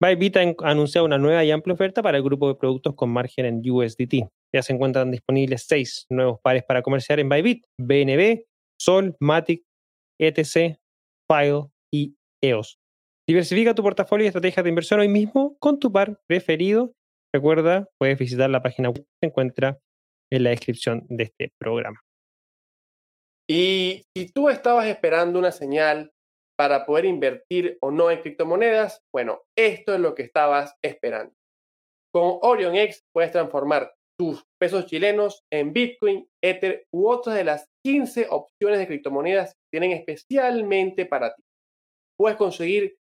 Bybit 0.00 0.36
ha 0.36 0.54
anunciado 0.70 1.04
una 1.04 1.18
nueva 1.18 1.44
y 1.44 1.50
amplia 1.50 1.74
oferta 1.74 2.02
para 2.02 2.16
el 2.16 2.24
grupo 2.24 2.48
de 2.48 2.54
productos 2.54 2.94
con 2.94 3.10
margen 3.10 3.46
en 3.46 3.62
USDT. 3.68 4.28
Ya 4.54 4.62
se 4.62 4.72
encuentran 4.72 5.10
disponibles 5.10 5.64
seis 5.66 6.06
nuevos 6.08 6.40
pares 6.42 6.62
para 6.66 6.82
comerciar 6.82 7.20
en 7.20 7.28
Bybit, 7.28 7.64
BNB, 7.78 8.44
Sol, 8.80 9.16
Matic, 9.20 9.62
ETC, 10.20 10.78
File 11.30 11.64
y 11.92 12.16
EOS. 12.42 12.78
Diversifica 13.28 13.74
tu 13.74 13.82
portafolio 13.82 14.24
y 14.24 14.28
estrategias 14.28 14.62
de 14.62 14.70
inversión 14.70 15.00
hoy 15.00 15.08
mismo 15.08 15.56
con 15.58 15.78
tu 15.78 15.92
par 15.92 16.20
preferido. 16.26 16.92
Recuerda, 17.32 17.88
puedes 17.98 18.18
visitar 18.18 18.50
la 18.50 18.62
página 18.62 18.90
web 18.90 19.04
que 19.04 19.18
se 19.20 19.26
encuentra 19.26 19.78
en 20.32 20.42
la 20.44 20.50
descripción 20.50 21.04
de 21.08 21.24
este 21.24 21.50
programa. 21.60 22.00
Y 23.48 24.04
si 24.16 24.30
tú 24.32 24.48
estabas 24.48 24.86
esperando 24.86 25.36
una 25.38 25.50
señal 25.52 26.10
para 26.56 26.86
poder 26.86 27.04
invertir 27.04 27.76
o 27.82 27.90
no 27.90 28.10
en 28.10 28.22
criptomonedas, 28.22 29.02
bueno, 29.12 29.42
esto 29.58 29.92
es 29.94 30.00
lo 30.00 30.14
que 30.14 30.22
estabas 30.22 30.74
esperando. 30.82 31.34
Con 32.14 32.38
OrionX 32.40 33.02
puedes 33.14 33.30
transformar 33.30 33.92
tus 34.18 34.42
pesos 34.58 34.86
chilenos 34.86 35.42
en 35.52 35.74
Bitcoin, 35.74 36.26
Ether 36.42 36.86
u 36.94 37.08
otras 37.08 37.36
de 37.36 37.44
las 37.44 37.66
15 37.84 38.28
opciones 38.30 38.78
de 38.78 38.86
criptomonedas 38.86 39.52
tienen 39.70 39.92
especialmente 39.92 41.04
para 41.04 41.34
ti. 41.34 41.42
Puedes 42.18 42.38
conseguir 42.38 42.96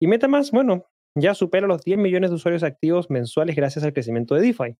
Y 0.00 0.06
Metamask, 0.06 0.52
bueno, 0.52 0.86
ya 1.16 1.34
supera 1.34 1.66
los 1.66 1.82
10 1.82 1.98
millones 1.98 2.30
de 2.30 2.36
usuarios 2.36 2.62
activos 2.62 3.10
mensuales 3.10 3.56
gracias 3.56 3.84
al 3.84 3.92
crecimiento 3.92 4.34
de 4.34 4.42
DeFi. 4.42 4.76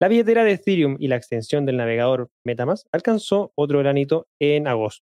La 0.00 0.08
billetera 0.08 0.44
de 0.44 0.52
Ethereum 0.52 0.96
y 0.98 1.08
la 1.08 1.16
extensión 1.16 1.66
del 1.66 1.76
navegador 1.76 2.30
Metamask 2.44 2.86
alcanzó 2.90 3.52
otro 3.54 3.78
granito 3.80 4.28
en 4.40 4.66
agosto. 4.66 5.09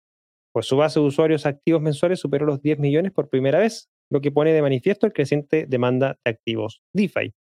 Pues 0.54 0.66
su 0.66 0.76
base 0.76 1.00
de 1.00 1.06
usuarios 1.06 1.46
activos 1.46 1.82
mensuales 1.82 2.20
superó 2.20 2.46
los 2.46 2.62
10 2.62 2.78
millones 2.78 3.10
por 3.10 3.28
primera 3.28 3.58
vez, 3.58 3.90
lo 4.08 4.20
que 4.20 4.30
pone 4.30 4.52
de 4.52 4.62
manifiesto 4.62 5.04
el 5.04 5.12
creciente 5.12 5.66
demanda 5.66 6.16
de 6.24 6.30
activos 6.30 6.80
DeFi. 6.92 7.34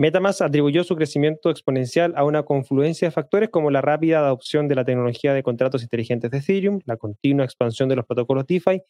Metamask 0.00 0.42
atribuyó 0.42 0.82
su 0.82 0.96
crecimiento 0.96 1.50
exponencial 1.50 2.12
a 2.16 2.24
una 2.24 2.42
confluencia 2.42 3.06
de 3.06 3.12
factores 3.12 3.50
como 3.50 3.70
la 3.70 3.80
rápida 3.80 4.18
adopción 4.18 4.66
de 4.66 4.74
la 4.74 4.84
tecnología 4.84 5.32
de 5.32 5.44
contratos 5.44 5.84
inteligentes 5.84 6.32
de 6.32 6.38
Ethereum, 6.38 6.80
la 6.86 6.96
continua 6.96 7.44
expansión 7.44 7.88
de 7.88 7.94
los 7.94 8.04
protocolos 8.04 8.46
DeFi 8.48 8.82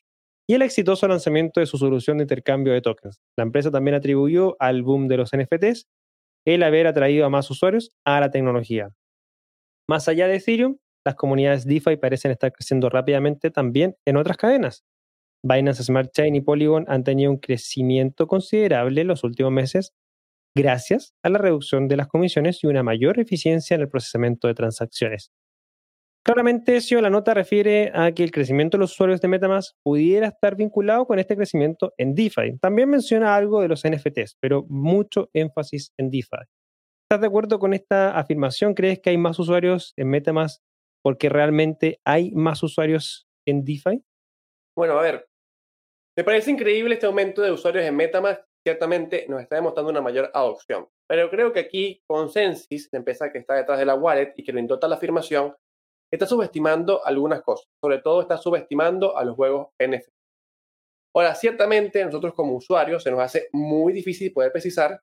y 0.49 0.55
el 0.55 0.63
exitoso 0.63 1.07
lanzamiento 1.07 1.61
de 1.61 1.67
su 1.67 1.77
solución 1.77 2.17
de 2.17 2.25
intercambio 2.25 2.73
de 2.73 2.81
tokens. 2.81 3.21
La 3.37 3.45
empresa 3.45 3.71
también 3.71 3.95
atribuyó 3.95 4.57
al 4.59 4.83
boom 4.83 5.07
de 5.07 5.19
los 5.19 5.33
NFTs 5.37 5.87
el 6.47 6.63
haber 6.63 6.87
atraído 6.87 7.27
a 7.27 7.31
más 7.31 7.51
usuarios 7.51 7.93
a 8.07 8.21
la 8.21 8.31
tecnología. 8.31 8.89
Más 9.87 10.09
allá 10.09 10.29
de 10.29 10.37
Ethereum, 10.37 10.79
las 11.05 11.15
comunidades 11.15 11.67
DeFi 11.67 11.97
parecen 11.97 12.31
estar 12.31 12.53
creciendo 12.53 12.89
rápidamente 12.89 13.51
también 13.51 13.97
en 14.05 14.17
otras 14.17 14.37
cadenas. 14.37 14.85
Binance 15.45 15.85
Smart 15.85 16.11
Chain 16.13 16.35
y 16.35 16.41
Polygon 16.41 16.87
han 16.89 17.05
tenido 17.05 17.31
un 17.31 17.39
crecimiento 17.39 18.27
considerable 18.27 19.03
en 19.03 19.09
los 19.09 19.25
últimos 19.25 19.53
meses 19.53 19.93
gracias 20.57 21.15
a 21.23 21.29
la 21.29 21.39
reducción 21.39 21.89
de 21.89 21.97
las 21.97 22.09
comisiones 22.09 22.63
y 22.63 22.67
una 22.67 22.83
mayor 22.83 23.19
eficiencia 23.19 23.75
en 23.75 23.83
el 23.83 23.89
procesamiento 23.89 24.49
de 24.49 24.55
transacciones. 24.55 25.31
Claramente, 26.25 26.81
si 26.81 26.95
la 26.95 27.11
nota 27.11 27.35
refiere 27.35 27.93
a 27.95 28.13
que 28.13 28.25
el 28.25 28.31
crecimiento 28.31 28.79
de 28.79 28.81
los 28.81 28.93
usuarios 28.93 29.21
de 29.21 29.29
MetaMask 29.29 29.77
pudiera 29.83 30.29
estar 30.29 30.57
vinculado 30.57 31.07
con 31.07 31.19
este 31.19 31.37
crecimiento 31.37 31.93
en 31.99 32.15
DeFi. 32.15 32.57
También 32.63 32.89
menciona 32.89 33.37
algo 33.37 33.61
de 33.61 33.69
los 33.69 33.83
NFTs, 33.85 34.39
pero 34.41 34.65
mucho 34.71 35.29
énfasis 35.35 35.93
en 35.99 36.09
DeFi. 36.09 36.39
¿Estás 37.05 37.21
de 37.21 37.27
acuerdo 37.27 37.59
con 37.59 37.75
esta 37.75 38.19
afirmación? 38.19 38.73
¿Crees 38.73 39.01
que 39.01 39.11
hay 39.11 39.19
más 39.19 39.39
usuarios 39.39 39.93
en 39.99 40.09
MetaMask 40.09 40.63
porque 41.05 41.29
realmente 41.29 42.01
hay 42.05 42.31
más 42.33 42.63
usuarios 42.63 43.29
en 43.47 43.63
DeFi? 43.63 44.03
Bueno, 44.77 44.99
a 44.99 45.03
ver, 45.03 45.29
me 46.17 46.25
parece 46.25 46.51
increíble 46.51 46.95
este 46.95 47.07
aumento 47.07 47.43
de 47.43 47.53
usuarios 47.53 47.85
en 47.85 47.95
MetaMask. 47.95 48.41
Ciertamente 48.67 49.27
nos 49.29 49.43
está 49.43 49.57
demostrando 49.57 49.91
una 49.91 50.01
mayor 50.01 50.31
adopción. 50.33 50.89
Pero 51.07 51.29
creo 51.29 51.53
que 51.53 51.61
aquí 51.61 52.03
Consensus, 52.07 52.89
la 52.91 53.01
empresa 53.01 53.31
que 53.31 53.39
está 53.39 53.55
detrás 53.55 53.79
de 53.79 53.85
la 53.85 53.95
wallet 53.95 54.33
y 54.37 54.43
que 54.43 54.53
lo 54.53 54.59
intenta 54.59 54.89
la 54.89 54.97
afirmación, 54.97 55.55
está 56.11 56.27
subestimando 56.27 57.05
algunas 57.05 57.43
cosas. 57.43 57.67
Sobre 57.83 57.99
todo 57.99 58.23
está 58.23 58.39
subestimando 58.39 59.17
a 59.17 59.25
los 59.25 59.37
juegos 59.37 59.69
NFT. 59.79 60.09
Ahora, 61.15 61.35
ciertamente 61.35 62.03
nosotros 62.05 62.33
como 62.33 62.57
usuarios 62.57 63.03
se 63.03 63.11
nos 63.11 63.21
hace 63.21 63.49
muy 63.53 63.93
difícil 63.93 64.33
poder 64.33 64.51
precisar 64.51 65.03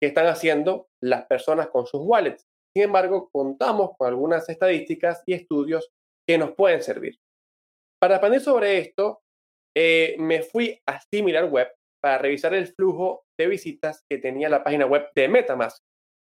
qué 0.00 0.08
están 0.08 0.26
haciendo 0.26 0.88
las 1.00 1.24
personas 1.26 1.68
con 1.68 1.86
sus 1.86 2.00
wallets. 2.02 2.46
Sin 2.76 2.82
embargo, 2.82 3.30
contamos 3.32 3.96
con 3.96 4.06
algunas 4.06 4.46
estadísticas 4.50 5.22
y 5.24 5.32
estudios 5.32 5.90
que 6.28 6.36
nos 6.36 6.52
pueden 6.52 6.82
servir. 6.82 7.18
Para 7.98 8.16
aprender 8.16 8.42
sobre 8.42 8.76
esto, 8.76 9.22
eh, 9.74 10.14
me 10.18 10.42
fui 10.42 10.78
a 10.84 11.00
Similar 11.00 11.46
Web 11.46 11.72
para 12.02 12.18
revisar 12.18 12.52
el 12.52 12.66
flujo 12.66 13.24
de 13.40 13.46
visitas 13.46 14.04
que 14.06 14.18
tenía 14.18 14.50
la 14.50 14.62
página 14.62 14.84
web 14.84 15.08
de 15.14 15.26
Metamask, 15.26 15.82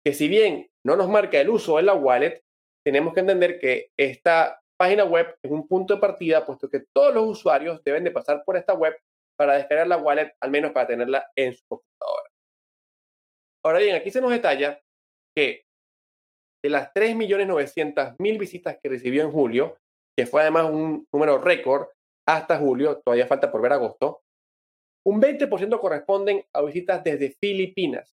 que 0.06 0.14
si 0.14 0.28
bien 0.28 0.70
no 0.86 0.94
nos 0.94 1.08
marca 1.08 1.40
el 1.40 1.50
uso 1.50 1.78
de 1.78 1.82
la 1.82 1.94
wallet, 1.94 2.40
tenemos 2.86 3.14
que 3.14 3.20
entender 3.20 3.58
que 3.58 3.90
esta 3.98 4.60
página 4.78 5.02
web 5.02 5.36
es 5.42 5.50
un 5.50 5.66
punto 5.66 5.96
de 5.96 6.00
partida, 6.00 6.46
puesto 6.46 6.70
que 6.70 6.84
todos 6.94 7.12
los 7.12 7.26
usuarios 7.26 7.82
deben 7.82 8.04
de 8.04 8.12
pasar 8.12 8.44
por 8.44 8.56
esta 8.56 8.74
web 8.74 8.96
para 9.36 9.54
descargar 9.54 9.88
la 9.88 9.96
wallet, 9.96 10.32
al 10.38 10.52
menos 10.52 10.70
para 10.70 10.86
tenerla 10.86 11.28
en 11.34 11.52
su 11.52 11.64
computadora. 11.66 12.30
Ahora 13.64 13.80
bien, 13.80 13.96
aquí 13.96 14.12
se 14.12 14.20
nos 14.20 14.30
detalla 14.30 14.80
que 15.36 15.67
de 16.62 16.70
las 16.70 16.92
3.900.000 16.94 18.38
visitas 18.38 18.78
que 18.82 18.88
recibió 18.88 19.22
en 19.22 19.30
julio, 19.30 19.76
que 20.16 20.26
fue 20.26 20.42
además 20.42 20.70
un 20.70 21.06
número 21.12 21.38
récord 21.38 21.88
hasta 22.26 22.58
julio, 22.58 23.00
todavía 23.04 23.26
falta 23.26 23.50
por 23.50 23.62
ver 23.62 23.72
agosto, 23.72 24.22
un 25.06 25.22
20% 25.22 25.80
corresponden 25.80 26.44
a 26.52 26.62
visitas 26.62 27.02
desde 27.02 27.36
Filipinas, 27.40 28.14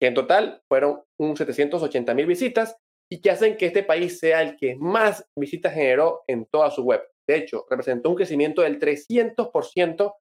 que 0.00 0.06
en 0.06 0.14
total 0.14 0.62
fueron 0.68 1.02
un 1.20 1.36
780.000 1.36 2.26
visitas 2.26 2.76
y 3.10 3.20
que 3.20 3.30
hacen 3.30 3.56
que 3.56 3.66
este 3.66 3.82
país 3.82 4.18
sea 4.18 4.40
el 4.40 4.56
que 4.56 4.76
más 4.76 5.28
visitas 5.36 5.74
generó 5.74 6.22
en 6.26 6.46
toda 6.46 6.70
su 6.70 6.82
web. 6.82 7.02
De 7.28 7.36
hecho, 7.36 7.66
representó 7.68 8.08
un 8.08 8.16
crecimiento 8.16 8.62
del 8.62 8.80
300% 8.80 10.14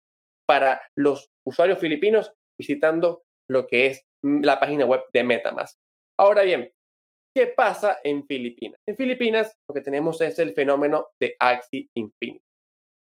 para 0.46 0.82
los 0.96 1.30
usuarios 1.48 1.80
filipinos 1.80 2.34
visitando 2.60 3.24
lo 3.50 3.68
que 3.68 3.88
es 3.88 4.06
la 4.22 4.60
página 4.60 4.86
web 4.86 5.02
de 5.14 5.24
Metamask. 5.24 5.80
Ahora 6.20 6.44
bien, 6.44 6.72
¿qué 7.36 7.48
pasa 7.48 8.00
en 8.04 8.26
Filipinas? 8.26 8.80
En 8.88 8.96
Filipinas 8.96 9.54
lo 9.70 9.74
que 9.74 9.82
tenemos 9.82 10.22
es 10.22 10.40
el 10.40 10.54
fenómeno 10.54 11.08
de 11.20 11.36
Axie 11.40 11.90
Infinity. 11.96 12.42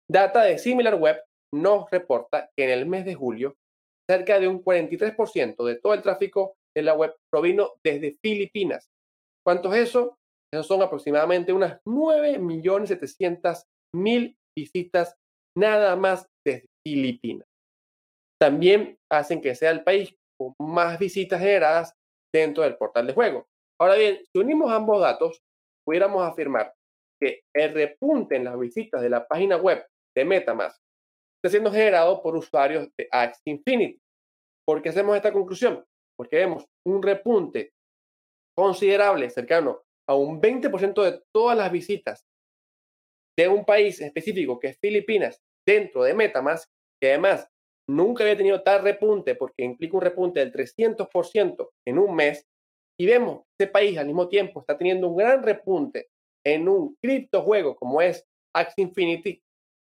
Data 0.09 0.43
de 0.43 0.57
SimilarWeb 0.57 1.21
nos 1.53 1.89
reporta 1.91 2.49
que 2.55 2.65
en 2.65 2.71
el 2.71 2.85
mes 2.85 3.05
de 3.05 3.15
julio 3.15 3.55
cerca 4.09 4.39
de 4.39 4.47
un 4.47 4.63
43% 4.63 5.65
de 5.65 5.79
todo 5.79 5.93
el 5.93 6.01
tráfico 6.01 6.55
de 6.75 6.83
la 6.83 6.93
web 6.93 7.13
provino 7.29 7.73
desde 7.83 8.17
Filipinas, 8.23 8.89
¿Cuánto 9.47 9.71
es 9.73 9.87
eso? 9.87 10.19
Eso 10.53 10.63
son 10.63 10.81
aproximadamente 10.81 11.53
unas 11.53 11.81
9.700.000 11.85 14.35
visitas 14.57 15.15
nada 15.57 15.95
más 15.95 16.27
desde 16.45 16.65
Filipinas. 16.85 17.47
También 18.41 18.97
hacen 19.09 19.39
que 19.39 19.55
sea 19.55 19.71
el 19.71 19.85
país 19.85 20.13
con 20.37 20.53
más 20.59 20.99
visitas 20.99 21.39
generadas 21.39 21.93
dentro 22.35 22.63
del 22.63 22.75
portal 22.75 23.07
de 23.07 23.13
juego. 23.13 23.47
Ahora 23.79 23.95
bien, 23.95 24.19
si 24.31 24.39
unimos 24.39 24.71
ambos 24.71 25.01
datos, 25.01 25.41
pudiéramos 25.85 26.23
afirmar 26.23 26.73
que 27.19 27.41
el 27.53 27.73
repunte 27.73 28.35
en 28.35 28.43
las 28.43 28.57
visitas 28.59 29.01
de 29.01 29.09
la 29.09 29.27
página 29.27 29.57
web 29.57 29.85
de 30.15 30.25
MetaMask 30.25 30.79
está 31.37 31.51
siendo 31.51 31.71
generado 31.71 32.21
por 32.21 32.35
usuarios 32.35 32.89
de 32.97 33.07
Axie 33.11 33.53
Infinity. 33.53 33.99
¿Por 34.67 34.81
qué 34.81 34.89
hacemos 34.89 35.15
esta 35.15 35.31
conclusión? 35.31 35.83
Porque 36.17 36.37
vemos 36.37 36.65
un 36.85 37.01
repunte 37.01 37.71
considerable, 38.55 39.29
cercano 39.29 39.83
a 40.09 40.15
un 40.15 40.41
20% 40.41 41.03
de 41.03 41.21
todas 41.33 41.57
las 41.57 41.71
visitas 41.71 42.25
de 43.37 43.47
un 43.47 43.65
país 43.65 44.01
específico 44.01 44.59
que 44.59 44.69
es 44.69 44.79
Filipinas 44.79 45.39
dentro 45.65 46.03
de 46.03 46.13
Metamask, 46.13 46.67
que 46.99 47.09
además 47.09 47.47
nunca 47.87 48.23
había 48.23 48.37
tenido 48.37 48.63
tal 48.63 48.81
repunte 48.81 49.35
porque 49.35 49.63
implica 49.63 49.97
un 49.97 50.01
repunte 50.01 50.39
del 50.39 50.51
300% 50.51 51.69
en 51.85 51.99
un 51.99 52.15
mes, 52.15 52.45
y 52.99 53.05
vemos 53.05 53.41
que 53.41 53.63
este 53.63 53.71
país 53.71 53.97
al 53.97 54.07
mismo 54.07 54.27
tiempo 54.27 54.61
está 54.61 54.77
teniendo 54.77 55.07
un 55.07 55.17
gran 55.17 55.43
repunte 55.43 56.07
en 56.45 56.67
un 56.67 56.95
criptojuego 57.01 57.75
como 57.75 58.01
es 58.01 58.25
Axie 58.55 58.83
Infinity, 58.83 59.41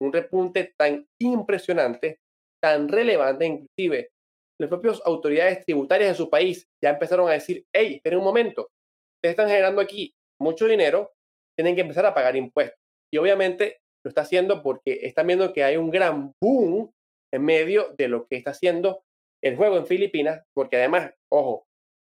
un 0.01 0.13
repunte 0.13 0.75
tan 0.77 1.07
impresionante, 1.21 2.19
tan 2.63 2.89
relevante, 2.89 3.47
inclusive 3.47 4.11
las 4.59 4.69
propias 4.69 5.01
autoridades 5.05 5.65
tributarias 5.65 6.11
de 6.11 6.15
su 6.15 6.31
país 6.31 6.67
ya 6.83 6.91
empezaron 6.91 7.29
a 7.29 7.33
decir, 7.33 7.65
hey, 7.75 7.97
esperen 7.97 8.19
un 8.19 8.25
momento, 8.25 8.71
ustedes 9.19 9.33
están 9.33 9.49
generando 9.49 9.81
aquí 9.81 10.15
mucho 10.41 10.67
dinero, 10.67 11.13
tienen 11.57 11.75
que 11.75 11.83
empezar 11.83 12.07
a 12.07 12.15
pagar 12.15 12.37
impuestos. 12.37 12.79
Y 13.13 13.19
obviamente 13.19 13.79
lo 14.05 14.09
está 14.09 14.23
haciendo 14.23 14.63
porque 14.63 15.01
están 15.03 15.27
viendo 15.27 15.53
que 15.53 15.65
hay 15.65 15.77
un 15.77 15.91
gran 15.91 16.33
boom 16.41 16.91
en 17.33 17.45
medio 17.45 17.95
de 17.97 18.09
lo 18.09 18.27
que 18.27 18.37
está 18.37 18.51
haciendo 18.51 19.03
el 19.43 19.57
juego 19.57 19.77
en 19.77 19.87
Filipinas, 19.87 20.43
porque 20.55 20.77
además, 20.77 21.13
ojo, 21.31 21.66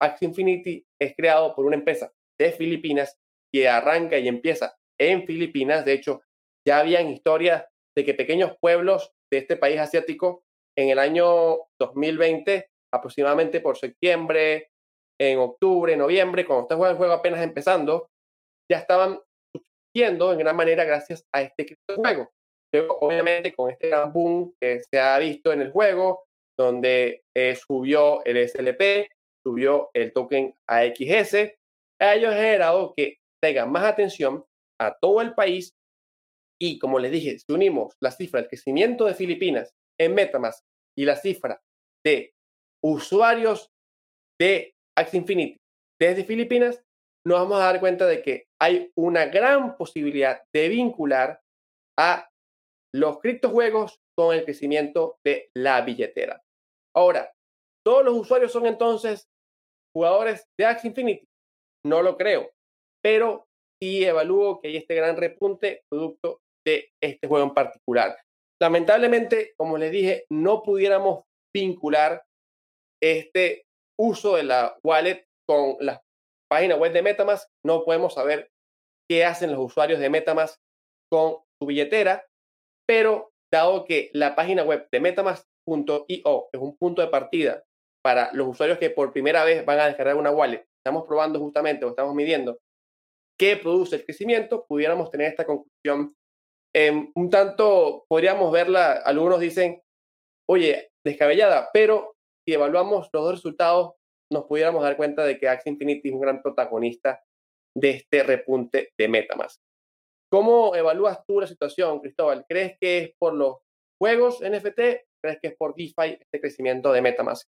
Axie 0.03 0.29
Infinity 0.29 0.85
es 1.01 1.15
creado 1.17 1.55
por 1.55 1.65
una 1.65 1.77
empresa 1.77 2.13
de 2.39 2.53
Filipinas 2.53 3.17
que 3.53 3.69
arranca 3.69 4.19
y 4.19 4.29
empieza 4.29 4.77
en 4.99 5.27
Filipinas. 5.27 5.85
De 5.85 5.93
hecho, 5.93 6.23
ya 6.67 6.81
habían 6.81 7.09
historias 7.09 7.65
de 7.97 8.05
que 8.05 8.15
pequeños 8.15 8.57
pueblos 8.61 9.13
de 9.31 9.39
este 9.39 9.57
país 9.57 9.79
asiático 9.79 10.45
en 10.77 10.89
el 10.89 10.99
año 10.99 11.59
2020, 11.79 12.69
aproximadamente 12.93 13.61
por 13.61 13.77
septiembre, 13.77 14.71
en 15.21 15.39
octubre, 15.39 15.97
noviembre, 15.97 16.45
cuando 16.45 16.63
está 16.63 16.91
el 16.91 16.97
juego 16.97 17.13
apenas 17.13 17.43
empezando, 17.43 18.11
ya 18.71 18.79
estaban 18.79 19.21
subsistiendo 19.55 20.33
en 20.33 20.39
gran 20.39 20.57
manera 20.57 20.85
gracias 20.85 21.25
a 21.33 21.43
este 21.43 21.77
juego. 21.97 22.31
Luego, 22.75 22.99
obviamente, 23.01 23.53
con 23.53 23.71
este 23.71 23.89
gran 23.89 24.13
boom 24.13 24.55
que 24.61 24.81
se 24.81 24.99
ha 24.99 25.19
visto 25.19 25.53
en 25.53 25.61
el 25.61 25.71
juego, 25.71 26.25
donde 26.59 27.23
eh, 27.37 27.55
subió 27.55 28.25
el 28.25 28.49
SLP, 28.49 29.09
subió 29.45 29.91
el 29.95 30.13
token 30.13 30.55
AXS, 30.69 31.53
ha 32.01 32.15
generado 32.15 32.95
que 32.97 33.19
tenga 33.43 33.67
más 33.67 33.85
atención 33.85 34.45
a 34.81 34.97
todo 35.01 35.21
el 35.21 35.35
país 35.35 35.75
y 36.61 36.79
como 36.79 37.01
les 37.01 37.11
dije, 37.11 37.39
si 37.39 37.53
unimos 37.53 37.97
la 38.01 38.13
cifra 38.13 38.41
del 38.41 38.49
crecimiento 38.49 39.07
de 39.07 39.15
Filipinas 39.15 39.75
en 40.01 40.15
Metamask 40.15 40.65
y 40.97 41.05
la 41.05 41.17
cifra 41.17 41.61
de 42.05 42.35
usuarios 42.85 43.69
de 44.41 44.73
Axie 44.97 45.19
Infinity 45.19 45.57
desde 46.01 46.25
Filipinas, 46.25 46.81
nos 47.27 47.41
vamos 47.41 47.61
a 47.61 47.65
dar 47.65 47.81
cuenta 47.81 48.07
de 48.07 48.23
que 48.23 48.45
hay 48.61 48.91
una 48.97 49.27
gran 49.27 49.77
posibilidad 49.77 50.43
de 50.55 50.69
vincular 50.69 51.41
a 51.99 52.29
los 52.95 53.19
criptojuegos 53.19 53.99
con 54.17 54.35
el 54.35 54.45
crecimiento 54.45 55.17
de 55.25 55.51
la 55.57 55.81
billetera. 55.81 56.43
Ahora, 56.95 57.33
¿todos 57.85 58.05
los 58.05 58.15
usuarios 58.15 58.53
son 58.53 58.67
entonces 58.67 59.29
jugadores 59.95 60.45
de 60.59 60.67
Axie 60.67 60.89
Infinity? 60.89 61.27
No 61.85 62.03
lo 62.03 62.17
creo, 62.17 62.51
pero 63.03 63.47
sí 63.81 64.05
evalúo 64.05 64.61
que 64.61 64.69
hay 64.69 64.77
este 64.77 64.95
gran 64.95 65.17
repunte 65.17 65.83
producto 65.91 66.41
de 66.67 66.91
este 67.03 67.27
juego 67.27 67.47
en 67.47 67.55
particular. 67.55 68.17
Lamentablemente, 68.61 69.55
como 69.57 69.77
les 69.79 69.91
dije, 69.91 70.25
no 70.31 70.63
pudiéramos 70.63 71.25
vincular 71.55 72.23
este 73.03 73.65
uso 73.99 74.37
de 74.37 74.45
la 74.45 74.79
wallet 74.85 75.25
con 75.49 75.77
la 75.81 76.01
página 76.49 76.77
web 76.77 76.93
de 76.93 77.03
Metamask. 77.03 77.49
No 77.67 77.85
podemos 77.85 78.15
saber 78.15 78.51
qué 79.11 79.25
hacen 79.25 79.51
los 79.51 79.61
usuarios 79.61 79.99
de 79.99 80.11
Metamask 80.11 80.61
con 81.11 81.39
su 81.61 81.67
billetera, 81.67 82.25
pero 82.87 83.33
dado 83.53 83.85
que 83.85 84.11
la 84.15 84.35
página 84.35 84.63
web 84.63 84.89
de 84.91 85.01
metamask.io 85.01 86.49
es 86.53 86.61
un 86.61 86.77
punto 86.79 87.03
de 87.03 87.09
partida 87.09 87.63
para 88.03 88.31
los 88.33 88.49
usuarios 88.49 88.79
que 88.79 88.91
por 88.91 89.13
primera 89.13 89.45
vez 89.45 89.65
van 89.65 89.81
a 89.81 89.87
descargar 89.87 90.17
una 90.17 90.31
wallet, 90.31 90.67
estamos 90.85 91.07
probando 91.07 91.39
justamente 91.39 91.85
o 91.85 91.91
estamos 91.91 92.15
midiendo 92.15 92.59
qué 93.39 93.57
produce 93.57 93.97
el 93.97 94.05
crecimiento, 94.05 94.67
pudiéramos 94.67 95.11
tener 95.11 95.29
esta 95.29 95.45
conclusión 95.45 96.15
em, 96.75 97.11
un 97.15 97.31
tanto, 97.31 98.05
podríamos 98.09 98.53
verla, 98.53 98.93
algunos 99.05 99.41
dicen, 99.41 99.83
oye, 100.49 100.91
descabellada, 101.05 101.71
pero 101.73 102.15
si 102.47 102.55
evaluamos 102.55 103.09
los 103.13 103.23
dos 103.25 103.35
resultados, 103.35 103.93
nos 104.31 104.45
pudiéramos 104.45 104.83
dar 104.83 104.97
cuenta 104.97 105.25
de 105.25 105.39
que 105.39 105.49
Axie 105.49 105.73
Infinity 105.73 106.09
es 106.09 106.15
un 106.15 106.21
gran 106.21 106.43
protagonista 106.43 107.23
de 107.77 107.91
este 107.91 108.23
repunte 108.23 108.91
de 108.99 109.09
Metamask. 109.09 109.61
¿Cómo 110.31 110.75
evalúas 110.75 111.25
tú 111.27 111.41
la 111.41 111.47
situación, 111.47 112.01
Cristóbal? 112.01 112.45
¿Crees 112.49 112.77
que 112.81 112.99
es 112.99 113.11
por 113.19 113.35
los 113.35 113.59
juegos 114.01 114.41
NFT? 114.41 114.81
¿Crees 115.23 115.39
que 115.41 115.49
es 115.49 115.57
por 115.57 115.75
DeFi 115.75 116.19
este 116.21 116.41
crecimiento 116.41 116.93
de 116.93 117.03
Metamask? 117.03 117.47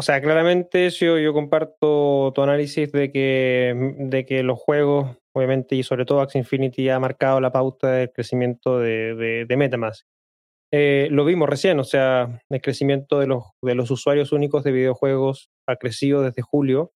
O 0.00 0.02
sea, 0.02 0.22
claramente 0.22 0.88
yo, 0.88 1.18
yo 1.18 1.34
comparto 1.34 2.32
tu 2.34 2.40
análisis 2.40 2.90
de 2.90 3.12
que, 3.12 3.74
de 3.98 4.24
que 4.24 4.42
los 4.42 4.58
juegos, 4.58 5.18
obviamente, 5.34 5.76
y 5.76 5.82
sobre 5.82 6.06
todo 6.06 6.22
Axie 6.22 6.38
Infinity 6.38 6.88
ha 6.88 6.98
marcado 6.98 7.38
la 7.38 7.52
pauta 7.52 7.90
del 7.92 8.10
crecimiento 8.10 8.78
de, 8.78 9.46
Metamask. 9.58 10.06
Eh, 10.72 11.08
lo 11.10 11.26
vimos 11.26 11.50
recién, 11.50 11.78
o 11.80 11.84
sea, 11.84 12.42
el 12.48 12.62
crecimiento 12.62 13.18
de 13.18 13.26
los, 13.26 13.44
de 13.60 13.74
los 13.74 13.90
usuarios 13.90 14.32
únicos 14.32 14.64
de 14.64 14.72
videojuegos 14.72 15.50
ha 15.68 15.76
crecido 15.76 16.22
desde 16.22 16.40
julio, 16.40 16.94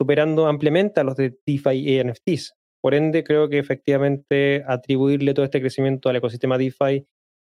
superando 0.00 0.46
ampliamente 0.46 1.00
a 1.00 1.02
los 1.02 1.16
de 1.16 1.36
DeFi 1.44 1.72
y 1.72 2.04
NFTs. 2.04 2.54
Por 2.80 2.94
ende, 2.94 3.24
creo 3.24 3.48
que 3.48 3.58
efectivamente 3.58 4.62
atribuirle 4.68 5.34
todo 5.34 5.44
este 5.44 5.60
crecimiento 5.60 6.10
al 6.10 6.14
ecosistema 6.14 6.58
DeFi 6.58 7.08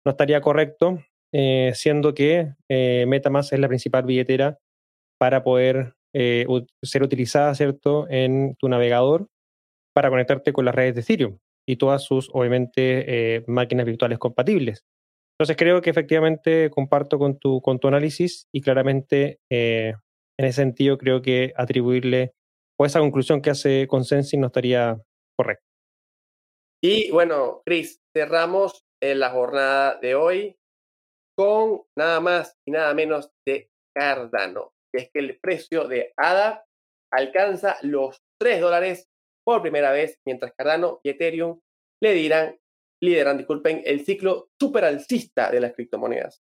no 0.04 0.10
estaría 0.12 0.40
correcto, 0.40 1.00
eh, 1.34 1.72
siendo 1.74 2.14
que 2.14 2.54
eh, 2.68 3.04
MetaMask 3.08 3.52
es 3.52 3.58
la 3.58 3.66
principal 3.66 4.04
billetera 4.04 4.60
para 5.18 5.42
poder 5.42 5.94
eh, 6.14 6.46
ser 6.82 7.02
utilizada, 7.02 7.54
¿cierto?, 7.54 8.06
en 8.08 8.54
tu 8.58 8.68
navegador 8.68 9.28
para 9.94 10.10
conectarte 10.10 10.52
con 10.52 10.64
las 10.64 10.74
redes 10.74 10.94
de 10.94 11.00
Ethereum 11.00 11.38
y 11.66 11.76
todas 11.76 12.04
sus, 12.04 12.30
obviamente, 12.32 13.42
máquinas 13.46 13.86
virtuales 13.86 14.18
compatibles. 14.18 14.84
Entonces 15.38 15.56
creo 15.56 15.80
que 15.80 15.90
efectivamente 15.90 16.70
comparto 16.70 17.18
con 17.18 17.38
tu, 17.38 17.60
con 17.60 17.78
tu 17.78 17.88
análisis 17.88 18.46
y 18.54 18.60
claramente 18.60 19.38
en 19.50 19.96
ese 20.36 20.52
sentido 20.52 20.98
creo 20.98 21.22
que 21.22 21.52
atribuirle 21.56 22.34
o 22.78 22.84
esa 22.84 23.00
conclusión 23.00 23.40
que 23.40 23.50
hace 23.50 23.86
Consensus 23.88 24.38
no 24.38 24.46
estaría 24.46 24.98
Correcto. 25.36 25.64
Y 26.82 27.10
bueno, 27.10 27.62
Chris, 27.64 28.00
cerramos 28.16 28.84
la 29.02 29.30
jornada 29.30 29.98
de 30.00 30.14
hoy 30.14 30.56
con 31.36 31.82
nada 31.96 32.20
más 32.20 32.56
y 32.66 32.70
nada 32.70 32.94
menos 32.94 33.30
de 33.46 33.68
Cardano, 33.94 34.72
que 34.92 35.02
es 35.02 35.10
que 35.12 35.20
el 35.20 35.38
precio 35.40 35.88
de 35.88 36.12
ADA 36.16 36.64
alcanza 37.12 37.76
los 37.82 38.22
3 38.40 38.60
dólares 38.60 39.08
por 39.44 39.62
primera 39.62 39.92
vez, 39.92 40.18
mientras 40.26 40.52
Cardano 40.56 41.00
y 41.02 41.10
Ethereum 41.10 41.60
le 42.02 42.12
dirán, 42.12 42.58
lideran, 43.02 43.38
disculpen, 43.38 43.82
el 43.84 44.04
ciclo 44.04 44.48
superalcista 44.60 45.50
de 45.50 45.60
las 45.60 45.74
criptomonedas. 45.74 46.42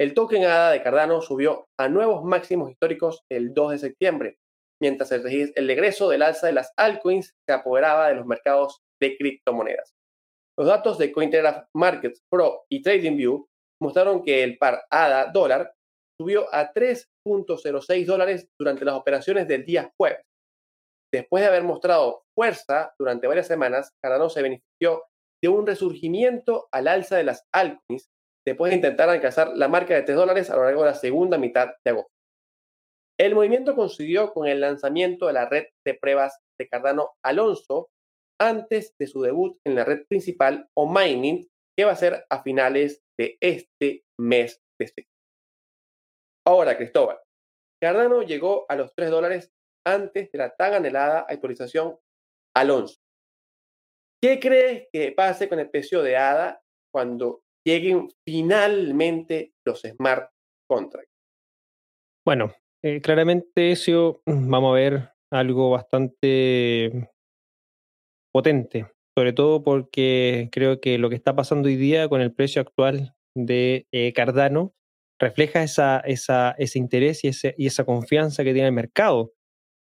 El 0.00 0.14
token 0.14 0.44
ADA 0.44 0.70
de 0.70 0.82
Cardano 0.82 1.20
subió 1.20 1.66
a 1.78 1.88
nuevos 1.88 2.24
máximos 2.24 2.70
históricos 2.70 3.22
el 3.30 3.54
2 3.54 3.72
de 3.72 3.78
septiembre, 3.78 4.38
mientras 4.80 5.12
el, 5.12 5.22
regreso 5.22 6.08
del 6.08 6.22
alza 6.22 6.46
de 6.46 6.52
las 6.52 6.72
altcoins 6.76 7.34
se 7.46 7.52
apoderaba 7.52 8.08
de 8.08 8.16
los 8.16 8.26
mercados 8.26 8.82
de 9.00 9.16
criptomonedas. 9.16 9.94
Los 10.58 10.68
datos 10.68 10.98
de 10.98 11.12
Cointelegraph 11.12 11.66
Markets 11.74 12.22
Pro 12.30 12.64
y 12.68 12.82
TradingView 12.82 13.48
mostraron 13.80 14.22
que 14.22 14.42
el 14.42 14.58
par 14.58 14.84
ADA 14.90 15.30
dólar 15.32 15.74
subió 16.20 16.52
a 16.54 16.72
3.06 16.72 18.06
dólares 18.06 18.48
durante 18.58 18.84
las 18.84 18.94
operaciones 18.94 19.48
del 19.48 19.64
día 19.64 19.92
jueves. 19.98 20.22
Después 21.12 21.42
de 21.42 21.48
haber 21.48 21.62
mostrado 21.62 22.24
fuerza 22.36 22.92
durante 22.98 23.26
varias 23.26 23.46
semanas, 23.46 23.90
Cardano 24.02 24.28
se 24.28 24.42
benefició 24.42 25.04
de 25.42 25.48
un 25.48 25.66
resurgimiento 25.66 26.68
al 26.72 26.88
alza 26.88 27.16
de 27.16 27.24
las 27.24 27.44
altcoins 27.52 28.08
después 28.46 28.70
de 28.70 28.76
intentar 28.76 29.08
alcanzar 29.08 29.56
la 29.56 29.68
marca 29.68 29.94
de 29.94 30.02
3 30.02 30.16
dólares 30.16 30.50
a 30.50 30.56
lo 30.56 30.64
largo 30.64 30.82
de 30.82 30.90
la 30.90 30.94
segunda 30.94 31.38
mitad 31.38 31.68
de 31.84 31.90
agosto. 31.90 32.10
El 33.18 33.34
movimiento 33.34 33.76
coincidió 33.76 34.32
con 34.32 34.48
el 34.48 34.60
lanzamiento 34.60 35.28
de 35.28 35.34
la 35.34 35.48
red 35.48 35.66
de 35.86 35.94
pruebas 35.94 36.38
de 36.58 36.68
Cardano 36.68 37.12
Alonso 37.24 37.90
antes 38.40 38.94
de 38.98 39.06
su 39.06 39.22
debut 39.22 39.56
en 39.64 39.76
la 39.76 39.84
red 39.84 40.04
principal 40.08 40.68
o 40.76 40.92
mining, 40.92 41.46
que 41.78 41.84
va 41.84 41.92
a 41.92 41.96
ser 41.96 42.24
a 42.28 42.42
finales 42.42 43.02
de 43.18 43.36
este 43.40 44.02
mes 44.18 44.60
de 44.80 44.88
septiembre. 44.88 45.13
Ahora, 46.46 46.76
Cristóbal, 46.76 47.18
Cardano 47.80 48.22
llegó 48.22 48.66
a 48.68 48.76
los 48.76 48.94
3 48.94 49.10
dólares 49.10 49.52
antes 49.86 50.30
de 50.30 50.38
la 50.38 50.54
tan 50.54 50.74
anhelada 50.74 51.26
actualización 51.28 51.98
Alonso. 52.54 52.96
¿Qué 54.22 54.40
crees 54.40 54.88
que 54.92 55.12
pase 55.12 55.48
con 55.48 55.58
el 55.58 55.68
precio 55.68 56.02
de 56.02 56.16
ADA 56.16 56.62
cuando 56.92 57.42
lleguen 57.66 58.08
finalmente 58.26 59.52
los 59.66 59.82
smart 59.82 60.30
contracts? 60.66 61.12
Bueno, 62.26 62.54
eh, 62.82 63.00
claramente 63.00 63.72
eso 63.72 64.22
mm, 64.24 64.50
vamos 64.50 64.72
a 64.72 64.74
ver 64.74 65.10
algo 65.30 65.70
bastante 65.70 67.10
potente, 68.32 68.86
sobre 69.16 69.32
todo 69.32 69.62
porque 69.62 70.48
creo 70.52 70.80
que 70.80 70.96
lo 70.98 71.10
que 71.10 71.16
está 71.16 71.36
pasando 71.36 71.68
hoy 71.68 71.76
día 71.76 72.08
con 72.08 72.20
el 72.20 72.32
precio 72.32 72.62
actual 72.62 73.14
de 73.36 73.86
eh, 73.92 74.12
Cardano 74.14 74.74
refleja 75.20 75.62
esa, 75.62 76.00
esa, 76.00 76.52
ese 76.58 76.78
interés 76.78 77.24
y, 77.24 77.28
ese, 77.28 77.54
y 77.56 77.66
esa 77.66 77.84
confianza 77.84 78.44
que 78.44 78.52
tiene 78.52 78.68
el 78.68 78.74
mercado, 78.74 79.32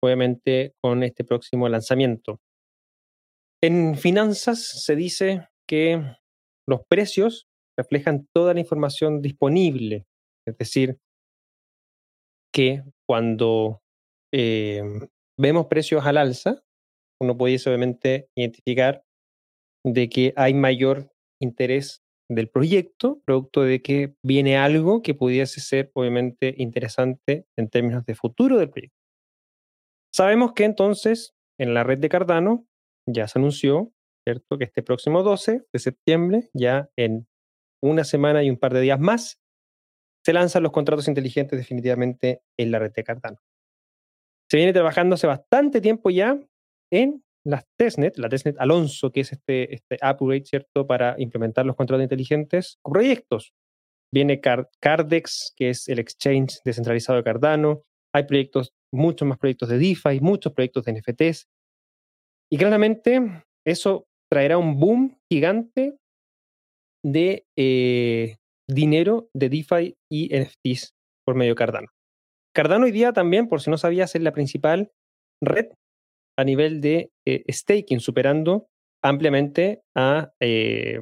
obviamente 0.03 0.73
con 0.81 1.03
este 1.03 1.23
próximo 1.23 1.67
lanzamiento. 1.69 2.39
En 3.61 3.97
finanzas 3.97 4.83
se 4.85 4.95
dice 4.95 5.47
que 5.67 6.01
los 6.67 6.81
precios 6.87 7.47
reflejan 7.77 8.27
toda 8.33 8.53
la 8.53 8.59
información 8.59 9.21
disponible, 9.21 10.05
es 10.47 10.57
decir, 10.57 10.97
que 12.53 12.83
cuando 13.07 13.81
eh, 14.33 14.81
vemos 15.39 15.67
precios 15.67 16.05
al 16.05 16.17
alza, 16.17 16.63
uno 17.21 17.37
puede 17.37 17.57
obviamente 17.65 18.29
identificar 18.35 19.03
de 19.85 20.09
que 20.09 20.33
hay 20.35 20.53
mayor 20.53 21.11
interés 21.41 22.03
del 22.29 22.49
proyecto, 22.49 23.21
producto 23.25 23.61
de 23.63 23.81
que 23.81 24.15
viene 24.23 24.57
algo 24.57 25.01
que 25.01 25.13
pudiese 25.13 25.61
ser 25.61 25.91
obviamente 25.93 26.53
interesante 26.57 27.45
en 27.57 27.69
términos 27.69 28.05
de 28.05 28.15
futuro 28.15 28.57
del 28.57 28.69
proyecto. 28.69 28.97
Sabemos 30.13 30.53
que 30.53 30.65
entonces 30.65 31.35
en 31.59 31.73
la 31.73 31.83
red 31.83 31.99
de 31.99 32.09
Cardano 32.09 32.67
ya 33.07 33.27
se 33.27 33.39
anunció, 33.39 33.93
¿cierto? 34.25 34.57
Que 34.57 34.65
este 34.65 34.83
próximo 34.83 35.23
12 35.23 35.65
de 35.71 35.79
septiembre, 35.79 36.49
ya 36.53 36.89
en 36.97 37.27
una 37.81 38.03
semana 38.03 38.43
y 38.43 38.49
un 38.49 38.57
par 38.57 38.73
de 38.73 38.81
días 38.81 38.99
más, 38.99 39.39
se 40.25 40.33
lanzan 40.33 40.63
los 40.63 40.71
contratos 40.71 41.07
inteligentes 41.07 41.57
definitivamente 41.57 42.41
en 42.57 42.71
la 42.71 42.79
red 42.79 42.91
de 42.91 43.03
Cardano. 43.03 43.37
Se 44.49 44.57
viene 44.57 44.73
trabajando 44.73 45.15
hace 45.15 45.27
bastante 45.27 45.81
tiempo 45.81 46.09
ya 46.09 46.39
en 46.91 47.23
las 47.47 47.65
testnet, 47.77 48.17
la 48.17 48.27
testnet 48.27 48.57
Alonso, 48.59 49.11
que 49.11 49.21
es 49.21 49.31
este, 49.31 49.73
este 49.73 49.95
upgrade, 49.95 50.45
¿cierto?, 50.45 50.85
para 50.85 51.15
implementar 51.17 51.65
los 51.65 51.75
contratos 51.75 52.03
inteligentes 52.03 52.77
proyectos. 52.83 53.53
Viene 54.13 54.41
Cardex, 54.41 55.53
que 55.55 55.69
es 55.69 55.87
el 55.87 55.99
exchange 55.99 56.59
descentralizado 56.65 57.17
de 57.17 57.23
Cardano. 57.23 57.83
Hay 58.13 58.23
proyectos, 58.23 58.73
muchos 58.93 59.27
más 59.27 59.37
proyectos 59.37 59.69
de 59.69 59.77
DeFi, 59.77 60.19
muchos 60.21 60.53
proyectos 60.53 60.85
de 60.85 60.93
NFTs. 60.93 61.47
Y 62.51 62.57
claramente 62.57 63.43
eso 63.65 64.07
traerá 64.29 64.57
un 64.57 64.79
boom 64.79 65.17
gigante 65.31 65.97
de 67.05 67.45
eh, 67.57 68.35
dinero 68.69 69.29
de 69.33 69.49
DeFi 69.49 69.95
y 70.11 70.37
NFTs 70.37 70.95
por 71.25 71.35
medio 71.35 71.51
de 71.51 71.57
Cardano. 71.57 71.87
Cardano 72.53 72.85
hoy 72.85 72.91
día 72.91 73.13
también, 73.13 73.47
por 73.47 73.61
si 73.61 73.69
no 73.69 73.77
sabías, 73.77 74.15
es 74.15 74.21
la 74.21 74.31
principal 74.31 74.91
red 75.41 75.67
a 76.37 76.43
nivel 76.43 76.81
de 76.81 77.11
eh, 77.25 77.43
staking, 77.51 77.99
superando 77.99 78.67
ampliamente 79.03 79.83
a, 79.95 80.31
eh, 80.39 80.99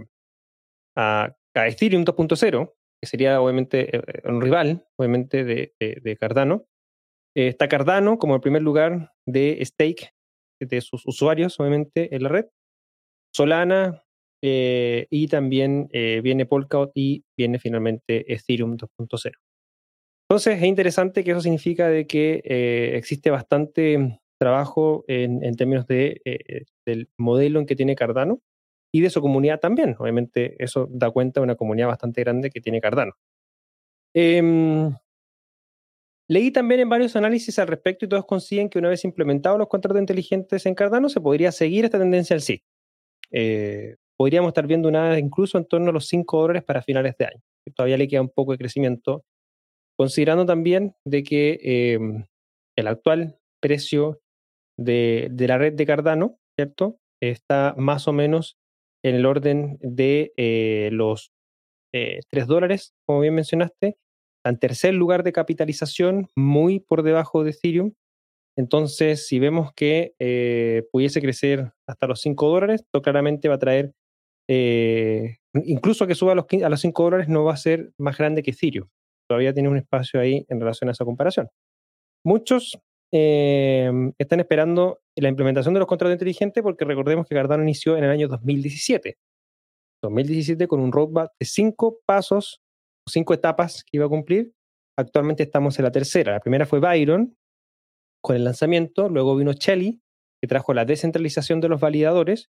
a, 0.97 1.35
Ethereum 1.53 2.03
2.0, 2.03 2.73
que 3.01 3.07
sería 3.07 3.41
obviamente 3.41 4.01
un 4.25 4.41
rival, 4.41 4.85
obviamente, 4.97 5.43
de, 5.43 6.17
Cardano. 6.19 6.65
está 7.33 7.69
Cardano 7.69 8.17
como 8.17 8.35
el 8.35 8.41
primer 8.41 8.61
lugar 8.61 9.13
de 9.25 9.63
stake 9.63 10.13
de 10.59 10.81
sus 10.81 11.05
usuarios, 11.05 11.59
obviamente, 11.59 12.13
en 12.13 12.23
la 12.23 12.29
red. 12.29 12.45
Solana, 13.33 14.05
eh, 14.47 15.07
y 15.09 15.27
también 15.27 15.89
eh, 15.91 16.21
viene 16.21 16.45
Polkadot 16.45 16.91
y 16.93 17.25
viene 17.35 17.57
finalmente 17.57 18.31
Ethereum 18.31 18.77
2.0. 18.77 19.31
Entonces 20.29 20.57
es 20.57 20.63
interesante 20.63 21.23
que 21.23 21.31
eso 21.31 21.41
significa 21.41 21.87
de 21.87 22.05
que 22.05 22.41
eh, 22.43 22.91
existe 22.95 23.31
bastante 23.31 24.19
trabajo 24.45 25.03
en, 25.07 25.55
términos 25.55 25.87
de, 25.87 26.65
del 26.85 27.09
modelo 27.17 27.59
en 27.59 27.65
que 27.65 27.75
tiene 27.75 27.95
Cardano 27.95 28.41
y 28.93 29.01
de 29.01 29.09
su 29.09 29.21
comunidad 29.21 29.59
también. 29.59 29.95
Obviamente 29.99 30.55
eso 30.63 30.87
da 30.89 31.09
cuenta 31.09 31.39
de 31.39 31.45
una 31.45 31.55
comunidad 31.55 31.87
bastante 31.87 32.21
grande 32.21 32.49
que 32.51 32.61
tiene 32.61 32.79
Cardano. 32.79 33.13
Em, 34.13 34.93
leí 36.29 36.51
también 36.51 36.81
en 36.81 36.89
varios 36.89 37.15
análisis 37.15 37.57
al 37.59 37.67
respecto 37.67 38.05
y 38.05 38.09
todos 38.09 38.25
consiguen 38.25 38.69
que 38.69 38.79
una 38.79 38.89
vez 38.89 39.03
implementados 39.03 39.57
los 39.57 39.67
contratos 39.67 39.99
inteligentes 39.99 40.65
en 40.65 40.75
Cardano 40.75 41.09
se 41.09 41.21
podría 41.21 41.51
seguir 41.51 41.85
esta 41.85 41.99
tendencia 41.99 42.35
al 42.35 42.41
sí 42.41 42.63
podríamos 44.17 44.49
estar 44.49 44.67
viendo 44.67 44.87
una 44.87 45.19
incluso 45.19 45.57
en 45.57 45.65
torno 45.65 45.89
a 45.89 45.93
los 45.93 46.07
5 46.07 46.41
dólares 46.41 46.63
para 46.63 46.81
finales 46.81 47.15
de 47.17 47.25
año. 47.25 47.41
Todavía 47.75 47.97
le 47.97 48.07
queda 48.07 48.21
un 48.21 48.29
poco 48.29 48.51
de 48.51 48.57
crecimiento, 48.57 49.25
considerando 49.97 50.45
también 50.45 50.95
de 51.03 51.23
que 51.23 51.59
em, 51.63 52.25
el 52.75 52.87
actual 52.87 53.39
precio 53.59 54.21
de, 54.77 55.31
la 55.37 55.57
red 55.57 55.73
de 55.73 55.85
Cardano, 55.85 56.37
¿cierto? 56.57 56.99
Está 57.21 57.75
más 57.77 58.07
o 58.07 58.13
menos 58.13 58.57
en 59.03 59.15
el 59.15 59.25
orden 59.25 59.77
de 59.81 60.33
eh, 60.37 60.89
los 60.91 61.31
3 61.91 62.21
eh, 62.31 62.45
dólares, 62.45 62.93
como 63.05 63.21
bien 63.21 63.35
mencionaste, 63.35 63.97
en 64.45 64.59
tercer 64.59 64.93
lugar 64.93 65.23
de 65.23 65.33
capitalización, 65.33 66.27
muy 66.35 66.79
por 66.79 67.03
debajo 67.03 67.43
de 67.43 67.51
Ethereum. 67.51 67.93
Entonces, 68.57 69.27
si 69.27 69.39
vemos 69.39 69.73
que 69.73 70.13
eh, 70.19 70.83
pudiese 70.91 71.21
crecer 71.21 71.73
hasta 71.87 72.07
los 72.07 72.21
5 72.21 72.47
dólares, 72.47 72.81
esto 72.81 73.01
claramente 73.01 73.49
va 73.49 73.55
a 73.55 73.59
traer 73.59 73.93
eh, 74.47 75.37
incluso 75.63 76.05
que 76.05 76.15
suba 76.15 76.33
a 76.33 76.35
los, 76.35 76.45
a 76.63 76.69
los 76.69 76.81
5 76.81 77.03
dólares 77.03 77.27
no 77.27 77.43
va 77.43 77.53
a 77.53 77.57
ser 77.57 77.91
más 77.97 78.17
grande 78.17 78.43
que 78.43 78.51
Ethereum. 78.51 78.87
Todavía 79.27 79.53
tiene 79.53 79.69
un 79.69 79.77
espacio 79.77 80.19
ahí 80.19 80.45
en 80.49 80.59
relación 80.59 80.89
a 80.89 80.91
esa 80.91 81.05
comparación. 81.05 81.49
Muchos 82.23 82.79
eh, 83.11 83.91
están 84.17 84.39
esperando 84.39 84.99
la 85.15 85.29
implementación 85.29 85.73
de 85.73 85.79
los 85.79 85.87
contratos 85.87 86.13
inteligentes 86.13 86.61
porque 86.61 86.85
recordemos 86.85 87.27
que 87.27 87.35
Cardano 87.35 87.63
inició 87.63 87.97
en 87.97 88.03
el 88.03 88.09
año 88.09 88.27
2017. 88.27 89.17
2017 90.03 90.67
con 90.67 90.79
un 90.79 90.91
roadmap 90.91 91.31
de 91.39 91.45
cinco 91.45 91.99
pasos, 92.05 92.61
cinco 93.07 93.33
etapas 93.33 93.83
que 93.83 93.97
iba 93.97 94.05
a 94.05 94.09
cumplir. 94.09 94.53
Actualmente 94.97 95.43
estamos 95.43 95.77
en 95.79 95.83
la 95.83 95.91
tercera. 95.91 96.33
La 96.33 96.39
primera 96.39 96.65
fue 96.65 96.79
Byron 96.79 97.35
con 98.21 98.35
el 98.35 98.43
lanzamiento, 98.43 99.09
luego 99.09 99.35
vino 99.35 99.53
Shelly, 99.53 100.01
que 100.41 100.47
trajo 100.47 100.73
la 100.73 100.85
descentralización 100.85 101.61
de 101.61 101.69
los 101.69 101.79
validadores, 101.79 102.49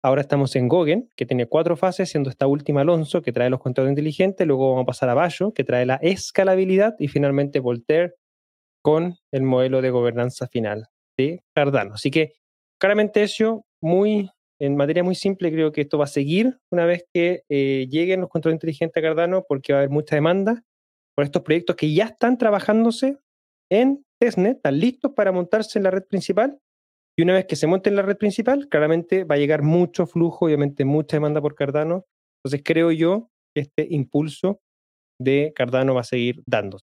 Ahora 0.00 0.20
estamos 0.20 0.54
en 0.54 0.68
Gogen, 0.68 1.10
que 1.16 1.26
tiene 1.26 1.46
cuatro 1.46 1.76
fases, 1.76 2.08
siendo 2.08 2.30
esta 2.30 2.46
última 2.46 2.82
Alonso, 2.82 3.20
que 3.20 3.32
trae 3.32 3.50
los 3.50 3.58
contratos 3.60 3.90
inteligentes. 3.90 4.46
Luego 4.46 4.70
vamos 4.70 4.84
a 4.84 4.86
pasar 4.86 5.08
a 5.08 5.14
Bayo, 5.14 5.52
que 5.52 5.64
trae 5.64 5.86
la 5.86 5.96
escalabilidad. 5.96 6.94
Y 7.00 7.08
finalmente 7.08 7.58
Voltaire, 7.58 8.14
con 8.88 9.18
el 9.34 9.42
modelo 9.42 9.82
de 9.82 9.90
gobernanza 9.90 10.46
final 10.46 10.88
de 11.18 11.42
Cardano. 11.54 11.92
Así 11.92 12.10
que, 12.10 12.32
claramente, 12.80 13.22
eso, 13.22 13.66
muy, 13.82 14.30
en 14.58 14.76
materia 14.76 15.04
muy 15.04 15.14
simple, 15.14 15.52
creo 15.52 15.72
que 15.72 15.82
esto 15.82 15.98
va 15.98 16.04
a 16.04 16.06
seguir 16.06 16.58
una 16.72 16.86
vez 16.86 17.04
que 17.12 17.42
eh, 17.50 17.86
lleguen 17.90 18.22
los 18.22 18.30
contratos 18.30 18.54
inteligentes 18.54 18.98
a 18.98 19.06
Cardano, 19.06 19.44
porque 19.46 19.74
va 19.74 19.80
a 19.80 19.82
haber 19.82 19.90
mucha 19.90 20.16
demanda 20.16 20.64
por 21.14 21.26
estos 21.26 21.42
proyectos 21.42 21.76
que 21.76 21.92
ya 21.92 22.06
están 22.06 22.38
trabajándose 22.38 23.18
en 23.70 24.06
testnet, 24.18 24.56
están 24.56 24.80
listos 24.80 25.12
para 25.14 25.32
montarse 25.32 25.78
en 25.78 25.82
la 25.82 25.90
red 25.90 26.04
principal 26.04 26.58
y 27.14 27.24
una 27.24 27.34
vez 27.34 27.44
que 27.44 27.56
se 27.56 27.66
monte 27.66 27.90
en 27.90 27.96
la 27.96 28.00
red 28.00 28.16
principal, 28.16 28.70
claramente 28.70 29.24
va 29.24 29.34
a 29.34 29.38
llegar 29.38 29.60
mucho 29.60 30.06
flujo, 30.06 30.46
obviamente 30.46 30.86
mucha 30.86 31.16
demanda 31.18 31.42
por 31.42 31.54
Cardano. 31.54 32.06
Entonces 32.38 32.62
creo 32.64 32.90
yo 32.90 33.28
que 33.54 33.60
este 33.60 33.86
impulso 33.90 34.62
de 35.20 35.52
Cardano 35.54 35.94
va 35.94 36.00
a 36.00 36.04
seguir 36.04 36.42
dándose. 36.46 36.87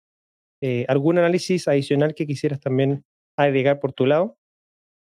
Eh, 0.63 0.87
¿Algún 0.89 1.19
análisis 1.19 1.69
adicional 1.69 2.15
que 2.15 2.27
quisieras 2.27 2.61
también 2.61 3.05
agregar 3.39 3.81
por 3.81 3.93
tu 3.93 4.07
lado? 4.07 4.37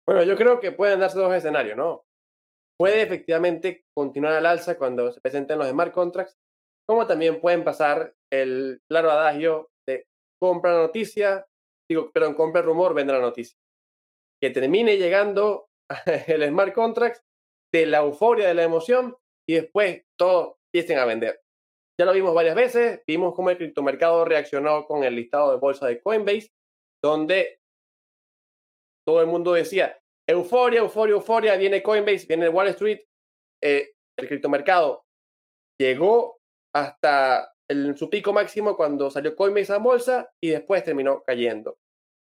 Bueno, 0.07 0.22
yo 0.22 0.36
creo 0.36 0.61
que 0.61 0.72
pueden 0.72 1.01
darse 1.01 1.18
dos 1.18 1.34
escenarios, 1.34 1.76
¿no? 1.76 2.05
Puede 2.78 3.03
efectivamente 3.03 3.84
continuar 3.95 4.34
al 4.34 4.47
alza 4.47 4.76
cuando 4.76 5.12
se 5.12 5.20
presenten 5.20 5.59
los 5.59 5.68
smart 5.68 5.92
contracts, 5.92 6.36
como 6.86 7.07
también 7.07 7.40
pueden 7.40 7.64
pasar 7.64 8.14
el 8.32 8.80
claro 8.88 9.11
adagio 9.11 9.70
de 9.86 10.07
compra 10.40 10.72
la 10.72 10.82
noticia, 10.82 11.47
digo, 11.88 12.11
perdón, 12.11 12.34
compra 12.34 12.61
el 12.61 12.66
rumor, 12.66 12.95
vende 12.95 13.12
la 13.12 13.20
noticia 13.20 13.57
que 14.45 14.51
termine 14.51 14.99
llegando 14.99 15.70
el 16.26 16.47
smart 16.49 16.74
contracts 16.74 17.22
de 17.72 17.86
la 17.86 18.01
euforia, 18.01 18.47
de 18.47 18.55
la 18.55 18.64
emoción 18.64 19.16
y 19.49 19.55
después 19.55 20.03
todos 20.18 20.57
empiecen 20.70 20.99
a 20.99 21.07
vender. 21.07 21.40
Ya 21.99 22.07
lo 22.07 22.12
vimos 22.12 22.34
varias 22.34 22.57
veces, 22.57 23.03
vimos 23.07 23.34
cómo 23.34 23.51
el 23.51 23.57
criptomercado 23.57 24.24
reaccionó 24.24 24.86
con 24.86 25.05
el 25.05 25.14
listado 25.14 25.53
de 25.53 25.59
bolsa 25.59 25.86
de 25.86 26.01
Coinbase, 26.01 26.51
donde 27.03 27.61
todo 29.07 29.20
el 29.20 29.26
mundo 29.26 29.53
decía, 29.53 29.99
euforia, 30.28 30.80
euforia, 30.80 31.14
euforia, 31.14 31.57
viene 31.57 31.82
Coinbase, 31.82 32.26
viene 32.26 32.49
Wall 32.49 32.68
Street, 32.68 33.01
eh, 33.62 33.92
el 34.18 34.28
criptomercado 34.28 35.05
llegó 35.80 36.38
hasta 36.74 37.55
el, 37.68 37.97
su 37.97 38.11
pico 38.11 38.32
máximo 38.32 38.76
cuando 38.76 39.11
salió 39.11 39.36
Coinbase 39.36 39.72
a 39.72 39.78
bolsa 39.78 40.32
y 40.42 40.51
después 40.51 40.82
terminó 40.82 41.22
cayendo. 41.22 41.78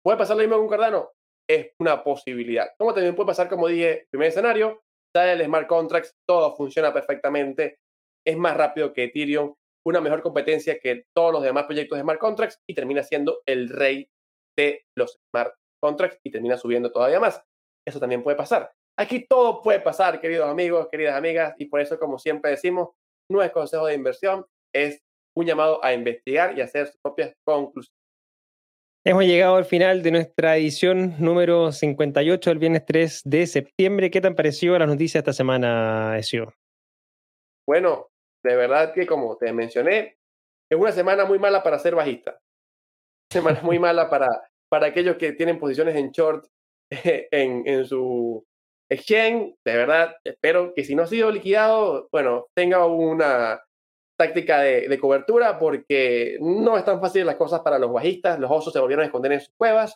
¿Puede 0.04 0.18
pasar 0.18 0.38
lo 0.38 0.44
mismo 0.44 0.58
con 0.58 0.70
Cardano? 0.70 1.12
es 1.50 1.72
una 1.80 2.04
posibilidad. 2.04 2.70
Como 2.78 2.94
también 2.94 3.16
puede 3.16 3.28
pasar, 3.28 3.48
como 3.50 3.68
dije, 3.68 4.08
primer 4.10 4.30
escenario, 4.30 4.84
sale 5.16 5.34
el 5.34 5.46
smart 5.46 5.68
contracts, 5.68 6.16
todo 6.28 6.56
funciona 6.56 6.94
perfectamente, 6.94 7.80
es 8.28 8.38
más 8.38 8.58
rápido 8.58 8.94
que 8.94 9.06
Ethereum, 9.06 9.56
una 9.86 10.02
mejor 10.02 10.22
competencia 10.22 10.80
que 10.80 11.06
todos 11.16 11.32
los 11.32 11.42
demás 11.42 11.64
proyectos 11.64 11.98
de 11.98 12.02
smart 12.04 12.20
contracts 12.20 12.60
y 12.68 12.74
termina 12.74 13.02
siendo 13.04 13.42
el 13.46 13.70
rey 13.70 14.10
de 14.58 14.86
los 14.98 15.18
smart 15.30 15.54
contracts 15.82 16.20
y 16.26 16.32
termina 16.32 16.58
subiendo 16.58 16.92
todavía 16.92 17.22
más. 17.22 17.42
Eso 17.88 18.00
también 18.00 18.24
puede 18.24 18.36
pasar. 18.36 18.72
Aquí 19.00 19.26
todo 19.30 19.62
puede 19.62 19.80
pasar, 19.80 20.20
queridos 20.20 20.50
amigos, 20.50 20.90
queridas 20.92 21.16
amigas, 21.16 21.56
y 21.58 21.68
por 21.68 21.80
eso, 21.80 21.98
como 21.98 22.20
siempre 22.20 22.52
decimos, 22.52 22.90
no 23.32 23.42
es 23.42 23.52
consejo 23.52 23.86
de 23.86 23.94
inversión, 23.94 24.46
es 24.76 25.00
un 25.38 25.46
llamado 25.46 25.84
a 25.86 25.94
investigar 25.94 26.58
y 26.58 26.62
hacer 26.62 26.88
sus 26.88 26.98
propias 27.02 27.34
conclusiones. 27.46 27.96
Hemos 29.06 29.24
llegado 29.24 29.56
al 29.56 29.64
final 29.64 30.04
de 30.04 30.12
nuestra 30.12 30.58
edición 30.58 31.16
número 31.20 31.72
58 31.72 32.50
del 32.50 32.60
viernes 32.60 32.86
3 32.86 33.22
de 33.24 33.48
septiembre. 33.48 34.12
¿Qué 34.12 34.20
te 34.20 34.28
han 34.28 34.36
parecido 34.36 34.78
las 34.78 34.90
noticias 34.90 35.22
esta 35.22 35.32
semana, 35.32 36.18
Ezio? 36.18 36.54
Bueno, 37.66 38.08
de 38.48 38.56
verdad 38.56 38.94
que 38.94 39.06
como 39.06 39.38
te 39.38 39.52
mencioné, 39.54 40.18
es 40.70 40.78
una 40.78 40.92
semana 40.92 41.26
muy 41.26 41.40
mala 41.40 41.64
para 41.64 41.80
ser 41.80 41.96
bajista. 41.96 42.40
Semana 43.32 43.62
muy 43.62 43.80
mala 43.80 44.10
para, 44.10 44.28
para 44.70 44.88
aquellos 44.88 45.18
que 45.18 45.34
tienen 45.34 45.60
posiciones 45.60 45.96
en 45.96 46.12
short 46.12 46.46
en, 46.92 47.68
en 47.68 47.86
su 47.86 48.46
exchange. 48.90 49.56
De 49.66 49.76
verdad, 49.76 50.16
espero 50.24 50.74
que 50.74 50.84
si 50.84 50.96
no 50.96 51.04
ha 51.04 51.08
sido 51.08 51.32
liquidado, 51.32 52.08
bueno, 52.12 52.48
tenga 52.56 52.86
una 52.86 53.62
táctica 54.18 54.62
de, 54.62 55.00
cobertura 55.00 55.60
porque 55.60 56.38
no 56.42 56.78
es 56.78 56.84
tan 56.84 57.00
fácil 57.00 57.26
las 57.26 57.36
cosas 57.36 57.62
para 57.62 57.80
los 57.80 57.94
bajistas. 57.94 58.40
Los 58.40 58.52
osos 58.52 58.74
se 58.74 58.80
volvieron 58.80 59.04
a 59.04 59.06
esconder 59.06 59.32
en 59.34 59.42
sus 59.42 59.54
cuevas 59.56 59.96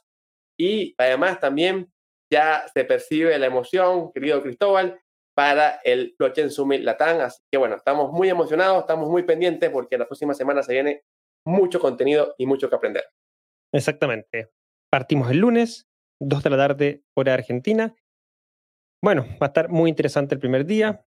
y 0.57 0.93
además 0.97 1.39
también 1.39 1.91
ya 2.31 2.65
se 2.73 2.85
percibe 2.85 3.37
la 3.37 3.47
emoción, 3.47 4.11
querido 4.13 4.41
Cristóbal, 4.41 5.01
para 5.35 5.79
el 5.83 6.15
Blockchain 6.17 6.49
Summit 6.49 6.81
Latam. 6.81 7.19
Así 7.21 7.39
que 7.51 7.57
bueno, 7.57 7.75
estamos 7.75 8.11
muy 8.11 8.29
emocionados, 8.29 8.79
estamos 8.79 9.09
muy 9.09 9.23
pendientes 9.23 9.69
porque 9.69 9.97
la 9.97 10.05
próxima 10.05 10.33
semana 10.33 10.63
se 10.63 10.73
viene 10.73 11.03
mucho 11.45 11.79
contenido 11.79 12.35
y 12.37 12.45
mucho 12.45 12.69
que 12.69 12.75
aprender. 12.75 13.03
Exactamente. 13.73 14.49
Partimos 14.91 15.31
el 15.31 15.37
lunes, 15.37 15.87
2 16.19 16.43
de 16.43 16.49
la 16.49 16.57
tarde, 16.57 17.03
hora 17.15 17.33
Argentina. 17.33 17.95
Bueno, 19.03 19.25
va 19.41 19.45
a 19.45 19.45
estar 19.47 19.69
muy 19.69 19.89
interesante 19.89 20.35
el 20.35 20.41
primer 20.41 20.65
día. 20.65 21.05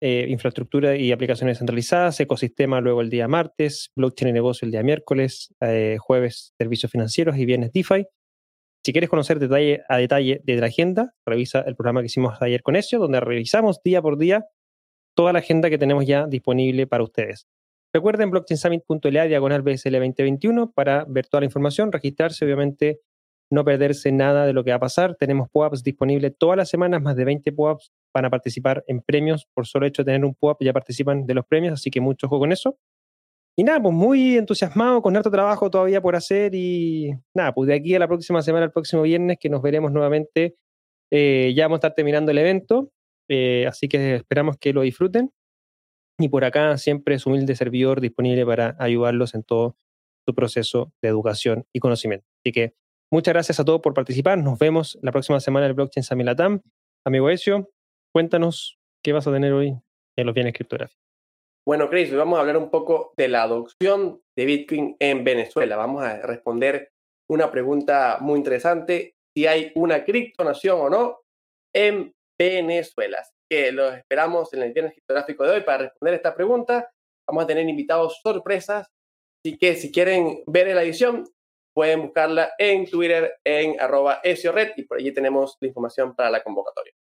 eh, 0.00 0.26
infraestructura 0.28 0.94
y 0.94 1.10
aplicaciones 1.10 1.58
centralizadas, 1.58 2.20
ecosistema 2.20 2.80
luego 2.80 3.00
el 3.00 3.10
día 3.10 3.26
martes, 3.26 3.90
blockchain 3.96 4.28
y 4.28 4.32
negocio 4.32 4.64
el 4.64 4.70
día 4.70 4.84
miércoles, 4.84 5.52
eh, 5.60 5.96
jueves 5.98 6.54
servicios 6.56 6.92
financieros 6.92 7.36
y 7.36 7.44
bienes 7.44 7.72
DeFi. 7.72 8.06
Si 8.88 8.92
quieres 8.94 9.10
conocer 9.10 9.38
detalle 9.38 9.82
a 9.86 9.98
detalle 9.98 10.40
de 10.44 10.56
la 10.56 10.68
agenda, 10.68 11.12
revisa 11.26 11.60
el 11.60 11.76
programa 11.76 12.00
que 12.00 12.06
hicimos 12.06 12.40
ayer 12.40 12.62
con 12.62 12.74
Ezio, 12.74 12.98
donde 12.98 13.20
revisamos 13.20 13.82
día 13.82 14.00
por 14.00 14.16
día 14.16 14.46
toda 15.14 15.34
la 15.34 15.40
agenda 15.40 15.68
que 15.68 15.76
tenemos 15.76 16.06
ya 16.06 16.26
disponible 16.26 16.86
para 16.86 17.04
ustedes. 17.04 17.46
Recuerden 17.92 18.30
blockchainsummit.la 18.30 19.24
diagonal 19.24 19.60
BSL 19.60 19.92
2021 19.92 20.72
para 20.72 21.04
ver 21.06 21.26
toda 21.26 21.42
la 21.42 21.44
información, 21.44 21.92
registrarse, 21.92 22.46
obviamente 22.46 23.02
no 23.50 23.62
perderse 23.62 24.10
nada 24.10 24.46
de 24.46 24.54
lo 24.54 24.64
que 24.64 24.70
va 24.70 24.76
a 24.76 24.80
pasar. 24.80 25.16
Tenemos 25.16 25.50
POAPs 25.50 25.82
disponibles 25.82 26.32
todas 26.38 26.56
las 26.56 26.70
semanas, 26.70 27.02
más 27.02 27.14
de 27.14 27.26
20 27.26 27.52
POAPs 27.52 27.92
para 28.10 28.30
participar 28.30 28.84
en 28.86 29.02
premios. 29.02 29.46
Por 29.52 29.66
solo 29.66 29.84
hecho 29.84 30.00
de 30.00 30.12
tener 30.12 30.24
un 30.24 30.34
POAP 30.34 30.62
ya 30.62 30.72
participan 30.72 31.26
de 31.26 31.34
los 31.34 31.44
premios, 31.44 31.74
así 31.74 31.90
que 31.90 32.00
mucho 32.00 32.26
juego 32.26 32.44
con 32.44 32.52
eso. 32.52 32.78
Y 33.58 33.64
nada, 33.64 33.82
pues 33.82 33.94
muy 33.94 34.36
entusiasmado, 34.36 35.02
con 35.02 35.16
harto 35.16 35.30
trabajo 35.30 35.68
todavía 35.68 36.00
por 36.00 36.14
hacer 36.14 36.54
y 36.54 37.10
nada, 37.34 37.52
pues 37.52 37.66
de 37.66 37.74
aquí 37.74 37.94
a 37.94 37.98
la 37.98 38.06
próxima 38.06 38.40
semana, 38.40 38.66
el 38.66 38.72
próximo 38.72 39.02
viernes, 39.02 39.38
que 39.40 39.48
nos 39.48 39.62
veremos 39.62 39.90
nuevamente, 39.90 40.54
eh, 41.10 41.52
ya 41.56 41.64
vamos 41.64 41.76
a 41.76 41.78
estar 41.78 41.94
terminando 41.94 42.30
el 42.30 42.38
evento, 42.38 42.92
eh, 43.28 43.66
así 43.66 43.88
que 43.88 44.16
esperamos 44.16 44.56
que 44.58 44.72
lo 44.72 44.82
disfruten. 44.82 45.32
Y 46.20 46.28
por 46.28 46.44
acá 46.44 46.76
siempre 46.78 47.18
su 47.18 47.30
humilde 47.30 47.56
servidor 47.56 48.00
disponible 48.00 48.46
para 48.46 48.76
ayudarlos 48.78 49.34
en 49.34 49.42
todo 49.42 49.76
su 50.26 50.34
proceso 50.34 50.92
de 51.02 51.08
educación 51.08 51.66
y 51.72 51.80
conocimiento. 51.80 52.26
Así 52.44 52.52
que 52.52 52.74
Muchas 53.10 53.32
gracias 53.32 53.58
a 53.58 53.64
todos 53.64 53.80
por 53.80 53.94
participar. 53.94 54.36
Nos 54.36 54.58
vemos 54.58 54.98
la 55.00 55.12
próxima 55.12 55.40
semana 55.40 55.64
en 55.64 55.70
el 55.70 55.74
Blockchain 55.74 56.04
Samilatam. 56.04 56.60
Amigo 57.06 57.30
Ezio, 57.30 57.70
cuéntanos 58.12 58.78
qué 59.02 59.14
vas 59.14 59.26
a 59.26 59.32
tener 59.32 59.54
hoy 59.54 59.78
en 60.14 60.26
los 60.26 60.34
bienes 60.34 60.52
criptográficos. 60.52 61.07
Bueno, 61.66 61.90
Chris, 61.90 62.10
hoy 62.10 62.16
vamos 62.16 62.38
a 62.38 62.40
hablar 62.40 62.56
un 62.56 62.70
poco 62.70 63.12
de 63.16 63.28
la 63.28 63.42
adopción 63.42 64.22
de 64.36 64.44
Bitcoin 64.44 64.96
en 64.98 65.24
Venezuela. 65.24 65.76
Vamos 65.76 66.02
a 66.02 66.22
responder 66.22 66.90
una 67.30 67.50
pregunta 67.50 68.18
muy 68.20 68.38
interesante, 68.38 69.14
si 69.36 69.46
hay 69.46 69.72
una 69.74 70.04
criptonación 70.04 70.80
o 70.80 70.88
no 70.88 71.20
en 71.74 72.12
Venezuela. 72.38 73.22
Que 73.50 73.72
los 73.72 73.94
esperamos 73.94 74.52
en 74.54 74.62
el 74.62 74.72
viernes 74.72 74.94
criptográfico 74.94 75.44
de 75.44 75.50
hoy 75.50 75.60
para 75.60 75.84
responder 75.84 76.14
esta 76.14 76.34
pregunta. 76.34 76.90
Vamos 77.28 77.44
a 77.44 77.46
tener 77.46 77.68
invitados 77.68 78.20
sorpresas. 78.22 78.88
Así 79.44 79.58
que 79.58 79.74
si 79.74 79.92
quieren 79.92 80.42
ver 80.46 80.74
la 80.74 80.82
edición, 80.82 81.24
pueden 81.74 82.02
buscarla 82.02 82.52
en 82.58 82.90
Twitter 82.90 83.34
en 83.44 83.80
arroba 83.80 84.20
esiored 84.24 84.72
y 84.76 84.82
por 84.82 84.98
allí 84.98 85.12
tenemos 85.12 85.56
la 85.60 85.68
información 85.68 86.14
para 86.14 86.30
la 86.30 86.42
convocatoria. 86.42 86.92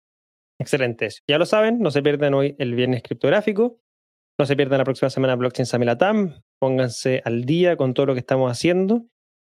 Excelente. 0.59 1.09
Ya 1.29 1.39
lo 1.39 1.47
saben, 1.47 1.81
no 1.81 1.91
se 1.91 2.03
pierdan 2.03 2.35
hoy 2.35 2.57
el 2.59 2.75
viernes 2.75 3.03
criptográfico, 3.03 3.79
no 4.39 4.47
se 4.47 4.57
pierdan 4.57 4.79
la 4.79 4.85
próxima 4.85 5.11
semana 5.11 5.35
Blockchain 5.35 5.67
Samilatam, 5.67 6.41
pónganse 6.61 7.23
al 7.25 7.45
día 7.45 7.77
con 7.77 7.95
todo 7.95 8.07
lo 8.07 8.15
que 8.15 8.21
estamos 8.21 8.51
haciendo, 8.51 9.07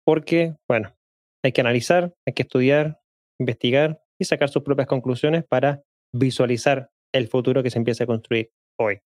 porque, 0.05 0.55
bueno, 0.69 0.95
hay 1.43 1.51
que 1.51 1.61
analizar, 1.61 2.13
hay 2.25 2.33
que 2.33 2.43
estudiar, 2.43 3.01
investigar 3.39 4.01
y 4.19 4.25
sacar 4.25 4.49
sus 4.49 4.63
propias 4.63 4.87
conclusiones 4.87 5.43
para 5.43 5.83
visualizar 6.13 6.91
el 7.13 7.27
futuro 7.27 7.63
que 7.63 7.69
se 7.69 7.77
empieza 7.77 8.03
a 8.03 8.07
construir 8.07 8.51
hoy. 8.79 8.99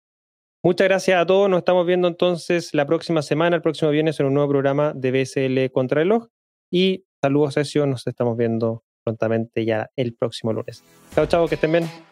Muchas 0.63 0.87
gracias 0.87 1.21
a 1.21 1.25
todos. 1.25 1.49
Nos 1.49 1.59
estamos 1.59 1.85
viendo 1.85 2.07
entonces 2.07 2.73
la 2.73 2.85
próxima 2.85 3.21
semana, 3.21 3.55
el 3.55 3.61
próximo 3.61 3.91
viernes, 3.91 4.19
en 4.19 4.25
un 4.25 4.33
nuevo 4.33 4.49
programa 4.49 4.93
de 4.93 5.11
BSL 5.11 5.71
Contrarreloj. 5.71 6.27
Y 6.71 7.05
saludos, 7.21 7.53
sesión. 7.53 7.91
Nos 7.91 8.05
estamos 8.05 8.35
viendo 8.35 8.83
prontamente 9.05 9.63
ya 9.63 9.89
el 9.95 10.15
próximo 10.15 10.51
lunes. 10.51 10.83
Chao, 11.15 11.25
chao, 11.27 11.47
que 11.47 11.55
estén 11.55 11.71
bien. 11.71 12.08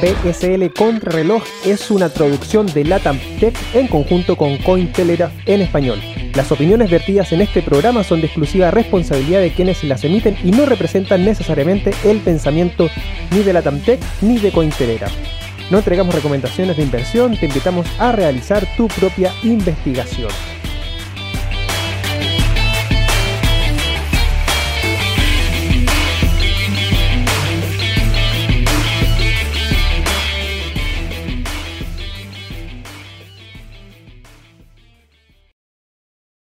BSL 0.00 0.72
Contrarreloj 0.74 1.42
es 1.64 1.90
una 1.90 2.10
traducción 2.10 2.66
de 2.66 2.84
Latam 2.84 3.18
Tech 3.40 3.56
en 3.72 3.88
conjunto 3.88 4.36
con 4.36 4.58
Cointelegraph 4.58 5.32
en 5.46 5.62
español. 5.62 5.98
Las 6.34 6.52
opiniones 6.52 6.90
vertidas 6.90 7.32
en 7.32 7.40
este 7.40 7.62
programa 7.62 8.04
son 8.04 8.20
de 8.20 8.26
exclusiva 8.26 8.70
responsabilidad 8.70 9.40
de 9.40 9.52
quienes 9.52 9.82
las 9.84 10.04
emiten 10.04 10.36
y 10.44 10.50
no 10.50 10.66
representan 10.66 11.24
necesariamente 11.24 11.94
el 12.04 12.18
pensamiento 12.18 12.90
ni 13.30 13.42
de 13.42 13.54
Latam 13.54 13.80
Tech 13.80 14.00
ni 14.20 14.38
de 14.38 14.52
Cointelegraph. 14.52 15.14
No 15.70 15.78
entregamos 15.78 16.14
recomendaciones 16.14 16.76
de 16.76 16.82
inversión, 16.82 17.36
te 17.36 17.46
invitamos 17.46 17.86
a 17.98 18.12
realizar 18.12 18.66
tu 18.76 18.88
propia 18.88 19.32
investigación. 19.42 20.30